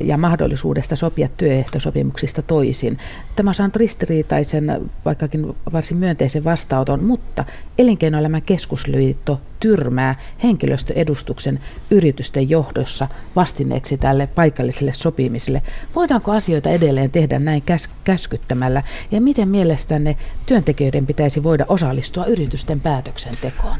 ja 0.00 0.16
mahdollisuudesta 0.18 0.96
sopia 0.96 1.28
työehtosopimuksista 1.36 2.42
toisin. 2.42 2.98
Tämä 3.36 3.50
on 3.50 3.54
saanut 3.54 3.76
ristiriitaisen, 3.76 4.90
vaikkakin 5.04 5.56
varsin 5.72 5.96
myönteisen 5.96 6.44
vastaanoton, 6.44 7.04
mutta 7.04 7.44
Elinkeinoelämän 7.78 8.42
keskusliitto 8.42 9.40
tyrmää 9.60 10.14
henkilöstöedustuksen 10.42 11.60
yritysten 11.90 12.50
johdossa 12.50 13.08
vastineeksi 13.36 13.98
tälle 13.98 14.26
paikalliselle 14.26 14.92
sopimiselle. 14.94 15.62
Voidaanko 15.94 16.32
asioita 16.32 16.70
edelleen 16.70 17.10
tehdä 17.10 17.38
näin 17.38 17.62
käs- 17.62 17.90
käskyttämällä 18.04 18.82
ja 19.10 19.20
miten 19.20 19.48
mielestänne 19.48 20.16
työntekijöiden 20.46 21.06
pitäisi 21.06 21.42
voida 21.42 21.66
osallistua 21.68 22.24
yritysten 22.26 22.80
päätöksentekoon? 22.80 23.78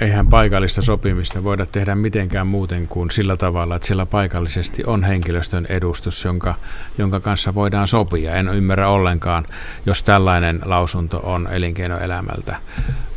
Eihän 0.00 0.26
paikallista 0.26 0.82
sopimista 0.82 1.44
voida 1.44 1.66
tehdä 1.66 1.94
mitenkään 1.94 2.46
muuten 2.46 2.88
kuin 2.88 3.10
sillä 3.10 3.36
tavalla, 3.36 3.76
että 3.76 3.86
siellä 3.86 4.06
paikallisesti 4.06 4.84
on 4.86 5.04
henkilöstön 5.04 5.66
edustus, 5.68 6.24
jonka, 6.24 6.54
jonka 6.98 7.20
kanssa 7.20 7.54
voidaan 7.54 7.88
sopia. 7.88 8.34
En 8.34 8.48
ymmärrä 8.48 8.88
ollenkaan, 8.88 9.46
jos 9.86 10.02
tällainen 10.02 10.60
lausunto 10.64 11.20
on 11.22 11.48
elinkeinoelämältä. 11.52 12.56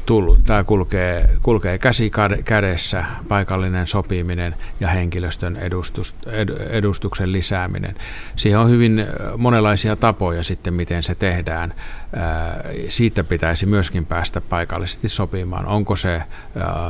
Tullut. 0.08 0.44
Tämä 0.44 0.64
kulkee, 0.64 1.30
kulkee 1.44 1.78
käsi 1.78 2.12
kädessä, 2.46 3.06
paikallinen 3.28 3.88
sopiminen 3.88 4.56
ja 4.80 4.88
henkilöstön 4.88 5.56
edustus, 5.56 6.16
ed, 6.28 6.50
edustuksen 6.70 7.32
lisääminen. 7.32 7.96
Siihen 8.36 8.60
on 8.60 8.70
hyvin 8.70 9.06
monenlaisia 9.38 9.96
tapoja 9.96 10.44
sitten, 10.44 10.74
miten 10.74 11.04
se 11.04 11.16
tehdään. 11.16 11.74
Siitä 12.90 13.24
pitäisi 13.24 13.66
myöskin 13.66 14.06
päästä 14.06 14.42
paikallisesti 14.42 15.10
sopimaan. 15.10 15.66
Onko 15.66 15.96
se 15.96 16.22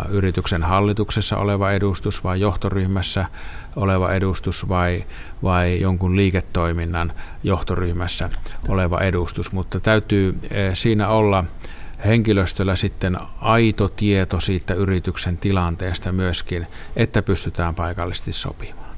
yrityksen 0.09 0.63
hallituksessa 0.63 1.37
oleva 1.37 1.71
edustus 1.71 2.23
vai 2.23 2.39
johtoryhmässä 2.39 3.25
oleva 3.75 4.13
edustus 4.13 4.69
vai, 4.69 5.03
vai 5.43 5.81
jonkun 5.81 6.15
liiketoiminnan 6.15 7.13
johtoryhmässä 7.43 8.29
oleva 8.67 8.99
edustus, 9.01 9.51
mutta 9.51 9.79
täytyy 9.79 10.39
siinä 10.73 11.07
olla 11.07 11.43
henkilöstöllä 12.05 12.75
sitten 12.75 13.17
aito 13.41 13.89
tieto 13.89 14.39
siitä 14.39 14.73
yrityksen 14.73 15.37
tilanteesta 15.37 16.11
myöskin, 16.11 16.67
että 16.95 17.21
pystytään 17.21 17.75
paikallisesti 17.75 18.31
sopimaan. 18.31 18.97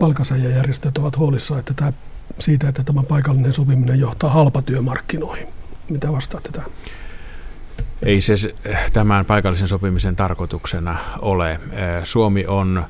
Palkansaajajärjestöt 0.00 0.98
ovat 0.98 1.16
huolissaan 1.16 1.60
että 1.60 1.74
tämä, 1.74 1.92
siitä, 2.38 2.68
että 2.68 2.82
tämä 2.82 3.02
paikallinen 3.02 3.52
sopiminen 3.52 4.00
johtaa 4.00 4.30
halpatyömarkkinoihin. 4.30 5.46
Mitä 5.90 6.12
vastaatte 6.12 6.48
tähän? 6.52 6.70
Ei 8.02 8.20
se 8.20 8.34
tämän 8.92 9.24
paikallisen 9.24 9.68
sopimisen 9.68 10.16
tarkoituksena 10.16 10.96
ole. 11.18 11.60
Suomi 12.04 12.46
on 12.46 12.84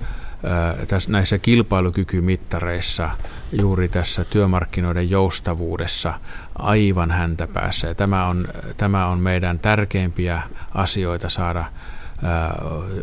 tässä, 0.88 1.10
näissä 1.10 1.38
kilpailukykymittareissa 1.38 3.10
juuri 3.52 3.88
tässä 3.88 4.24
työmarkkinoiden 4.24 5.10
joustavuudessa 5.10 6.14
aivan 6.58 7.10
häntä 7.10 7.46
päässä. 7.46 7.86
Ja 7.86 7.94
tämä, 7.94 8.26
on, 8.26 8.48
tämä 8.76 9.06
on 9.06 9.18
meidän 9.18 9.58
tärkeimpiä 9.58 10.42
asioita 10.74 11.28
saada 11.28 11.64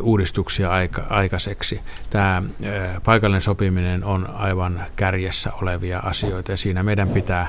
uudistuksia 0.02 0.72
aika, 0.72 1.06
aikaiseksi. 1.10 1.82
Tämä 2.10 2.44
paikallinen 3.04 3.42
sopiminen 3.42 4.04
on 4.04 4.30
aivan 4.30 4.86
kärjessä 4.96 5.52
olevia 5.62 6.00
asioita 6.00 6.52
ja 6.52 6.58
siinä 6.58 6.84
meidän 6.84 7.10
pitää 7.10 7.48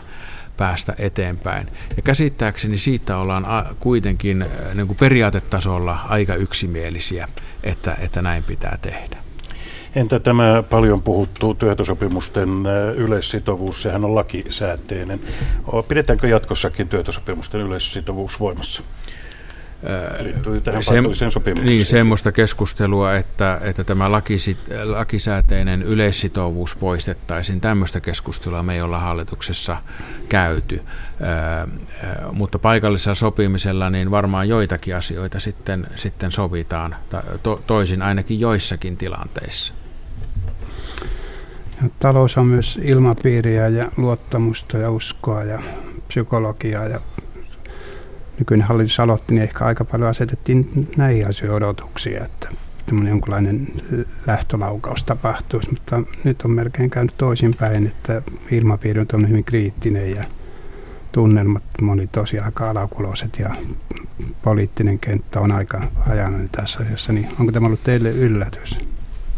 päästä 0.57 0.95
eteenpäin. 0.99 1.68
Ja 1.97 2.03
käsittääkseni 2.03 2.78
siitä 2.78 3.16
ollaan 3.18 3.47
kuitenkin 3.80 4.45
niin 4.74 4.86
kuin 4.86 4.97
periaatetasolla 4.97 5.99
aika 6.09 6.34
yksimielisiä, 6.34 7.28
että, 7.62 7.97
että 8.01 8.22
näin 8.22 8.45
pitää 8.45 8.78
tehdä. 8.82 9.16
Entä 9.95 10.20
tämä 10.20 10.62
paljon 10.70 11.03
puhuttu 11.03 11.55
työtösopimusten 11.55 12.49
yleissitovuus, 12.97 13.82
sehän 13.82 14.05
on 14.05 14.14
lakisääteinen. 14.14 15.20
Pidetäänkö 15.88 16.28
jatkossakin 16.28 16.88
työtösopimusten 16.88 17.61
yleissitovuus 17.61 18.40
voimassa? 18.40 18.82
liittyy 20.20 20.61
tähän 20.61 20.82
sopimukseen. 20.84 21.66
Niin, 21.66 21.86
semmoista 21.86 22.32
keskustelua, 22.32 23.14
että, 23.14 23.61
että 23.62 23.84
tämä 23.84 24.12
lakisit, 24.12 24.59
lakisääteinen 24.84 25.82
yleissitovuus 25.82 26.76
poistettaisiin. 26.76 27.61
Tämmöistä 27.61 28.01
keskustelua 28.01 28.62
me 28.62 28.74
ei 28.74 28.82
olla 28.82 28.99
hallituksessa 28.99 29.76
käyty. 30.28 30.82
Ää, 31.20 31.68
mutta 32.32 32.59
paikallisella 32.59 33.14
sopimisella 33.14 33.90
niin 33.90 34.11
varmaan 34.11 34.49
joitakin 34.49 34.97
asioita 34.97 35.40
sitten, 35.40 35.86
sitten 35.97 36.32
sovitaan 36.32 36.97
to, 37.43 37.62
toisin 37.66 38.03
ainakin 38.03 38.40
joissakin 38.40 38.97
tilanteissa. 38.97 39.74
Talous 41.99 42.37
on 42.37 42.47
myös 42.47 42.78
ilmapiiriä 42.83 43.68
ja 43.68 43.93
luottamusta 43.97 44.78
ja 44.78 44.91
uskoa 44.91 45.45
ja 45.45 45.62
psykologiaa 46.09 46.87
ja 46.87 47.01
nykyinen 48.39 48.66
hallitus 48.66 49.01
aloitti, 49.01 49.35
niin 49.35 49.43
ehkä 49.43 49.64
aika 49.64 49.85
paljon 49.85 50.11
asetettiin 50.11 50.89
näihin 50.97 51.28
asioihin 51.28 51.57
odotuksia, 51.57 52.24
että 52.24 52.49
jonkunlainen 53.09 53.68
lähtölaukaus 54.26 55.05
tapahtuisi, 55.05 55.70
mutta 55.70 56.03
nyt 56.24 56.43
on 56.43 56.51
melkein 56.51 56.91
käynyt 56.91 57.14
toisinpäin, 57.18 57.87
että 57.87 58.22
ilmapiiri 58.51 59.07
on 59.12 59.28
hyvin 59.28 59.45
kriittinen 59.45 60.11
ja 60.11 60.24
tunnelmat 61.12 61.64
moni 61.83 62.07
tosi 62.07 62.39
aika 62.39 62.70
alakuloiset 62.70 63.39
ja 63.39 63.51
poliittinen 64.43 64.99
kenttä 64.99 65.41
on 65.41 65.53
aika 65.53 65.83
hajanainen 66.07 66.49
tässä 66.49 66.80
asiassa, 66.80 67.12
niin 67.12 67.28
onko 67.41 67.53
tämä 67.53 67.66
ollut 67.66 67.85
teille 67.85 68.11
yllätys? 68.11 68.78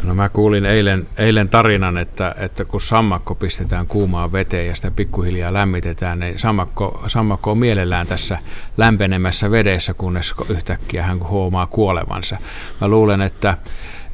No 0.04 0.14
mä 0.14 0.28
kuulin 0.28 0.66
eilen, 0.66 1.06
eilen 1.18 1.48
tarinan, 1.48 1.98
että, 1.98 2.34
että 2.38 2.64
kun 2.64 2.80
sammakko 2.80 3.34
pistetään 3.34 3.86
kuumaan 3.86 4.32
veteen 4.32 4.66
ja 4.66 4.74
sitä 4.74 4.90
pikkuhiljaa 4.90 5.52
lämmitetään, 5.52 6.18
niin 6.18 6.38
sammakko, 6.38 7.04
sammakko 7.06 7.50
on 7.50 7.58
mielellään 7.58 8.06
tässä 8.06 8.38
lämpenemässä 8.76 9.50
vedessä, 9.50 9.94
kunnes 9.94 10.34
yhtäkkiä 10.48 11.02
hän 11.02 11.28
huomaa 11.28 11.66
kuolevansa. 11.66 12.38
Mä 12.80 12.88
luulen, 12.88 13.20
että, 13.20 13.56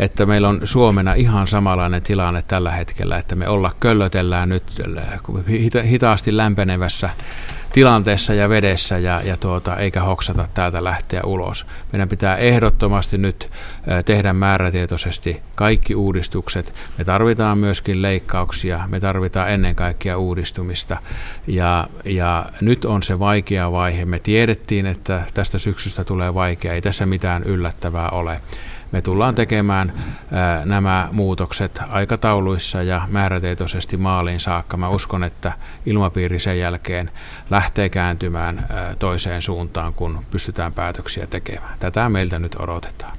että 0.00 0.26
meillä 0.26 0.48
on 0.48 0.60
Suomena 0.64 1.14
ihan 1.14 1.46
samanlainen 1.46 2.02
tilanne 2.02 2.42
tällä 2.42 2.70
hetkellä, 2.70 3.18
että 3.18 3.34
me 3.34 3.48
olla 3.48 3.72
köllötellään 3.80 4.48
nyt 4.48 4.64
hitaasti 5.84 6.36
lämpenevässä 6.36 7.10
tilanteessa 7.72 8.34
ja 8.34 8.48
vedessä 8.48 8.98
ja, 8.98 9.20
ja 9.24 9.36
tuota, 9.36 9.76
eikä 9.76 10.00
hoksata 10.00 10.48
täältä 10.54 10.84
lähteä 10.84 11.20
ulos. 11.24 11.66
Meidän 11.92 12.08
pitää 12.08 12.36
ehdottomasti 12.36 13.18
nyt 13.18 13.50
tehdä 14.04 14.32
määrätietoisesti 14.32 15.42
kaikki 15.54 15.94
uudistukset. 15.94 16.74
Me 16.98 17.04
tarvitaan 17.04 17.58
myöskin 17.58 18.02
leikkauksia, 18.02 18.80
me 18.88 19.00
tarvitaan 19.00 19.50
ennen 19.50 19.74
kaikkea 19.74 20.18
uudistumista 20.18 20.96
ja, 21.46 21.88
ja 22.04 22.46
nyt 22.60 22.84
on 22.84 23.02
se 23.02 23.18
vaikea 23.18 23.72
vaihe. 23.72 24.04
Me 24.04 24.18
tiedettiin, 24.18 24.86
että 24.86 25.22
tästä 25.34 25.58
syksystä 25.58 26.04
tulee 26.04 26.34
vaikea, 26.34 26.72
ei 26.72 26.82
tässä 26.82 27.06
mitään 27.06 27.42
yllättävää 27.42 28.08
ole 28.08 28.40
me 28.92 29.02
tullaan 29.02 29.34
tekemään 29.34 29.92
nämä 30.64 31.08
muutokset 31.12 31.80
aikatauluissa 31.88 32.82
ja 32.82 33.08
määrätietoisesti 33.10 33.96
maaliin 33.96 34.40
saakka. 34.40 34.76
Mä 34.76 34.88
uskon, 34.88 35.24
että 35.24 35.52
ilmapiiri 35.86 36.38
sen 36.38 36.58
jälkeen 36.58 37.10
lähtee 37.50 37.88
kääntymään 37.88 38.66
toiseen 38.98 39.42
suuntaan, 39.42 39.94
kun 39.94 40.24
pystytään 40.30 40.72
päätöksiä 40.72 41.26
tekemään. 41.26 41.78
Tätä 41.80 42.08
meiltä 42.08 42.38
nyt 42.38 42.56
odotetaan. 42.58 43.16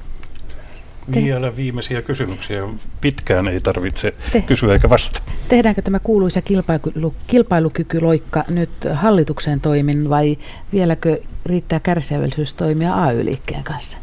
Vielä 1.13 1.55
viimeisiä 1.55 2.01
kysymyksiä. 2.01 2.63
Pitkään 3.01 3.47
ei 3.47 3.59
tarvitse 3.59 4.13
Te- 4.31 4.41
kysyä 4.41 4.73
eikä 4.73 4.89
vastata. 4.89 5.21
Tehdäänkö 5.47 5.81
tämä 5.81 5.99
kuuluisa 5.99 6.41
kilpailu- 6.41 7.13
kilpailukykyloikka 7.27 8.43
nyt 8.49 8.69
hallituksen 8.93 9.61
toimin 9.61 10.09
vai 10.09 10.37
vieläkö 10.73 11.21
riittää 11.45 11.79
kärsivällisyys 11.79 12.55
toimia 12.55 12.93
AY-liikkeen 12.93 13.63
kanssa? 13.63 13.97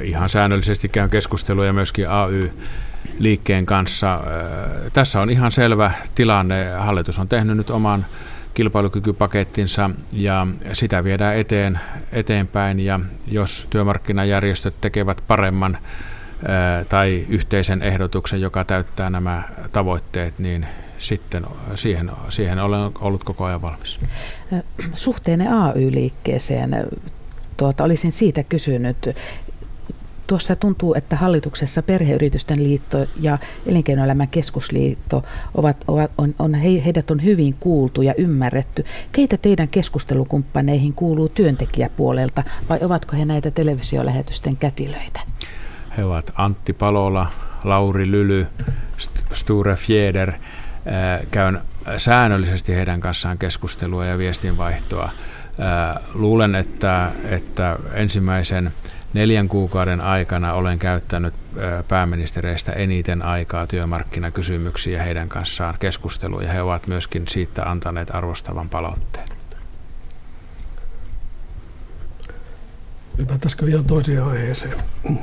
Ihan 0.00 0.28
säännöllisesti 0.28 0.88
käyn 0.88 1.10
keskusteluja 1.10 1.72
myöskin 1.72 2.08
AY 2.08 2.50
liikkeen 3.18 3.66
kanssa. 3.66 4.20
Tässä 4.92 5.20
on 5.20 5.30
ihan 5.30 5.52
selvä 5.52 5.90
tilanne. 6.14 6.70
Hallitus 6.70 7.18
on 7.18 7.28
tehnyt 7.28 7.56
nyt 7.56 7.70
oman 7.70 8.06
kilpailukykypakettinsa 8.54 9.90
ja 10.12 10.46
sitä 10.72 11.04
viedään 11.04 11.36
eteen, 11.36 11.80
eteenpäin 12.12 12.80
ja 12.80 13.00
jos 13.26 13.66
työmarkkinajärjestöt 13.70 14.74
tekevät 14.80 15.22
paremman 15.28 15.78
tai 16.88 17.26
yhteisen 17.28 17.82
ehdotuksen, 17.82 18.40
joka 18.40 18.64
täyttää 18.64 19.10
nämä 19.10 19.42
tavoitteet, 19.72 20.38
niin 20.38 20.66
sitten 20.98 21.46
siihen, 21.74 22.10
siihen 22.28 22.58
olen 22.58 22.90
ollut 23.00 23.24
koko 23.24 23.44
ajan 23.44 23.62
valmis. 23.62 24.00
Suhteenne 24.94 25.48
AY-liikkeeseen, 25.48 26.86
tuota, 27.56 27.84
olisin 27.84 28.12
siitä 28.12 28.42
kysynyt. 28.42 28.96
Tuossa 30.26 30.56
tuntuu, 30.56 30.94
että 30.94 31.16
hallituksessa 31.16 31.82
perheyritysten 31.82 32.64
liitto 32.64 33.06
ja 33.20 33.38
elinkeinoelämän 33.66 34.28
keskusliitto 34.28 35.24
ovat, 35.54 35.76
ovat 35.88 36.10
on, 36.18 36.34
on, 36.38 36.54
heidät 36.54 37.10
on 37.10 37.22
hyvin 37.22 37.56
kuultu 37.60 38.02
ja 38.02 38.14
ymmärretty. 38.18 38.84
Keitä 39.12 39.36
teidän 39.36 39.68
keskustelukumppaneihin 39.68 40.92
kuuluu 40.92 41.28
työntekijäpuolelta 41.28 42.42
vai 42.68 42.78
ovatko 42.82 43.16
he 43.16 43.24
näitä 43.24 43.50
televisiolähetysten 43.50 44.56
kätilöitä? 44.56 45.20
He 45.96 46.04
ovat 46.04 46.32
Antti 46.34 46.72
Palola, 46.72 47.30
Lauri 47.64 48.10
Lyly, 48.10 48.46
Sture 49.32 49.76
Fjeder. 49.76 50.32
Käyn 51.30 51.60
säännöllisesti 51.96 52.74
heidän 52.74 53.00
kanssaan 53.00 53.38
keskustelua 53.38 54.06
ja 54.06 54.18
viestinvaihtoa. 54.18 55.10
Luulen, 56.14 56.54
että, 56.54 57.10
että 57.30 57.76
ensimmäisen 57.94 58.72
neljän 59.16 59.48
kuukauden 59.48 60.00
aikana 60.00 60.54
olen 60.54 60.78
käyttänyt 60.78 61.34
pääministereistä 61.88 62.72
eniten 62.72 63.22
aikaa 63.22 63.66
työmarkkinakysymyksiä 63.66 65.02
heidän 65.02 65.28
kanssaan 65.28 65.74
keskusteluun 65.80 66.42
ja 66.42 66.52
he 66.52 66.62
ovat 66.62 66.86
myöskin 66.86 67.28
siitä 67.28 67.62
antaneet 67.70 68.14
arvostavan 68.14 68.68
palautteen. 68.68 69.28
Hypättäisikö 73.18 73.66
ihan 73.68 73.84
toiseen 73.84 74.24
aiheeseen, 74.24 74.74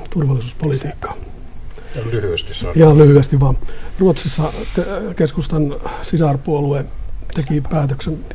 turvallisuuspolitiikkaan? 0.10 1.18
Ja 1.96 2.02
lyhyesti 2.12 2.54
saa. 2.54 2.72
Ja 2.76 2.98
lyhyesti 2.98 3.40
vaan. 3.40 3.58
Ruotsissa 4.00 4.54
keskustan 5.16 5.76
sisarpuolue 6.02 6.86
teki 7.36 7.62
päätöksen 7.62 8.26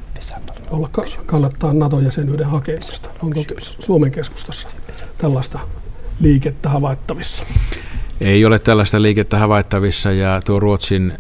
olla 0.71 0.91
kannattaa 1.27 1.73
NATO-jäsenyyden 1.73 2.47
hakemista. 2.47 3.09
Onko 3.23 3.41
Suomen 3.61 4.11
keskustassa 4.11 4.69
tällaista 5.19 5.59
liikettä 6.21 6.69
havaittavissa? 6.69 7.45
Ei 8.21 8.45
ole 8.45 8.59
tällaista 8.59 9.03
liikettä 9.03 9.39
havaittavissa 9.39 10.13
ja 10.13 10.41
tuo 10.45 10.61
Ruotsin 10.61 11.19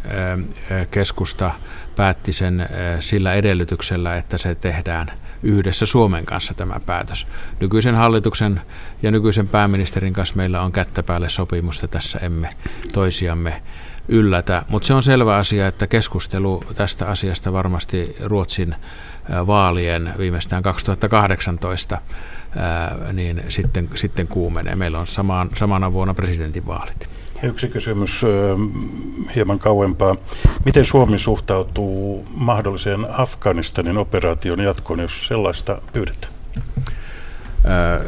keskusta 0.90 1.50
päätti 1.96 2.32
sen 2.32 2.68
sillä 3.00 3.34
edellytyksellä, 3.34 4.16
että 4.16 4.38
se 4.38 4.54
tehdään 4.54 5.12
yhdessä 5.42 5.86
Suomen 5.86 6.26
kanssa 6.26 6.54
tämä 6.54 6.80
päätös. 6.86 7.26
Nykyisen 7.60 7.94
hallituksen 7.94 8.60
ja 9.02 9.10
nykyisen 9.10 9.48
pääministerin 9.48 10.12
kanssa 10.12 10.36
meillä 10.36 10.62
on 10.62 10.72
kättä 10.72 11.02
päälle 11.02 11.28
sopimusta, 11.28 11.88
tässä 11.88 12.18
emme 12.18 12.48
toisiamme 12.92 13.62
yllätä. 14.08 14.62
Mutta 14.68 14.86
se 14.86 14.94
on 14.94 15.02
selvä 15.02 15.36
asia, 15.36 15.66
että 15.66 15.86
keskustelu 15.86 16.64
tästä 16.74 17.06
asiasta 17.06 17.52
varmasti 17.52 18.16
Ruotsin 18.24 18.74
vaalien 19.46 20.14
viimeistään 20.18 20.62
2018 20.62 22.00
niin 23.12 23.42
sitten, 23.48 23.88
sitten 23.94 24.26
kuumenee. 24.28 24.76
Meillä 24.76 24.98
on 24.98 25.06
samaan, 25.06 25.48
samana 25.54 25.92
vuonna 25.92 26.14
presidentinvaalit. 26.14 27.08
Yksi 27.42 27.68
kysymys 27.68 28.22
hieman 29.34 29.58
kauempaa. 29.58 30.16
Miten 30.64 30.84
Suomi 30.84 31.18
suhtautuu 31.18 32.26
mahdolliseen 32.34 33.06
Afganistanin 33.10 33.98
operaation 33.98 34.60
jatkoon, 34.60 35.00
jos 35.00 35.26
sellaista 35.26 35.80
pyydetään? 35.92 36.32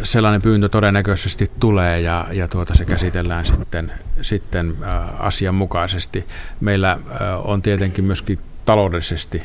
Sellainen 0.02 0.42
pyyntö 0.42 0.68
todennäköisesti 0.68 1.50
tulee 1.60 2.00
ja, 2.00 2.26
ja 2.32 2.48
tuota 2.48 2.74
se 2.74 2.84
käsitellään 2.84 3.46
sitten, 3.46 3.92
sitten 4.22 4.76
asianmukaisesti. 5.18 6.24
Meillä 6.60 6.98
on 7.44 7.62
tietenkin 7.62 8.04
myöskin 8.04 8.38
taloudellisesti 8.70 9.42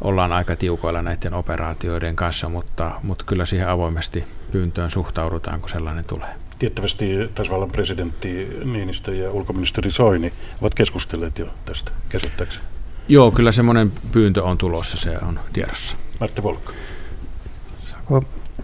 ollaan 0.00 0.32
aika 0.32 0.56
tiukoilla 0.56 1.02
näiden 1.02 1.34
operaatioiden 1.34 2.16
kanssa, 2.16 2.48
mutta, 2.48 2.92
mutta 3.02 3.24
kyllä 3.24 3.46
siihen 3.46 3.68
avoimesti 3.68 4.24
pyyntöön 4.52 4.90
suhtaudutaan, 4.90 5.60
kun 5.60 5.70
sellainen 5.70 6.04
tulee. 6.04 6.28
Tiettävästi 6.58 7.30
tasavallan 7.34 7.70
presidentti 7.70 8.58
Niinistö 8.64 9.14
ja 9.14 9.30
ulkoministeri 9.30 9.90
Soini 9.90 10.32
ovat 10.62 10.74
keskustelleet 10.74 11.38
jo 11.38 11.46
tästä 11.64 11.92
käsittääkseni. 12.08 12.66
Joo, 13.08 13.30
kyllä 13.30 13.52
semmoinen 13.52 13.92
pyyntö 14.12 14.42
on 14.42 14.58
tulossa, 14.58 14.96
se 14.96 15.18
on 15.18 15.40
tiedossa. 15.52 15.96
Martti 16.20 16.42
Volkka. 16.42 16.72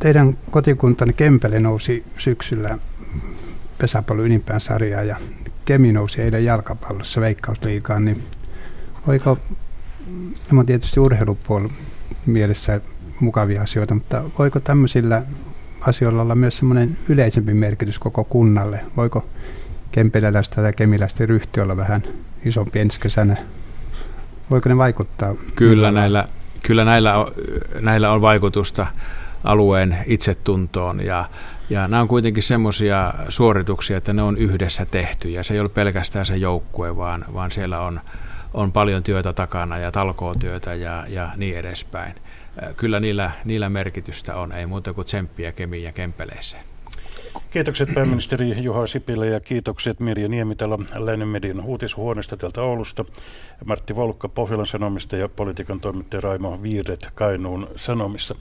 Teidän 0.00 0.38
kotikuntanne 0.50 1.12
Kempele 1.12 1.60
nousi 1.60 2.04
syksyllä 2.18 2.78
pesäpallo 3.78 4.22
ylimpään 4.22 4.60
sarjaan 4.60 5.08
ja 5.08 5.16
Kemi 5.64 5.92
nousi 5.92 6.22
eilen 6.22 6.44
jalkapallossa 6.44 7.20
veikkausliigaan, 7.20 8.04
niin 8.04 8.22
voiko, 9.06 9.38
nämä 10.48 10.60
on 10.60 10.66
tietysti 10.66 11.00
urheilupuolella 11.00 11.72
mielessä 12.26 12.80
mukavia 13.20 13.62
asioita, 13.62 13.94
mutta 13.94 14.22
voiko 14.38 14.60
tämmöisillä 14.60 15.22
asioilla 15.80 16.22
olla 16.22 16.34
myös 16.34 16.58
semmoinen 16.58 16.96
yleisempi 17.08 17.54
merkitys 17.54 17.98
koko 17.98 18.24
kunnalle? 18.24 18.80
Voiko 18.96 19.26
kempeläläistä 19.92 20.62
tai 20.62 20.72
kemiläistä 20.72 21.26
ryhti 21.26 21.60
olla 21.60 21.76
vähän 21.76 22.02
isompi 22.44 22.80
ensi 22.80 23.00
kesänä? 23.00 23.36
Voiko 24.50 24.68
ne 24.68 24.76
vaikuttaa? 24.76 25.34
Kyllä 25.56 25.90
näillä, 25.90 26.24
kyllä 26.62 26.84
näillä, 26.84 27.18
on, 27.18 27.32
näillä 27.80 28.12
on 28.12 28.20
vaikutusta 28.20 28.86
alueen 29.44 29.96
itsetuntoon 30.06 31.00
ja, 31.04 31.28
ja 31.70 31.88
nämä 31.88 32.02
on 32.02 32.08
kuitenkin 32.08 32.42
semmoisia 32.42 33.14
suorituksia, 33.28 33.98
että 33.98 34.12
ne 34.12 34.22
on 34.22 34.36
yhdessä 34.36 34.86
tehty 34.86 35.28
ja 35.28 35.42
se 35.42 35.54
ei 35.54 35.60
ole 35.60 35.68
pelkästään 35.68 36.26
se 36.26 36.36
joukkue, 36.36 36.96
vaan, 36.96 37.24
vaan 37.34 37.50
siellä 37.50 37.80
on, 37.80 38.00
on 38.54 38.72
paljon 38.72 39.02
työtä 39.02 39.32
takana 39.32 39.78
ja 39.78 39.92
talkootyötä 39.92 40.74
ja, 40.74 41.04
ja 41.08 41.30
niin 41.36 41.56
edespäin 41.56 42.14
kyllä 42.76 43.00
niillä, 43.00 43.30
niillä 43.44 43.68
merkitystä 43.68 44.36
on, 44.36 44.52
ei 44.52 44.66
muuta 44.66 44.92
kuin 44.92 45.04
tsemppiä 45.04 45.52
Kemiin 45.52 45.82
ja 45.82 45.92
Kempeleeseen. 45.92 46.64
Kiitokset 47.50 47.94
pääministeri 47.94 48.62
Juha 48.62 48.86
Sipilä 48.86 49.26
ja 49.26 49.40
kiitokset 49.40 50.00
Mirja 50.00 50.28
Niemitalo 50.28 50.78
Lännen 50.94 51.28
median 51.28 51.60
uutishuoneesta 51.60 52.36
täältä 52.36 52.60
Oulusta, 52.60 53.04
Martti 53.64 53.96
Volkka 53.96 54.28
Pohjolan 54.28 54.66
Sanomista 54.66 55.16
ja 55.16 55.28
politiikan 55.28 55.80
toimittaja 55.80 56.20
Raimo 56.20 56.62
Viiret 56.62 57.08
Kainuun 57.14 57.68
Sanomissa. 57.76 58.34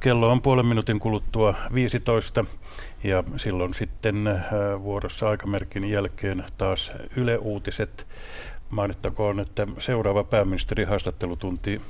Kello 0.00 0.30
on 0.30 0.42
puolen 0.42 0.66
minuutin 0.66 1.00
kuluttua 1.00 1.54
15 1.74 2.44
ja 3.04 3.24
silloin 3.36 3.74
sitten 3.74 4.40
vuorossa 4.82 5.28
aikamerkin 5.28 5.84
jälkeen 5.84 6.44
taas 6.58 6.92
Yle 7.16 7.38
Uutiset. 7.38 8.06
Mainittakoon, 8.74 9.40
että 9.40 9.66
seuraava 9.78 10.24
pääministeri 10.24 10.84
haastattelutunti 10.84 11.80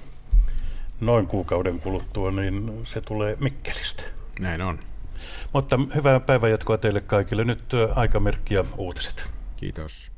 noin 1.01 1.27
kuukauden 1.27 1.81
kuluttua, 1.81 2.31
niin 2.31 2.81
se 2.85 3.01
tulee 3.01 3.37
Mikkelistä. 3.41 4.03
Näin 4.41 4.63
on. 4.63 4.79
Mutta 5.53 5.79
hyvää 5.95 6.21
päivänjatkoa 6.21 6.79
teille 6.79 7.01
kaikille. 7.01 7.45
Nyt 7.45 7.73
aikamerkki 7.95 8.55
ja 8.55 8.65
uutiset. 8.77 9.33
Kiitos. 9.57 10.14